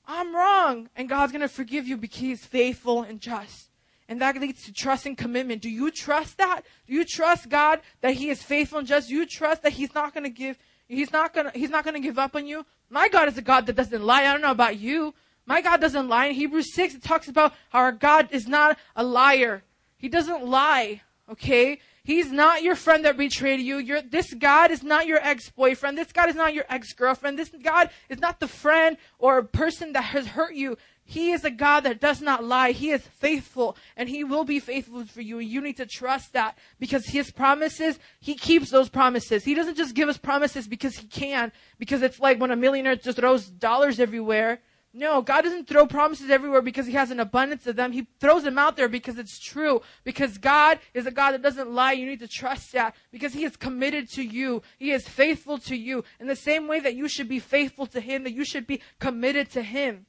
I'm 0.06 0.36
wrong. 0.36 0.88
And 0.96 1.10
God's 1.10 1.32
going 1.32 1.42
to 1.42 1.48
forgive 1.48 1.88
you 1.88 1.98
because 1.98 2.20
He's 2.20 2.46
faithful 2.46 3.02
and 3.02 3.20
just. 3.20 3.72
And 4.08 4.22
that 4.22 4.40
leads 4.40 4.66
to 4.66 4.72
trust 4.72 5.08
and 5.08 5.18
commitment. 5.18 5.64
Do 5.64 5.70
you 5.70 5.90
trust 5.90 6.38
that? 6.38 6.62
Do 6.86 6.94
you 6.94 7.04
trust 7.04 7.50
God 7.50 7.82
that 8.02 8.14
He 8.14 8.30
is 8.30 8.44
faithful 8.44 8.78
and 8.78 8.88
just? 8.88 9.08
Do 9.08 9.16
you 9.16 9.26
trust 9.26 9.64
that 9.64 9.74
He's 9.74 9.96
not 9.96 10.14
going 10.14 10.26
to 10.26 10.30
give, 10.30 10.60
He's 10.88 11.12
not 11.12 11.34
going 11.34 11.50
to, 11.50 11.58
He's 11.58 11.72
not 11.72 11.86
going 11.86 11.96
to 11.96 12.08
give 12.08 12.20
up 12.20 12.36
on 12.36 12.46
you? 12.46 12.68
My 12.92 13.10
God 13.10 13.30
is 13.30 13.38
a 13.40 13.42
God 13.42 13.66
that 13.66 13.78
doesn't 13.78 14.04
lie. 14.04 14.28
I 14.28 14.32
don't 14.32 14.44
know 14.44 14.52
about 14.52 14.78
you. 14.78 15.16
My 15.48 15.60
God 15.62 15.82
doesn't 15.82 16.08
lie. 16.08 16.28
In 16.28 16.36
Hebrews 16.36 16.72
6, 16.76 16.94
it 16.94 17.04
talks 17.04 17.28
about 17.28 17.54
how 17.70 17.80
our 17.80 17.92
God 17.92 18.28
is 18.32 18.48
not 18.48 18.78
a 18.96 19.04
liar. 19.04 19.64
He 20.02 20.10
doesn't 20.10 20.44
lie, 20.44 21.02
okay? 21.30 21.80
He's 22.04 22.32
not 22.32 22.64
your 22.64 22.76
friend 22.76 23.06
that 23.06 23.16
betrayed 23.16 23.60
you. 23.60 24.02
This 24.02 24.34
God 24.34 24.72
is 24.72 24.82
not 24.82 25.06
your 25.06 25.20
ex-boyfriend. 25.20 25.96
This 25.96 26.12
God 26.12 26.30
is 26.30 26.36
not 26.36 26.56
your 26.56 26.66
ex-girlfriend. 26.68 27.38
This 27.38 27.52
God 27.62 27.92
is 28.10 28.18
not 28.18 28.40
the 28.40 28.48
friend 28.48 28.98
or 29.20 29.44
person 29.44 29.94
that 29.94 30.06
has 30.06 30.26
hurt 30.26 30.56
you. 30.56 30.78
He 31.04 31.32
is 31.32 31.46
a 31.46 31.52
God 31.52 31.82
that 31.82 32.02
does 32.02 32.22
not 32.22 32.44
lie. 32.44 32.72
He 32.72 32.90
is 32.90 33.02
faithful 33.02 33.78
and 33.96 34.10
he 34.10 34.24
will 34.24 34.46
be 34.46 34.60
faithful 34.60 35.06
for 35.06 35.22
you. 35.22 35.38
And 35.38 35.48
You 35.48 35.62
need 35.62 35.78
to 35.78 35.86
trust 35.86 36.34
that 36.34 36.58
because 36.80 37.06
his 37.06 37.30
promises, 37.32 38.00
he 38.20 38.34
keeps 38.34 38.72
those 38.72 38.90
promises. 38.90 39.44
He 39.44 39.54
doesn't 39.54 39.78
just 39.78 39.94
give 39.94 40.10
us 40.10 40.18
promises 40.18 40.68
because 40.68 40.96
he 40.96 41.06
can, 41.06 41.52
because 41.78 42.02
it's 42.02 42.20
like 42.20 42.40
when 42.40 42.50
a 42.50 42.56
millionaire 42.56 42.96
just 42.96 43.20
throws 43.20 43.48
dollars 43.48 44.00
everywhere. 44.00 44.62
No, 44.94 45.22
God 45.22 45.44
doesn't 45.44 45.70
throw 45.70 45.88
promises 45.88 46.30
everywhere 46.30 46.62
because 46.62 46.86
He 46.86 46.94
has 46.94 47.12
an 47.12 47.20
abundance 47.22 47.66
of 47.66 47.78
them. 47.78 47.94
He 47.94 48.08
throws 48.20 48.44
them 48.44 48.58
out 48.58 48.76
there 48.76 48.90
because 48.90 49.18
it's 49.18 49.40
true. 49.40 49.82
Because 50.04 50.38
God 50.38 50.80
is 50.94 51.06
a 51.06 51.12
God 51.12 51.32
that 51.32 51.42
doesn't 51.42 51.72
lie. 51.72 51.94
You 51.94 52.06
need 52.06 52.20
to 52.20 52.28
trust 52.28 52.74
that 52.74 52.96
because 53.10 53.34
He 53.34 53.46
is 53.46 53.56
committed 53.56 54.10
to 54.12 54.22
you. 54.22 54.62
He 54.78 54.92
is 54.92 55.08
faithful 55.08 55.58
to 55.60 55.78
you 55.78 56.04
in 56.20 56.28
the 56.28 56.36
same 56.36 56.68
way 56.68 56.82
that 56.82 56.96
you 56.96 57.08
should 57.08 57.30
be 57.30 57.40
faithful 57.40 57.86
to 57.88 58.02
Him, 58.02 58.24
that 58.26 58.34
you 58.34 58.44
should 58.44 58.68
be 58.68 58.82
committed 59.00 59.50
to 59.52 59.62
Him. 59.62 60.08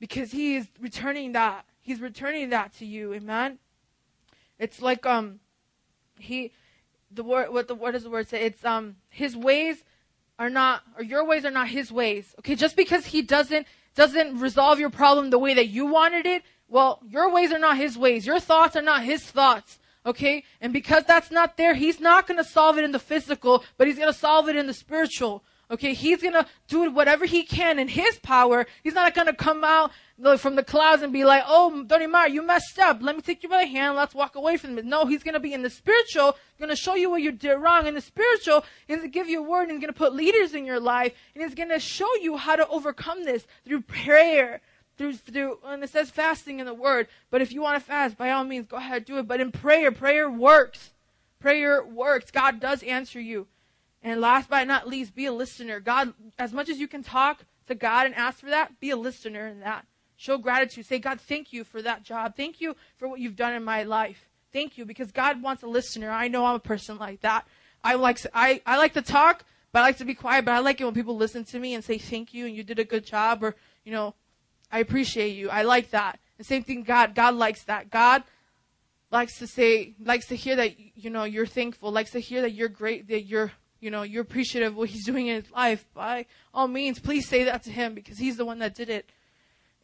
Because 0.00 0.32
He 0.32 0.56
is 0.56 0.68
returning 0.80 1.32
that. 1.32 1.66
He's 1.80 2.00
returning 2.00 2.48
that 2.50 2.72
to 2.78 2.86
you. 2.86 3.12
Amen. 3.12 3.58
It's 4.58 4.80
like, 4.80 5.04
um, 5.04 5.40
He, 6.18 6.52
the 7.10 7.22
word, 7.22 7.52
what 7.52 7.68
the, 7.68 7.74
what 7.74 7.90
does 7.90 8.04
the 8.04 8.10
word 8.10 8.28
say? 8.28 8.46
It's, 8.46 8.64
um, 8.64 8.96
His 9.10 9.36
ways 9.36 9.84
are 10.38 10.50
not, 10.50 10.82
or 10.96 11.02
your 11.02 11.24
ways 11.24 11.44
are 11.44 11.50
not 11.50 11.68
his 11.68 11.90
ways. 11.90 12.34
Okay, 12.38 12.54
just 12.54 12.76
because 12.76 13.06
he 13.06 13.22
doesn't, 13.22 13.66
doesn't 13.94 14.38
resolve 14.38 14.78
your 14.78 14.90
problem 14.90 15.30
the 15.30 15.38
way 15.38 15.54
that 15.54 15.68
you 15.68 15.86
wanted 15.86 16.26
it, 16.26 16.42
well, 16.68 17.00
your 17.08 17.30
ways 17.30 17.50
are 17.50 17.58
not 17.58 17.76
his 17.76 17.96
ways. 17.96 18.26
Your 18.26 18.38
thoughts 18.38 18.76
are 18.76 18.82
not 18.82 19.02
his 19.02 19.22
thoughts. 19.22 19.78
Okay? 20.06 20.44
And 20.60 20.72
because 20.72 21.04
that's 21.04 21.30
not 21.30 21.56
there, 21.56 21.74
he's 21.74 21.98
not 21.98 22.26
gonna 22.26 22.44
solve 22.44 22.78
it 22.78 22.84
in 22.84 22.92
the 22.92 22.98
physical, 22.98 23.64
but 23.76 23.86
he's 23.86 23.98
gonna 23.98 24.12
solve 24.12 24.48
it 24.48 24.56
in 24.56 24.66
the 24.66 24.74
spiritual. 24.74 25.42
Okay, 25.70 25.92
he's 25.92 26.22
gonna 26.22 26.46
do 26.66 26.90
whatever 26.90 27.26
he 27.26 27.42
can 27.42 27.78
in 27.78 27.88
his 27.88 28.18
power. 28.20 28.66
He's 28.82 28.94
not 28.94 29.14
gonna 29.14 29.34
come 29.34 29.62
out 29.64 29.90
from 30.38 30.56
the 30.56 30.64
clouds 30.64 31.02
and 31.02 31.12
be 31.12 31.26
like, 31.26 31.44
"Oh, 31.46 31.84
Donimar, 31.86 32.30
you 32.30 32.40
messed 32.40 32.78
up. 32.78 33.02
Let 33.02 33.16
me 33.16 33.20
take 33.20 33.42
you 33.42 33.50
by 33.50 33.64
the 33.64 33.70
hand. 33.70 33.94
Let's 33.94 34.14
walk 34.14 34.34
away 34.34 34.56
from 34.56 34.78
it." 34.78 34.86
No, 34.86 35.04
he's 35.04 35.22
gonna 35.22 35.38
be 35.38 35.52
in 35.52 35.62
the 35.62 35.68
spiritual, 35.68 36.38
gonna 36.58 36.74
show 36.74 36.94
you 36.94 37.10
what 37.10 37.20
you 37.20 37.32
did 37.32 37.56
wrong. 37.56 37.86
In 37.86 37.94
the 37.94 38.00
spiritual, 38.00 38.64
he's 38.86 38.96
gonna 38.96 39.08
give 39.08 39.28
you 39.28 39.40
a 39.40 39.42
word 39.42 39.64
and 39.64 39.72
he's 39.72 39.80
gonna 39.80 39.92
put 39.92 40.14
leaders 40.14 40.54
in 40.54 40.64
your 40.64 40.80
life, 40.80 41.12
and 41.34 41.44
he's 41.44 41.54
gonna 41.54 41.78
show 41.78 42.08
you 42.16 42.38
how 42.38 42.56
to 42.56 42.66
overcome 42.68 43.24
this 43.24 43.46
through 43.66 43.82
prayer, 43.82 44.62
through 44.96 45.16
through. 45.16 45.58
And 45.66 45.84
it 45.84 45.90
says 45.90 46.10
fasting 46.10 46.60
in 46.60 46.66
the 46.66 46.72
word, 46.72 47.08
but 47.30 47.42
if 47.42 47.52
you 47.52 47.60
want 47.60 47.78
to 47.78 47.84
fast, 47.84 48.16
by 48.16 48.30
all 48.30 48.42
means, 48.42 48.66
go 48.68 48.78
ahead 48.78 48.96
and 48.96 49.04
do 49.04 49.18
it. 49.18 49.28
But 49.28 49.40
in 49.40 49.52
prayer, 49.52 49.92
prayer 49.92 50.30
works. 50.30 50.92
Prayer 51.40 51.84
works. 51.84 52.30
God 52.30 52.58
does 52.58 52.82
answer 52.82 53.20
you. 53.20 53.46
And 54.02 54.20
last 54.20 54.48
but 54.48 54.66
not 54.66 54.88
least, 54.88 55.14
be 55.14 55.26
a 55.26 55.32
listener. 55.32 55.80
God, 55.80 56.14
as 56.38 56.52
much 56.52 56.68
as 56.68 56.78
you 56.78 56.86
can 56.86 57.02
talk 57.02 57.44
to 57.66 57.74
God 57.74 58.06
and 58.06 58.14
ask 58.14 58.40
for 58.40 58.50
that, 58.50 58.78
be 58.80 58.90
a 58.90 58.96
listener 58.96 59.46
in 59.46 59.60
that. 59.60 59.86
Show 60.16 60.38
gratitude. 60.38 60.86
Say, 60.86 60.98
God, 60.98 61.20
thank 61.20 61.52
you 61.52 61.64
for 61.64 61.80
that 61.82 62.02
job. 62.02 62.36
Thank 62.36 62.60
you 62.60 62.76
for 62.96 63.08
what 63.08 63.20
you've 63.20 63.36
done 63.36 63.54
in 63.54 63.62
my 63.62 63.84
life. 63.84 64.28
Thank 64.52 64.78
you 64.78 64.84
because 64.84 65.12
God 65.12 65.42
wants 65.42 65.62
a 65.62 65.66
listener. 65.66 66.10
I 66.10 66.28
know 66.28 66.44
I'm 66.44 66.56
a 66.56 66.60
person 66.60 66.98
like 66.98 67.20
that. 67.20 67.46
I 67.84 67.94
like 67.94 68.18
I, 68.34 68.60
I 68.66 68.78
like 68.78 68.94
to 68.94 69.02
talk, 69.02 69.44
but 69.72 69.80
I 69.80 69.82
like 69.82 69.98
to 69.98 70.04
be 70.04 70.14
quiet. 70.14 70.44
But 70.44 70.54
I 70.54 70.58
like 70.60 70.80
it 70.80 70.84
when 70.84 70.94
people 70.94 71.16
listen 71.16 71.44
to 71.44 71.58
me 71.58 71.74
and 71.74 71.84
say 71.84 71.98
thank 71.98 72.34
you 72.34 72.46
and 72.46 72.56
you 72.56 72.64
did 72.64 72.78
a 72.78 72.84
good 72.84 73.04
job 73.04 73.44
or 73.44 73.54
you 73.84 73.92
know, 73.92 74.14
I 74.72 74.80
appreciate 74.80 75.36
you. 75.36 75.50
I 75.50 75.62
like 75.62 75.90
that. 75.90 76.18
The 76.38 76.44
same 76.44 76.64
thing. 76.64 76.82
God 76.82 77.14
God 77.14 77.34
likes 77.34 77.64
that. 77.64 77.90
God 77.90 78.24
likes 79.10 79.38
to 79.38 79.46
say 79.46 79.94
likes 80.02 80.26
to 80.28 80.36
hear 80.36 80.56
that 80.56 80.74
you 80.96 81.10
know 81.10 81.24
you're 81.24 81.46
thankful. 81.46 81.92
Likes 81.92 82.12
to 82.12 82.20
hear 82.20 82.40
that 82.42 82.52
you're 82.52 82.68
great. 82.68 83.08
That 83.08 83.22
you're 83.24 83.52
you 83.80 83.90
know, 83.90 84.02
you're 84.02 84.22
appreciative 84.22 84.72
of 84.72 84.76
what 84.76 84.88
he's 84.88 85.06
doing 85.06 85.28
in 85.28 85.42
his 85.42 85.50
life, 85.50 85.84
by 85.94 86.26
all 86.52 86.68
means, 86.68 86.98
please 86.98 87.28
say 87.28 87.44
that 87.44 87.62
to 87.64 87.70
him 87.70 87.94
because 87.94 88.18
he's 88.18 88.36
the 88.36 88.44
one 88.44 88.58
that 88.58 88.74
did 88.74 88.90
it. 88.90 89.08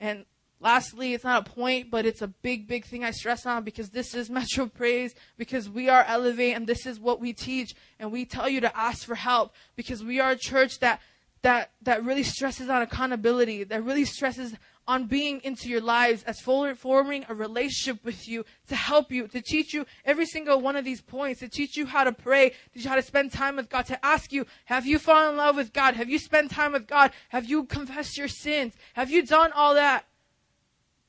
And 0.00 0.24
lastly, 0.60 1.14
it's 1.14 1.24
not 1.24 1.46
a 1.46 1.50
point, 1.50 1.90
but 1.90 2.04
it's 2.04 2.22
a 2.22 2.28
big, 2.28 2.66
big 2.66 2.84
thing 2.84 3.04
I 3.04 3.12
stress 3.12 3.46
on 3.46 3.62
because 3.62 3.90
this 3.90 4.14
is 4.14 4.30
Metro 4.30 4.66
Praise, 4.66 5.14
because 5.36 5.68
we 5.68 5.88
are 5.88 6.04
Elevate, 6.06 6.56
and 6.56 6.66
this 6.66 6.86
is 6.86 6.98
what 6.98 7.20
we 7.20 7.32
teach. 7.32 7.74
And 8.00 8.10
we 8.10 8.24
tell 8.24 8.48
you 8.48 8.60
to 8.60 8.76
ask 8.76 9.06
for 9.06 9.14
help 9.14 9.54
because 9.76 10.02
we 10.02 10.20
are 10.20 10.32
a 10.32 10.36
church 10.36 10.80
that, 10.80 11.00
that, 11.42 11.70
that 11.82 12.04
really 12.04 12.24
stresses 12.24 12.68
on 12.68 12.82
accountability, 12.82 13.64
that 13.64 13.84
really 13.84 14.04
stresses 14.04 14.54
on 14.86 15.06
being 15.06 15.40
into 15.44 15.68
your 15.68 15.80
lives 15.80 16.22
as 16.24 16.40
forming 16.40 17.24
a 17.28 17.34
relationship 17.34 18.04
with 18.04 18.28
you 18.28 18.44
to 18.68 18.76
help 18.76 19.10
you, 19.10 19.26
to 19.28 19.40
teach 19.40 19.72
you 19.72 19.86
every 20.04 20.26
single 20.26 20.60
one 20.60 20.76
of 20.76 20.84
these 20.84 21.00
points, 21.00 21.40
to 21.40 21.48
teach 21.48 21.76
you 21.76 21.86
how 21.86 22.04
to 22.04 22.12
pray, 22.12 22.50
to 22.50 22.56
teach 22.74 22.84
you 22.84 22.90
how 22.90 22.96
to 22.96 23.02
spend 23.02 23.32
time 23.32 23.56
with 23.56 23.68
God, 23.68 23.86
to 23.86 24.04
ask 24.04 24.32
you, 24.32 24.46
have 24.66 24.86
you 24.86 24.98
fallen 24.98 25.30
in 25.30 25.36
love 25.36 25.56
with 25.56 25.72
God? 25.72 25.94
Have 25.94 26.10
you 26.10 26.18
spent 26.18 26.50
time 26.50 26.72
with 26.72 26.86
God? 26.86 27.12
Have 27.30 27.46
you 27.46 27.64
confessed 27.64 28.18
your 28.18 28.28
sins? 28.28 28.74
Have 28.94 29.10
you 29.10 29.24
done 29.24 29.52
all 29.52 29.74
that? 29.74 30.06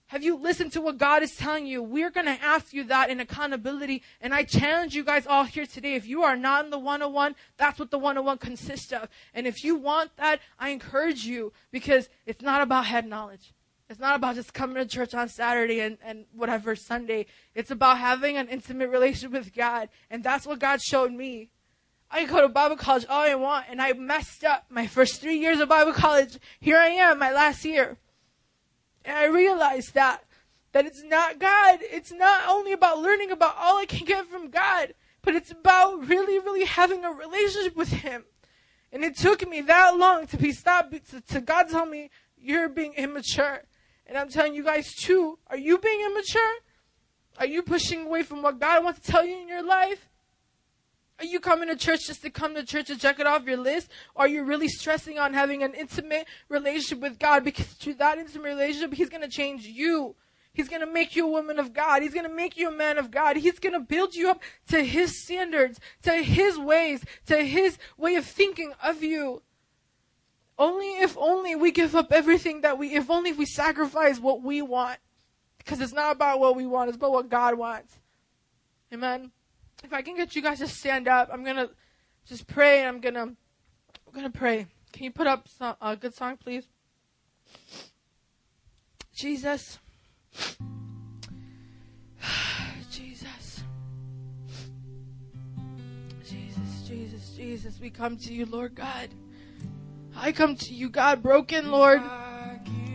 Have 0.09 0.23
you 0.23 0.37
listened 0.37 0.71
to 0.73 0.81
what 0.81 0.99
God 0.99 1.23
is 1.23 1.35
telling 1.35 1.65
you? 1.65 1.81
We're 1.81 2.11
going 2.11 2.27
to 2.27 2.43
ask 2.43 2.73
you 2.73 2.83
that 2.85 3.09
in 3.09 3.19
accountability. 3.19 4.03
And 4.21 4.35
I 4.35 4.43
challenge 4.43 4.93
you 4.93 5.03
guys 5.03 5.25
all 5.25 5.45
here 5.45 5.65
today. 5.65 5.95
If 5.95 6.07
you 6.07 6.21
are 6.21 6.37
not 6.37 6.63
in 6.63 6.71
the 6.71 6.77
101, 6.77 7.35
that's 7.57 7.79
what 7.79 7.89
the 7.89 7.97
101 7.97 8.37
consists 8.37 8.93
of. 8.93 9.09
And 9.33 9.47
if 9.47 9.63
you 9.63 9.75
want 9.75 10.15
that, 10.17 10.41
I 10.59 10.69
encourage 10.69 11.25
you 11.25 11.53
because 11.71 12.07
it's 12.27 12.43
not 12.43 12.61
about 12.61 12.85
head 12.85 13.07
knowledge. 13.07 13.53
It's 13.89 13.99
not 13.99 14.15
about 14.15 14.35
just 14.35 14.53
coming 14.53 14.77
to 14.77 14.85
church 14.85 15.13
on 15.13 15.29
Saturday 15.29 15.79
and, 15.79 15.97
and 16.03 16.25
whatever 16.33 16.75
Sunday. 16.75 17.27
It's 17.53 17.69
about 17.69 17.99
having 17.99 18.35
an 18.35 18.47
intimate 18.49 18.89
relationship 18.89 19.31
with 19.31 19.53
God. 19.53 19.89
And 20.09 20.23
that's 20.23 20.47
what 20.47 20.59
God 20.59 20.81
showed 20.81 21.11
me. 21.11 21.49
I 22.09 22.25
go 22.25 22.41
to 22.41 22.49
Bible 22.49 22.77
college 22.77 23.05
all 23.07 23.21
I 23.21 23.35
want 23.35 23.65
and 23.69 23.81
I 23.81 23.93
messed 23.93 24.43
up 24.43 24.65
my 24.69 24.87
first 24.87 25.21
three 25.21 25.37
years 25.37 25.59
of 25.59 25.69
Bible 25.69 25.93
college. 25.93 26.39
Here 26.59 26.77
I 26.77 26.87
am, 26.87 27.19
my 27.19 27.31
last 27.31 27.63
year. 27.63 27.97
And 29.03 29.15
I 29.15 29.25
realized 29.25 29.93
that, 29.93 30.23
that 30.71 30.85
it's 30.85 31.03
not 31.03 31.39
God. 31.39 31.79
It's 31.81 32.11
not 32.11 32.49
only 32.49 32.71
about 32.71 32.99
learning 32.99 33.29
about 33.29 33.55
all 33.59 33.77
I 33.77 33.85
can 33.85 34.05
get 34.05 34.25
from 34.27 34.49
God, 34.49 34.95
but 35.21 35.35
it's 35.35 35.51
about 35.51 36.07
really, 36.07 36.39
really 36.39 36.65
having 36.65 37.05
a 37.05 37.11
relationship 37.11 37.75
with 37.75 37.89
Him. 37.89 38.23
And 38.91 39.03
it 39.03 39.15
took 39.17 39.47
me 39.47 39.61
that 39.61 39.97
long 39.97 40.25
to 40.27 40.37
be 40.37 40.51
stopped, 40.51 40.95
to, 41.11 41.21
to 41.21 41.41
God 41.41 41.69
tell 41.69 41.85
me, 41.85 42.09
you're 42.37 42.69
being 42.69 42.93
immature. 42.93 43.63
And 44.07 44.17
I'm 44.17 44.29
telling 44.29 44.55
you 44.55 44.63
guys 44.63 44.93
too, 44.93 45.39
are 45.47 45.57
you 45.57 45.77
being 45.77 46.01
immature? 46.05 46.53
Are 47.37 47.45
you 47.45 47.63
pushing 47.63 48.05
away 48.05 48.23
from 48.23 48.41
what 48.41 48.59
God 48.59 48.83
wants 48.83 48.99
to 48.99 49.11
tell 49.11 49.25
you 49.25 49.41
in 49.41 49.47
your 49.47 49.63
life? 49.63 50.09
Are 51.19 51.25
you 51.25 51.39
coming 51.39 51.69
to 51.69 51.75
church 51.75 52.07
just 52.07 52.21
to 52.23 52.29
come 52.29 52.55
to 52.55 52.63
church 52.63 52.89
and 52.89 52.99
check 52.99 53.19
it 53.19 53.27
off 53.27 53.45
your 53.45 53.57
list? 53.57 53.89
Or 54.15 54.25
are 54.25 54.27
you 54.27 54.43
really 54.43 54.67
stressing 54.67 55.17
on 55.17 55.33
having 55.33 55.63
an 55.63 55.73
intimate 55.73 56.27
relationship 56.49 56.99
with 56.99 57.19
God? 57.19 57.43
Because 57.43 57.67
through 57.67 57.95
that 57.95 58.17
intimate 58.17 58.45
relationship, 58.45 58.93
He's 58.93 59.09
going 59.09 59.21
to 59.21 59.29
change 59.29 59.65
you. 59.65 60.15
He's 60.51 60.69
going 60.69 60.81
to 60.81 60.91
make 60.91 61.15
you 61.15 61.25
a 61.25 61.31
woman 61.31 61.59
of 61.59 61.73
God. 61.73 62.01
He's 62.01 62.13
going 62.13 62.27
to 62.27 62.33
make 62.33 62.57
you 62.57 62.69
a 62.69 62.71
man 62.71 62.97
of 62.97 63.11
God. 63.11 63.35
He's 63.37 63.59
going 63.59 63.73
to 63.73 63.79
build 63.79 64.15
you 64.15 64.29
up 64.29 64.41
to 64.69 64.83
His 64.83 65.23
standards, 65.23 65.79
to 66.03 66.15
His 66.15 66.57
ways, 66.57 67.03
to 67.27 67.37
His 67.43 67.77
way 67.97 68.15
of 68.15 68.25
thinking 68.25 68.73
of 68.83 69.03
you. 69.03 69.41
Only 70.57 70.87
if 71.01 71.17
only 71.17 71.55
we 71.55 71.71
give 71.71 71.95
up 71.95 72.11
everything 72.11 72.61
that 72.61 72.77
we, 72.77 72.95
if 72.95 73.09
only 73.09 73.31
if 73.31 73.37
we 73.37 73.45
sacrifice 73.45 74.19
what 74.19 74.41
we 74.41 74.61
want. 74.61 74.99
Because 75.57 75.81
it's 75.81 75.93
not 75.93 76.15
about 76.15 76.39
what 76.39 76.55
we 76.55 76.65
want, 76.65 76.89
it's 76.89 76.95
about 76.95 77.11
what 77.11 77.29
God 77.29 77.57
wants. 77.57 77.99
Amen. 78.93 79.31
If 79.83 79.91
I 79.91 80.01
can 80.01 80.15
get 80.15 80.35
you 80.35 80.41
guys 80.41 80.59
to 80.59 80.67
stand 80.67 81.07
up, 81.07 81.29
I'm 81.31 81.43
gonna 81.43 81.69
just 82.25 82.47
pray 82.47 82.79
and 82.79 82.87
I'm 82.87 83.01
gonna, 83.01 83.23
I'm 83.23 84.13
gonna 84.13 84.29
pray. 84.29 84.67
Can 84.93 85.03
you 85.03 85.11
put 85.11 85.27
up 85.27 85.47
some, 85.49 85.75
a 85.81 85.95
good 85.97 86.13
song, 86.13 86.37
please? 86.37 86.67
Jesus. 89.13 89.79
Jesus. 92.91 93.63
Jesus, 96.23 96.87
Jesus, 96.87 97.35
Jesus, 97.35 97.79
we 97.79 97.89
come 97.89 98.15
to 98.17 98.33
you, 98.33 98.45
Lord 98.45 98.73
God. 98.75 99.09
I 100.15 100.31
come 100.31 100.55
to 100.55 100.73
you, 100.73 100.89
God, 100.89 101.21
broken, 101.21 101.71
Lord. 101.71 102.01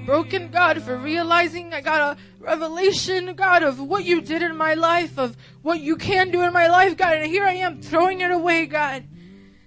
Broken, 0.06 0.50
God, 0.50 0.82
for 0.82 0.96
realizing 0.96 1.72
I 1.74 1.82
got 1.82 2.16
a 2.16 2.20
revelation, 2.40 3.34
God, 3.34 3.62
of 3.62 3.78
what 3.78 4.04
you 4.04 4.20
did 4.20 4.42
in 4.42 4.56
my 4.56 4.74
life, 4.74 5.18
of 5.18 5.36
what 5.62 5.80
you 5.80 5.96
can 5.96 6.30
do 6.30 6.42
in 6.42 6.52
my 6.52 6.66
life, 6.68 6.96
God. 6.96 7.18
And 7.18 7.26
here 7.26 7.44
I 7.44 7.52
am 7.52 7.80
throwing 7.82 8.20
it 8.20 8.30
away, 8.30 8.66
God. 8.66 9.04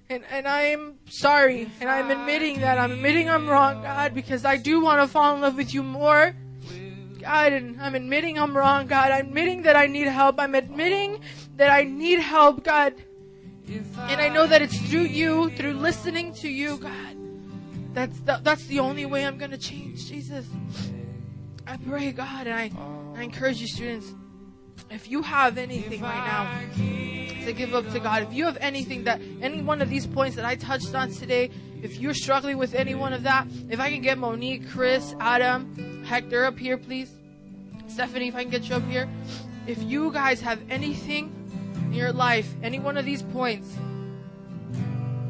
And, 0.09 0.23
and 0.29 0.47
I 0.47 0.63
am 0.63 0.95
sorry. 1.07 1.69
And 1.79 1.89
I'm 1.89 2.11
admitting 2.11 2.61
that. 2.61 2.77
I'm 2.77 2.91
admitting 2.91 3.29
I'm 3.29 3.47
wrong, 3.47 3.83
God, 3.83 4.13
because 4.13 4.43
I 4.43 4.57
do 4.57 4.81
want 4.81 5.01
to 5.01 5.07
fall 5.07 5.35
in 5.35 5.41
love 5.41 5.55
with 5.55 5.73
you 5.73 5.83
more. 5.83 6.35
God, 7.21 7.53
and 7.53 7.79
I'm 7.79 7.95
admitting 7.95 8.37
I'm 8.37 8.57
wrong, 8.57 8.87
God. 8.87 9.11
I'm 9.11 9.27
admitting 9.27 9.61
that 9.61 9.77
I 9.77 9.87
need 9.87 10.07
help. 10.07 10.39
I'm 10.39 10.55
admitting 10.55 11.21
that 11.55 11.69
I 11.69 11.83
need 11.83 12.19
help, 12.19 12.65
God. 12.65 12.95
And 13.69 14.19
I 14.19 14.27
know 14.27 14.45
that 14.45 14.61
it's 14.61 14.77
through 14.89 15.03
you, 15.03 15.51
through 15.51 15.73
listening 15.73 16.33
to 16.35 16.49
you, 16.49 16.77
God. 16.77 17.22
That's 17.93 18.19
the, 18.21 18.39
that's 18.43 18.65
the 18.65 18.79
only 18.79 19.05
way 19.05 19.25
I'm 19.25 19.37
going 19.37 19.51
to 19.51 19.57
change, 19.57 20.07
Jesus. 20.07 20.47
I 21.67 21.77
pray, 21.77 22.11
God, 22.11 22.47
and 22.47 22.55
I, 22.55 22.71
I 23.19 23.23
encourage 23.23 23.61
you, 23.61 23.67
students, 23.67 24.13
if 24.89 25.09
you 25.09 25.21
have 25.21 25.57
anything 25.57 26.01
right 26.01 26.25
now 26.25 27.45
to 27.45 27.53
give 27.53 27.73
up 27.73 27.89
to 27.91 27.99
God, 27.99 28.23
if 28.23 28.33
you 28.33 28.45
have 28.45 28.57
anything 28.57 29.03
that, 29.03 29.21
any 29.41 29.61
one 29.61 29.81
of 29.81 29.89
these 29.89 30.07
points 30.07 30.35
that 30.35 30.45
I 30.45 30.55
touched 30.55 30.93
on 30.95 31.11
today, 31.11 31.51
if 31.81 31.99
you're 31.99 32.13
struggling 32.13 32.57
with 32.57 32.73
any 32.73 32.95
one 32.95 33.13
of 33.13 33.23
that, 33.23 33.47
if 33.69 33.79
I 33.79 33.91
can 33.91 34.01
get 34.01 34.17
Monique, 34.17 34.69
Chris, 34.69 35.15
Adam, 35.19 36.03
Hector 36.03 36.45
up 36.45 36.57
here, 36.57 36.77
please. 36.77 37.13
Stephanie, 37.87 38.27
if 38.27 38.35
I 38.35 38.43
can 38.43 38.51
get 38.51 38.69
you 38.69 38.75
up 38.75 38.83
here. 38.87 39.07
If 39.67 39.81
you 39.83 40.11
guys 40.11 40.41
have 40.41 40.61
anything 40.69 41.31
in 41.85 41.93
your 41.93 42.11
life, 42.11 42.53
any 42.63 42.79
one 42.79 42.97
of 42.97 43.05
these 43.05 43.21
points 43.21 43.77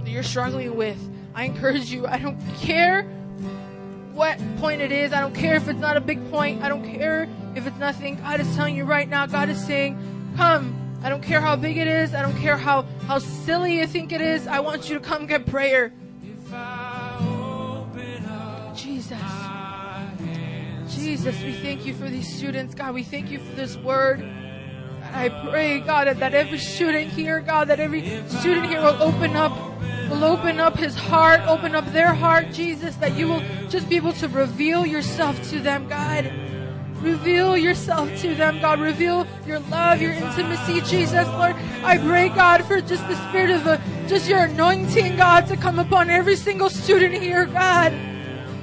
that 0.03 0.09
you're 0.09 0.24
struggling 0.24 0.76
with, 0.76 0.97
I 1.36 1.45
encourage 1.45 1.91
you. 1.91 2.05
I 2.07 2.17
don't 2.19 2.39
care 2.57 3.03
what 4.13 4.38
point 4.57 4.81
it 4.81 4.91
is. 4.91 5.13
I 5.13 5.19
don't 5.19 5.34
care 5.34 5.55
if 5.55 5.67
it's 5.67 5.79
not 5.79 5.97
a 5.97 6.01
big 6.01 6.29
point. 6.29 6.61
I 6.61 6.69
don't 6.69 6.86
care 6.86 7.27
if 7.55 7.65
it's 7.65 7.77
nothing. 7.77 8.17
God 8.17 8.39
is 8.39 8.55
telling 8.55 8.75
you 8.75 8.86
right 8.86 9.09
now. 9.09 9.25
God 9.25 9.49
is 9.49 9.63
saying, 9.63 9.97
come. 10.38 10.79
I 11.03 11.09
don't 11.09 11.23
care 11.23 11.41
how 11.41 11.55
big 11.55 11.77
it 11.77 11.88
is. 11.88 12.13
I 12.13 12.21
don't 12.21 12.38
care 12.38 12.55
how, 12.55 12.84
how 13.07 13.19
silly 13.19 13.79
you 13.79 13.88
think 13.88 14.11
it 14.11 14.21
is. 14.21 14.47
I 14.47 14.59
want 14.59 14.89
you 14.89 14.97
to 14.97 15.01
come 15.03 15.25
get 15.25 15.45
prayer. 15.45 15.91
Jesus. 18.75 19.19
Jesus, 20.88 21.41
we 21.41 21.53
thank 21.53 21.86
you 21.86 21.93
for 21.93 22.09
these 22.09 22.31
students. 22.38 22.75
God, 22.75 22.93
we 22.93 23.03
thank 23.03 23.31
you 23.31 23.39
for 23.39 23.55
this 23.55 23.75
word. 23.77 24.21
And 24.21 25.15
I 25.15 25.49
pray, 25.49 25.79
God, 25.79 26.07
that 26.07 26.34
every 26.34 26.59
student 26.59 27.11
here, 27.11 27.41
God, 27.41 27.67
that 27.67 27.79
every 27.79 28.01
student 28.29 28.67
here 28.67 28.81
will 28.81 29.01
open 29.01 29.36
up 29.36 29.51
will 30.14 30.26
open 30.26 30.59
up 30.59 30.78
his 30.78 30.95
heart, 30.95 31.41
open 31.47 31.74
up 31.74 31.86
their 31.91 32.14
heart, 32.14 32.51
Jesus, 32.51 32.95
that 32.97 33.18
you 33.18 33.28
will 33.28 33.41
just 33.70 33.89
be 33.89 33.95
able 33.95 34.14
to 34.14 34.28
reveal 34.28 34.86
yourself 34.86 35.41
to 35.49 35.59
them, 35.59 35.88
God. 35.88 36.32
Reveal 37.01 37.57
yourself 37.57 38.07
to 38.22 38.36
them, 38.36 38.61
God. 38.61 38.80
Reveal 38.80 39.28
your 39.47 39.59
love, 39.59 40.01
your 40.01 40.14
intimacy, 40.14 40.82
Jesus, 40.82 41.28
Lord. 41.30 41.55
I 41.84 41.97
pray, 41.97 42.30
God, 42.30 42.64
for 42.66 42.80
just 42.80 43.07
the 43.07 43.16
spirit 43.28 43.49
of 43.49 43.66
a, 43.66 43.82
just 44.07 44.30
your 44.30 44.43
anointing, 44.43 45.18
God, 45.18 45.47
to 45.47 45.57
come 45.57 45.80
upon 45.80 46.11
every 46.11 46.36
single 46.36 46.70
student 46.70 47.16
here, 47.16 47.45
God. 47.45 47.91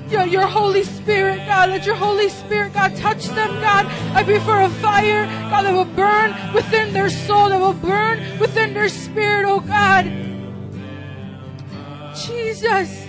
Your, 0.09 0.27
your 0.27 0.47
Holy 0.47 0.85
Spirit, 0.85 1.39
God, 1.47 1.71
let 1.71 1.85
your 1.85 1.97
Holy 1.97 2.29
Spirit, 2.29 2.73
God, 2.75 2.97
touch 2.97 3.27
them, 3.27 3.51
God. 3.61 3.87
I 4.15 4.23
pray 4.23 4.39
for 4.41 4.61
a 4.61 4.71
fire, 4.71 5.27
God, 5.51 5.63
that 5.63 5.75
will 5.75 5.85
burn 5.85 6.35
within 6.55 6.93
their 6.93 7.11
soul, 7.11 7.49
that 7.49 7.61
will 7.61 7.75
burn 7.75 8.39
within 8.39 8.73
their 8.73 8.89
spirit, 8.89 9.45
oh 9.47 9.61
God. 9.61 10.30
Jesus. 12.27 13.07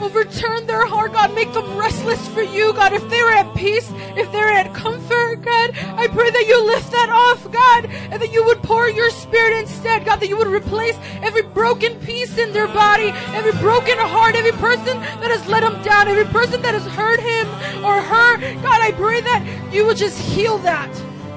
Overturn 0.00 0.66
their 0.66 0.86
heart, 0.86 1.12
God. 1.12 1.34
Make 1.34 1.52
them 1.52 1.76
restless 1.76 2.26
for 2.28 2.42
you, 2.42 2.72
God. 2.72 2.92
If 2.92 3.08
they're 3.08 3.30
at 3.30 3.54
peace, 3.54 3.88
if 4.16 4.30
they're 4.32 4.50
at 4.50 4.74
comfort, 4.74 5.42
God, 5.42 5.70
I 5.96 6.08
pray 6.08 6.30
that 6.30 6.46
you 6.48 6.66
lift 6.66 6.90
that 6.90 7.10
off, 7.10 7.50
God, 7.52 7.86
and 7.86 8.20
that 8.20 8.32
you 8.32 8.44
would 8.44 8.62
pour 8.62 8.88
your 8.90 9.10
spirit 9.10 9.56
instead, 9.60 10.04
God, 10.04 10.16
that 10.20 10.28
you 10.28 10.36
would 10.36 10.48
replace 10.48 10.98
every 11.22 11.42
broken 11.42 11.98
piece 12.00 12.36
in 12.38 12.52
their 12.52 12.66
body, 12.66 13.10
every 13.34 13.52
broken 13.60 13.96
heart, 13.98 14.34
every 14.34 14.52
person 14.52 14.98
that 15.00 15.30
has 15.30 15.46
let 15.46 15.60
them 15.60 15.80
down, 15.82 16.08
every 16.08 16.26
person 16.26 16.60
that 16.62 16.74
has 16.74 16.86
hurt 16.86 17.20
him 17.20 17.46
or 17.84 18.00
her. 18.00 18.38
God, 18.62 18.82
I 18.82 18.90
pray 18.96 19.20
that 19.20 19.72
you 19.72 19.86
would 19.86 19.96
just 19.96 20.18
heal 20.18 20.58
that. 20.58 20.90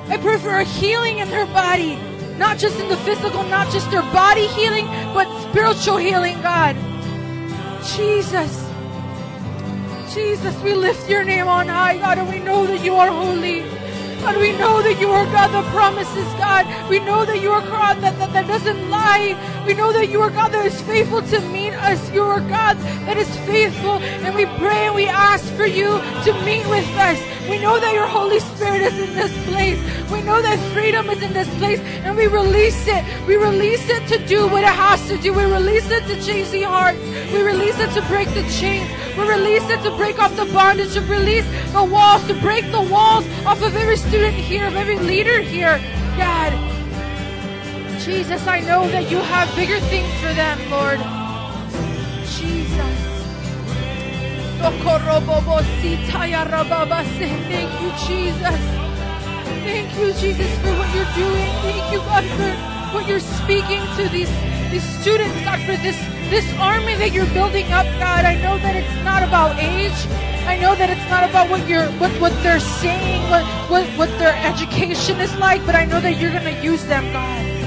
I 0.10 0.18
pray 0.18 0.38
for 0.38 0.50
a 0.50 0.64
healing 0.64 1.20
in 1.20 1.30
their 1.30 1.46
body, 1.48 1.96
not 2.38 2.58
just 2.58 2.80
in 2.80 2.90
the 2.90 2.98
physical, 2.98 3.44
not 3.44 3.72
just 3.72 3.92
their 3.92 4.02
body 4.14 4.48
healing, 4.48 4.88
but 5.14 5.28
spiritual 5.50 5.98
healing, 5.98 6.42
God. 6.42 6.76
Jesus. 7.96 8.70
Jesus, 10.14 10.62
we 10.64 10.74
lift 10.74 11.10
your 11.10 11.24
name 11.24 11.48
on 11.48 11.68
high, 11.68 11.98
God, 11.98 12.18
and 12.18 12.30
we 12.30 12.40
know 12.40 12.66
that 12.66 12.84
you 12.84 12.96
are 12.96 13.10
holy. 13.10 13.62
God, 14.22 14.38
we 14.38 14.52
know 14.54 14.82
that 14.82 15.00
you 15.00 15.12
are 15.12 15.26
God 15.26 15.50
that 15.52 15.66
promises, 15.74 16.28
God. 16.34 16.66
We 16.90 17.00
know 17.00 17.26
that 17.26 17.42
you 17.42 17.52
are 17.52 17.62
God 17.62 18.02
that, 18.02 18.18
that, 18.20 18.34
that 18.34 18.48
doesn't 18.48 18.90
lie. 18.90 19.36
We 19.66 19.74
know 19.74 19.92
that 19.94 20.10
you 20.10 20.22
are 20.22 20.30
God 20.30 20.52
that 20.54 20.66
is 20.66 20.82
faithful 20.82 21.22
to 21.22 21.40
meet 21.50 21.74
us. 21.74 22.12
You 22.12 22.24
are 22.24 22.40
God 22.42 22.78
that 23.06 23.18
is 23.18 23.30
faithful. 23.46 24.00
And 24.26 24.34
we 24.36 24.46
pray 24.58 24.88
and 24.88 24.96
we 24.96 25.08
ask 25.08 25.46
for 25.54 25.66
you 25.66 26.00
to 26.26 26.34
meet 26.44 26.68
with 26.68 26.88
us. 26.98 27.20
We 27.50 27.60
know 27.60 27.80
that 27.80 27.94
your 27.94 28.08
Holy 28.08 28.40
Spirit 28.40 28.82
is 28.82 28.98
in 28.98 29.16
this 29.16 29.32
place. 29.46 29.80
We 30.12 30.22
know 30.22 30.42
that 30.42 30.60
freedom 30.74 31.10
is 31.10 31.22
in 31.22 31.34
this 31.34 31.50
place. 31.58 31.80
And 31.80 32.16
we 32.18 32.28
release 32.28 32.88
it. 32.88 33.04
We 33.28 33.36
release 33.36 33.88
it 33.90 34.08
to 34.08 34.26
do 34.26 34.48
what 34.48 34.64
it 34.64 34.70
has 34.70 35.08
to 35.10 35.18
do. 35.18 35.34
We 35.34 35.46
release 35.46 35.90
it 35.90 36.06
to 36.08 36.22
change 36.26 36.50
the 36.50 36.64
hearts. 36.64 37.00
We 37.32 37.42
release 37.42 37.80
it 37.80 37.92
to 37.94 38.02
break 38.08 38.28
the 38.30 38.44
chains. 38.50 38.90
We 39.18 39.28
release 39.28 39.68
it 39.70 39.82
to 39.84 39.92
break 39.98 40.20
off 40.20 40.36
the 40.36 40.46
bondage, 40.46 40.94
to 40.94 41.02
release 41.02 41.46
the 41.72 41.84
walls, 41.84 42.26
to 42.28 42.34
break 42.36 42.72
the 42.72 42.82
walls 42.82 43.26
off 43.46 43.62
of 43.62 43.76
every 43.76 43.98
student 44.08 44.36
here, 44.36 44.66
of 44.68 44.76
every 44.78 44.98
leader 44.98 45.42
here. 45.42 45.80
God, 46.16 46.54
Jesus, 48.00 48.48
I 48.48 48.62
know 48.62 48.88
that 48.88 49.12
you 49.12 49.18
have 49.18 49.54
bigger 49.54 49.82
things 49.92 50.12
for 50.24 50.32
them, 50.32 50.58
Lord. 50.72 51.00
Jesus. 52.32 52.96
Thank 57.52 57.72
you, 57.84 57.92
Jesus. 58.08 58.58
Thank 59.68 59.92
you, 60.00 60.14
Jesus, 60.14 60.52
for 60.64 60.72
what 60.80 60.88
you're 60.96 61.14
doing. 61.20 61.50
Thank 61.68 61.92
you, 61.92 62.00
God, 62.00 62.24
for 62.40 62.96
what 62.96 63.08
you're 63.10 63.20
speaking 63.20 63.84
to 63.98 64.08
these, 64.08 64.32
these 64.72 64.88
students, 65.02 65.36
God, 65.44 65.60
for 65.68 65.76
this, 65.84 66.00
this 66.30 66.48
army 66.60 66.96
that 66.96 67.12
you're 67.12 67.32
building 67.34 67.72
up, 67.72 67.86
God. 68.00 68.26
I 68.26 68.36
know 68.42 68.58
that 68.60 68.76
it's 68.76 69.04
not 69.04 69.24
about 69.24 69.58
age. 69.60 69.98
I 70.46 70.58
know 70.58 70.76
that 70.76 70.90
it's 70.90 71.10
not 71.10 71.30
about 71.30 71.50
what 71.50 71.68
you're 71.68 71.88
what, 72.00 72.12
what 72.22 72.32
they're 72.44 72.60
saying, 72.60 73.30
what, 73.30 73.44
what, 73.70 73.86
what 73.98 74.10
their 74.20 74.36
education 74.46 75.20
is 75.20 75.36
like, 75.38 75.66
but 75.66 75.76
I 75.76 75.86
know 75.86 76.00
that 76.00 76.18
you're 76.18 76.32
gonna 76.32 76.62
use 76.62 76.86
them, 76.86 77.12
God. 77.12 77.58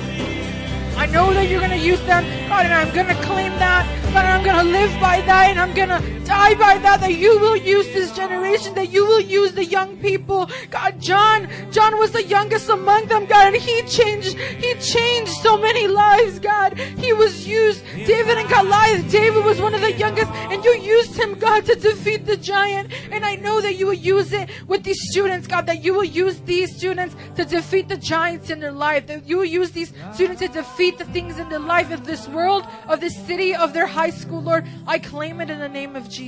I 1.00 1.06
know 1.06 1.32
that 1.32 1.48
you're 1.48 1.66
to 1.66 1.78
use 1.78 2.00
them, 2.02 2.24
God, 2.48 2.66
and 2.66 2.74
I'm 2.74 2.92
to 2.92 3.14
claim 3.22 3.52
that, 3.52 3.88
God, 4.12 4.26
and 4.26 4.48
I'm 4.48 4.64
to 4.66 4.70
live 4.70 4.92
by 5.00 5.22
that, 5.22 5.48
and 5.48 5.58
I'm 5.58 5.72
going 5.72 6.19
die 6.30 6.54
by 6.54 6.78
that, 6.78 7.00
that 7.00 7.14
you 7.14 7.40
will 7.40 7.56
use 7.56 7.86
this 7.88 8.12
generation, 8.12 8.72
that 8.74 8.90
you 8.90 9.04
will 9.04 9.20
use 9.20 9.50
the 9.52 9.64
young 9.64 9.96
people. 9.96 10.48
God, 10.70 11.00
John, 11.00 11.48
John 11.72 11.98
was 11.98 12.12
the 12.12 12.22
youngest 12.22 12.68
among 12.68 13.06
them, 13.06 13.26
God, 13.26 13.48
and 13.48 13.56
he 13.56 13.82
changed, 13.82 14.38
he 14.38 14.74
changed 14.74 15.32
so 15.42 15.58
many 15.58 15.88
lives, 15.88 16.38
God. 16.38 16.78
He 16.78 17.12
was 17.12 17.48
used, 17.48 17.84
David 18.12 18.38
and 18.38 18.48
Goliath, 18.48 19.10
David 19.10 19.44
was 19.44 19.60
one 19.60 19.74
of 19.74 19.80
the 19.80 19.92
youngest, 19.92 20.30
and 20.52 20.64
you 20.64 20.70
used 20.96 21.16
him, 21.16 21.34
God, 21.34 21.66
to 21.66 21.74
defeat 21.74 22.26
the 22.26 22.36
giant, 22.36 22.92
and 23.10 23.24
I 23.24 23.34
know 23.34 23.60
that 23.60 23.74
you 23.74 23.86
will 23.86 24.02
use 24.14 24.32
it 24.32 24.48
with 24.68 24.84
these 24.84 25.02
students, 25.10 25.48
God, 25.48 25.66
that 25.66 25.82
you 25.82 25.92
will 25.92 26.04
use 26.04 26.38
these 26.42 26.76
students 26.76 27.16
to 27.34 27.44
defeat 27.44 27.88
the 27.88 27.96
giants 27.96 28.50
in 28.50 28.60
their 28.60 28.70
life, 28.70 29.08
that 29.08 29.26
you 29.26 29.36
will 29.38 29.52
use 29.60 29.72
these 29.72 29.92
students 30.12 30.42
to 30.42 30.48
defeat 30.48 30.96
the 30.96 31.06
things 31.06 31.40
in 31.40 31.48
the 31.48 31.58
life 31.58 31.90
of 31.90 32.06
this 32.06 32.28
world, 32.28 32.68
of 32.86 33.00
this 33.00 33.16
city, 33.26 33.52
of 33.52 33.72
their 33.72 33.86
high 33.86 34.10
school, 34.10 34.42
Lord. 34.42 34.64
I 34.86 35.00
claim 35.00 35.40
it 35.40 35.50
in 35.50 35.58
the 35.58 35.68
name 35.68 35.96
of 35.96 36.04
Jesus. 36.04 36.19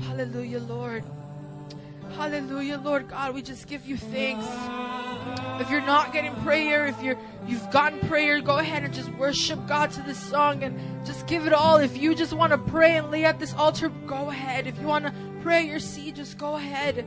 Hallelujah, 0.00 0.60
Lord. 0.60 1.04
Hallelujah, 2.16 2.78
Lord 2.78 3.08
God. 3.08 3.34
We 3.34 3.42
just 3.42 3.66
give 3.66 3.84
you 3.84 3.98
thanks. 3.98 4.46
If 5.60 5.70
you're 5.70 5.84
not 5.84 6.10
getting 6.10 6.34
prayer, 6.36 6.86
if 6.86 7.02
you're 7.02 7.18
you've 7.46 7.70
gotten 7.70 8.00
prayer, 8.08 8.40
go 8.40 8.56
ahead 8.56 8.82
and 8.82 8.94
just 8.94 9.10
worship 9.16 9.66
God 9.66 9.90
to 9.90 10.02
this 10.02 10.18
song 10.18 10.62
and 10.62 10.78
just 11.04 11.26
give 11.26 11.46
it 11.46 11.52
all. 11.52 11.76
If 11.76 11.98
you 11.98 12.14
just 12.14 12.32
want 12.32 12.52
to 12.52 12.58
pray 12.58 12.96
and 12.96 13.10
lay 13.10 13.26
at 13.26 13.38
this 13.38 13.52
altar, 13.52 13.90
go 14.06 14.30
ahead. 14.30 14.66
If 14.66 14.80
you 14.80 14.86
want 14.86 15.04
to 15.04 15.12
pray 15.42 15.66
your 15.66 15.78
seed, 15.78 16.16
just 16.16 16.38
go 16.38 16.56
ahead. 16.56 17.06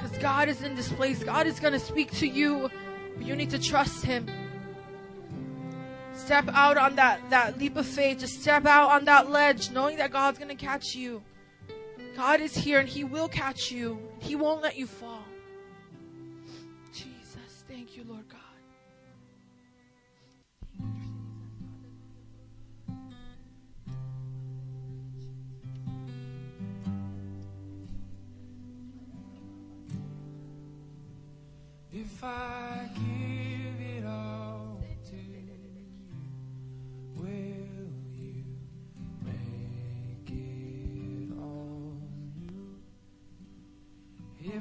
Because 0.00 0.18
God 0.18 0.48
is 0.48 0.62
in 0.62 0.74
this 0.74 0.90
place. 0.90 1.22
God 1.22 1.46
is 1.46 1.60
to 1.60 1.78
speak 1.78 2.10
to 2.14 2.26
you. 2.26 2.68
But 3.16 3.26
you 3.26 3.36
need 3.36 3.50
to 3.50 3.60
trust 3.60 4.04
Him. 4.04 4.26
Step 6.24 6.48
out 6.54 6.78
on 6.78 6.96
that, 6.96 7.20
that 7.28 7.58
leap 7.58 7.76
of 7.76 7.86
faith. 7.86 8.20
Just 8.20 8.40
step 8.40 8.64
out 8.64 8.88
on 8.90 9.04
that 9.04 9.30
ledge, 9.30 9.70
knowing 9.70 9.98
that 9.98 10.10
God's 10.10 10.38
going 10.38 10.48
to 10.48 10.54
catch 10.54 10.94
you. 10.94 11.22
God 12.16 12.40
is 12.40 12.54
here 12.56 12.78
and 12.80 12.88
He 12.88 13.04
will 13.04 13.28
catch 13.28 13.70
you. 13.70 14.00
He 14.20 14.34
won't 14.34 14.62
let 14.62 14.74
you 14.74 14.86
fall. 14.86 15.24
Jesus, 16.94 17.64
thank 17.68 17.94
you, 17.94 18.04
Lord 18.08 18.24
God. 18.26 18.40
If 31.92 32.24
I 32.24 32.88
give 32.94 33.53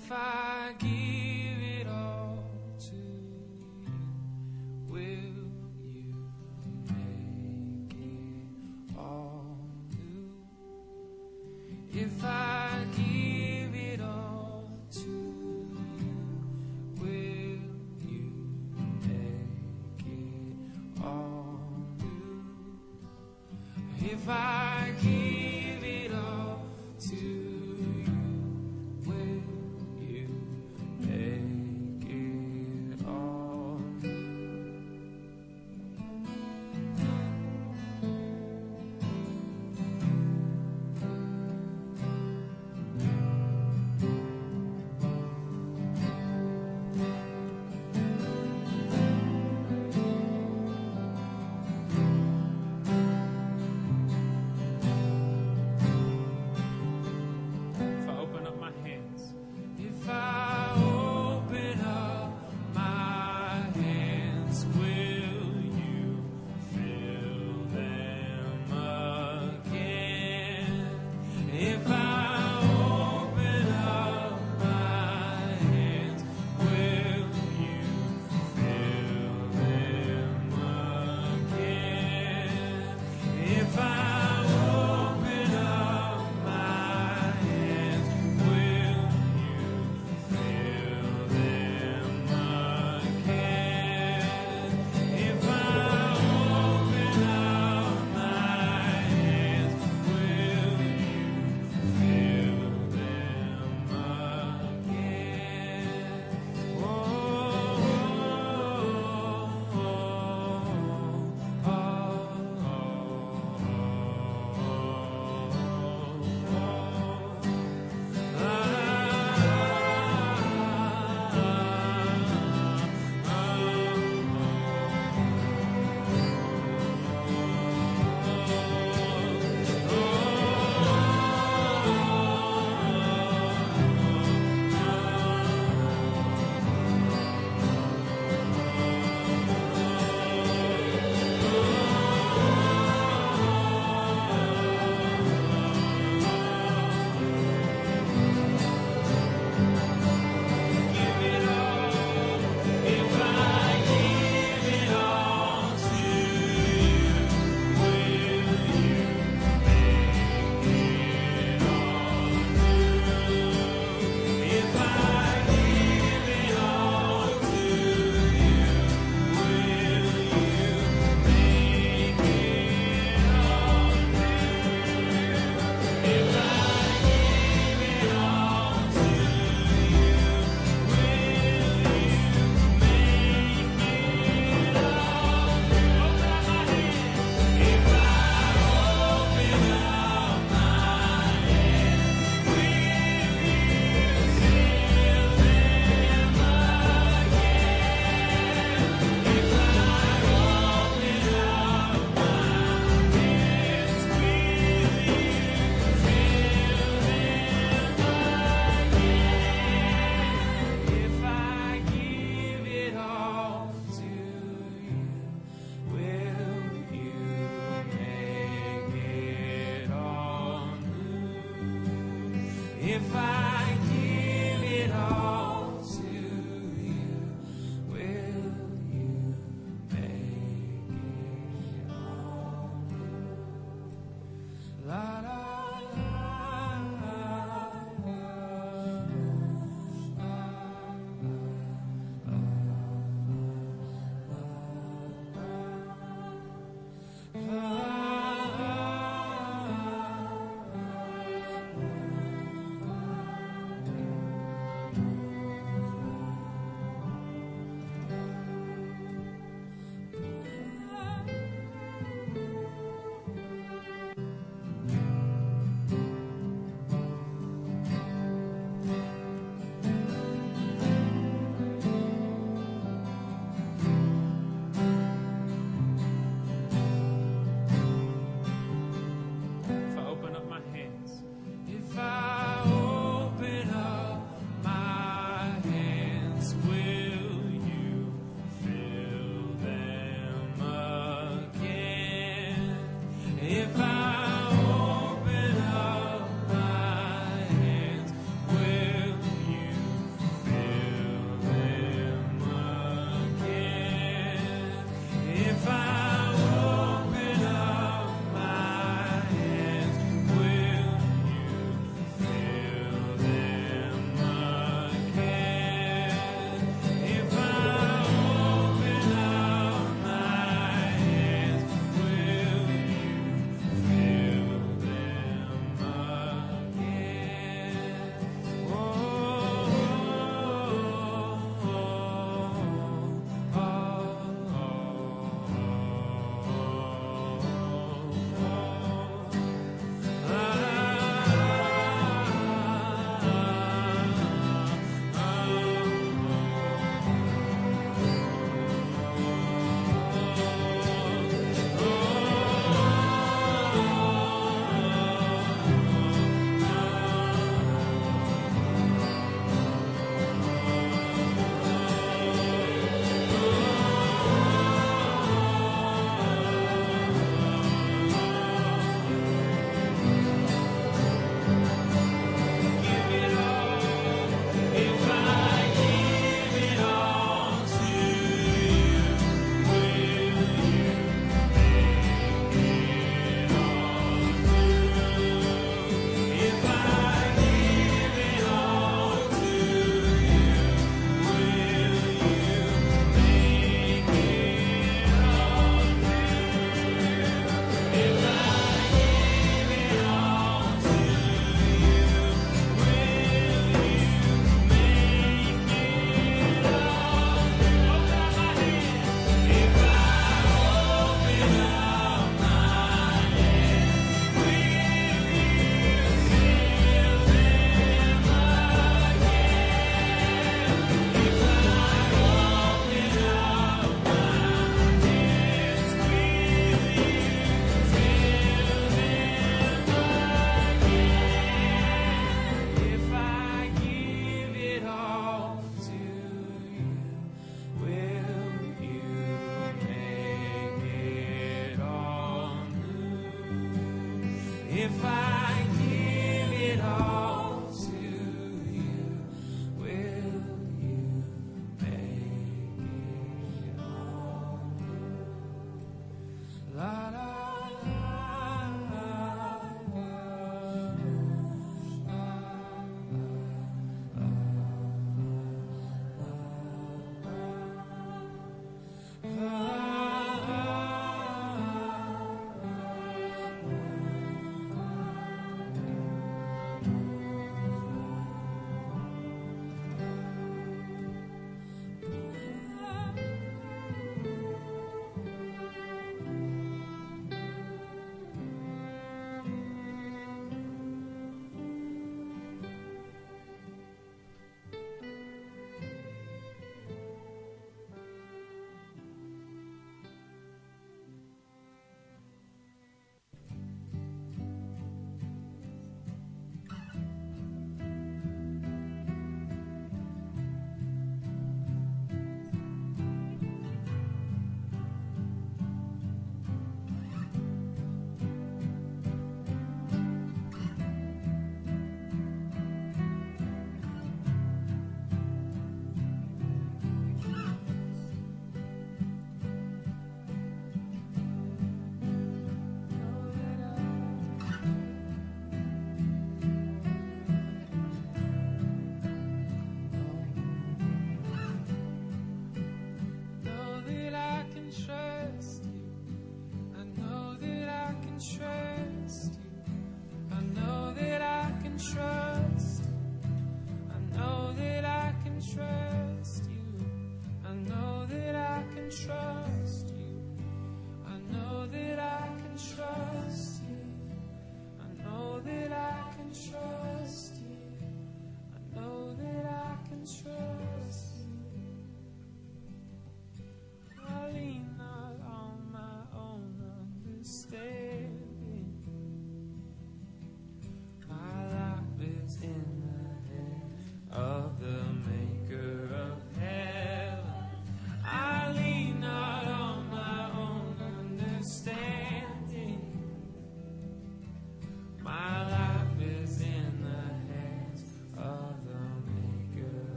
If 0.00 0.12
I 0.12 0.74
give 0.78 1.60
it 1.60 1.86
all 1.88 2.44
to 2.78 2.94
you, 2.94 3.90
will 4.88 5.00
you 5.02 6.14
make 6.86 7.92
it 7.98 8.96
all 8.96 9.58
new? 9.90 10.30
If 11.92 12.24
I 12.24 12.86
give 12.96 13.74
it 13.74 14.00
all 14.00 14.70
to 14.92 15.00
you, 15.00 16.16
will 16.96 17.58
you 18.08 18.32
make 19.02 20.06
it 20.06 21.02
all 21.04 21.60
new? 21.98 22.78
If 24.12 24.28
I 24.28 24.92
give 25.02 25.27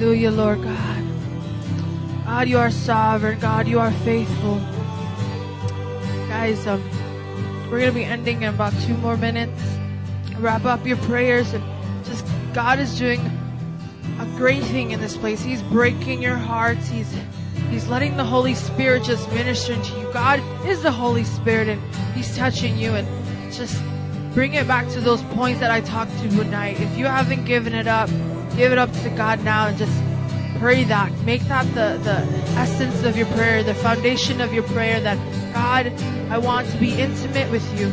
Hallelujah, 0.00 0.30
Lord 0.30 0.62
God. 0.62 1.04
God, 2.24 2.48
you 2.48 2.56
are 2.56 2.70
sovereign. 2.70 3.38
God, 3.38 3.68
you 3.68 3.78
are 3.78 3.92
faithful. 3.92 4.54
Guys, 6.26 6.66
um, 6.66 6.82
we're 7.70 7.80
gonna 7.80 7.92
be 7.92 8.04
ending 8.04 8.40
in 8.40 8.54
about 8.54 8.72
two 8.80 8.96
more 8.96 9.18
minutes. 9.18 9.60
Wrap 10.38 10.64
up 10.64 10.86
your 10.86 10.96
prayers 10.96 11.52
and 11.52 11.62
just 12.06 12.24
God 12.54 12.78
is 12.78 12.98
doing 12.98 13.20
a 14.18 14.24
great 14.38 14.62
thing 14.64 14.92
in 14.92 15.00
this 15.00 15.18
place. 15.18 15.42
He's 15.42 15.60
breaking 15.64 16.22
your 16.22 16.36
hearts. 16.36 16.88
He's 16.88 17.14
He's 17.68 17.86
letting 17.86 18.16
the 18.16 18.24
Holy 18.24 18.54
Spirit 18.54 19.04
just 19.04 19.30
minister 19.32 19.74
into 19.74 19.92
you. 19.98 20.10
God 20.14 20.40
is 20.66 20.82
the 20.82 20.90
Holy 20.90 21.24
Spirit 21.24 21.68
and 21.68 21.94
He's 22.14 22.34
touching 22.34 22.78
you 22.78 22.94
and 22.94 23.06
just 23.52 23.82
bring 24.32 24.54
it 24.54 24.66
back 24.66 24.88
to 24.92 25.02
those 25.02 25.22
points 25.34 25.60
that 25.60 25.70
I 25.70 25.82
talked 25.82 26.18
to 26.20 26.28
tonight. 26.30 26.80
If 26.80 26.96
you 26.96 27.04
haven't 27.04 27.44
given 27.44 27.74
it 27.74 27.86
up, 27.86 28.08
give 28.56 28.72
it 28.72 28.78
up 28.78 28.92
to 29.02 29.10
God 29.10 29.42
now 29.44 29.68
and 29.68 29.78
just 29.78 29.96
pray 30.58 30.84
that. 30.84 31.12
Make 31.22 31.42
that 31.42 31.66
the, 31.74 31.98
the 32.02 32.18
essence 32.58 33.02
of 33.04 33.16
your 33.16 33.26
prayer, 33.28 33.62
the 33.62 33.74
foundation 33.74 34.40
of 34.40 34.52
your 34.52 34.64
prayer 34.64 35.00
that 35.00 35.18
God, 35.54 35.92
I 36.30 36.38
want 36.38 36.68
to 36.70 36.76
be 36.78 37.00
intimate 37.00 37.50
with 37.50 37.66
you. 37.80 37.88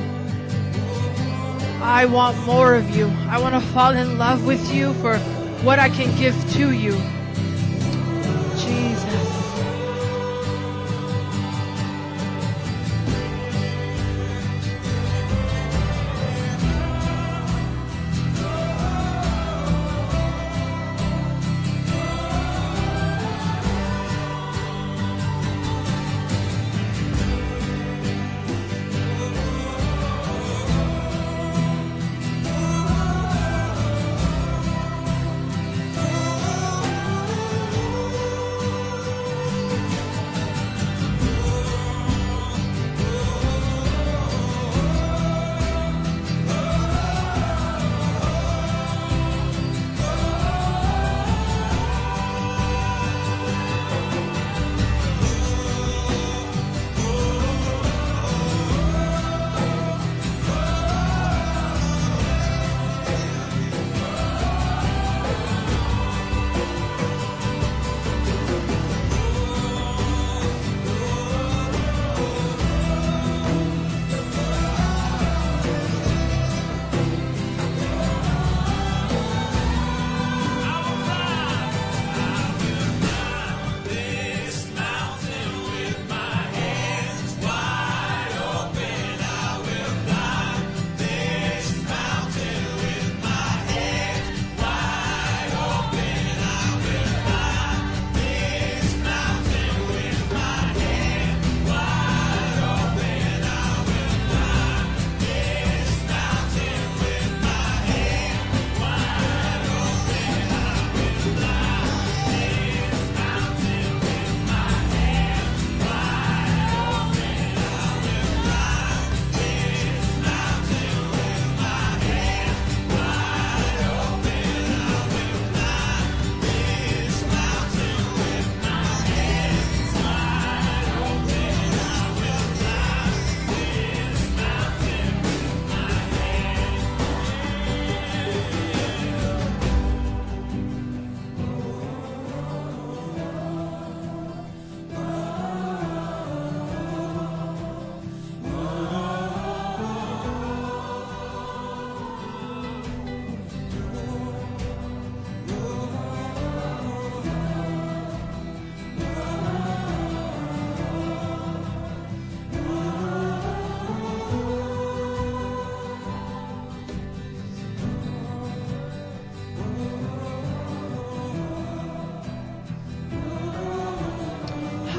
I 1.82 2.06
want 2.06 2.38
more 2.46 2.76
of 2.76 2.96
you. 2.96 3.08
I 3.30 3.40
want 3.40 3.56
to 3.56 3.62
fall 3.72 3.96
in 3.96 4.18
love 4.18 4.46
with 4.46 4.74
you 4.74 4.94
for 4.96 5.18
what 5.64 5.80
I 5.80 5.90
can 5.90 6.16
give 6.18 6.36
to 6.54 6.72
you. 6.72 7.00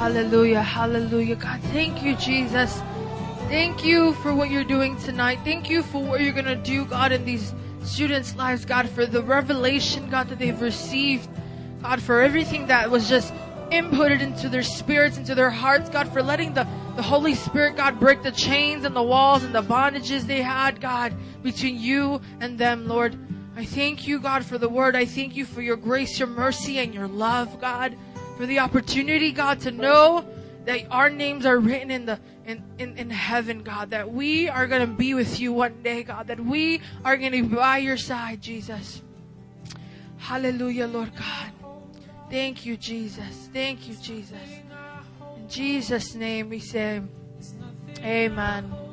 Hallelujah, 0.09 0.63
hallelujah. 0.63 1.37
God, 1.37 1.61
thank 1.65 2.03
you, 2.03 2.17
Jesus. 2.17 2.81
Thank 3.49 3.85
you 3.85 4.15
for 4.15 4.35
what 4.35 4.51
you're 4.51 4.65
doing 4.65 4.97
tonight. 4.97 5.39
Thank 5.45 5.69
you 5.69 5.83
for 5.83 6.03
what 6.03 6.23
you're 6.23 6.33
going 6.33 6.47
to 6.47 6.57
do, 6.57 6.87
God, 6.87 7.13
in 7.13 7.27
these 7.27 7.53
students' 7.85 8.35
lives, 8.35 8.65
God, 8.65 8.89
for 8.89 9.05
the 9.05 9.23
revelation, 9.23 10.09
God, 10.09 10.31
that 10.31 10.39
they've 10.39 10.59
received. 10.63 11.29
God, 11.83 12.01
for 12.01 12.23
everything 12.23 12.69
that 12.69 12.91
was 12.91 13.07
just 13.07 13.35
inputted 13.71 14.23
into 14.23 14.49
their 14.49 14.63
spirits, 14.63 15.19
into 15.19 15.35
their 15.35 15.51
hearts, 15.51 15.91
God, 15.91 16.11
for 16.11 16.23
letting 16.23 16.55
the, 16.55 16.67
the 16.97 17.03
Holy 17.03 17.35
Spirit, 17.35 17.77
God, 17.77 18.01
break 18.01 18.23
the 18.23 18.33
chains 18.33 18.85
and 18.85 18.97
the 18.97 19.03
walls 19.03 19.45
and 19.45 19.55
the 19.55 19.63
bondages 19.63 20.23
they 20.23 20.41
had, 20.41 20.81
God, 20.81 21.13
between 21.43 21.79
you 21.79 22.23
and 22.41 22.59
them, 22.59 22.89
Lord. 22.89 23.15
I 23.59 23.67
thank 23.67 24.09
you, 24.09 24.21
God, 24.21 24.43
for 24.43 24.57
the 24.57 24.71
word. 24.71 24.97
I 24.97 25.05
thank 25.05 25.37
you 25.37 25.45
for 25.45 25.61
your 25.61 25.77
grace, 25.77 26.19
your 26.19 26.29
mercy, 26.29 26.79
and 26.79 26.95
your 26.95 27.09
love, 27.09 27.61
God, 27.61 27.95
for 28.39 28.47
the 28.47 28.61
opportunity, 28.61 29.33
God, 29.33 29.61
to 29.63 29.73
know 29.73 30.25
that 30.65 30.87
our 30.93 31.11
names 31.11 31.45
are 31.45 31.59
written 31.59 31.91
in 31.91 32.07
the 32.07 32.21
in, 32.47 32.63
in, 32.79 32.97
in 32.97 33.11
heaven, 33.11 33.63
God, 33.63 33.91
that 33.91 34.11
we 34.11 34.49
are 34.49 34.67
gonna 34.67 34.87
be 34.87 35.13
with 35.13 35.41
you 35.41 35.53
one 35.53 35.83
day, 35.83 36.05
God, 36.05 36.29
that 36.29 36.41
we 36.41 36.81
are 37.05 37.17
gonna 37.17 37.31
be 37.31 37.43
by 37.43 37.79
your 37.79 37.97
side, 37.97 38.41
Jesus. 38.41 39.03
Hallelujah, 40.19 40.87
Lord 40.87 41.13
God. 41.17 41.51
Thank 42.31 42.65
you, 42.65 42.77
Jesus. 42.77 43.51
Thank 43.53 43.89
you, 43.89 43.97
Jesus. 43.97 44.39
In 45.37 45.49
Jesus' 45.49 46.15
name 46.15 46.49
we 46.49 46.61
say, 46.61 47.03
Amen. 48.05 48.88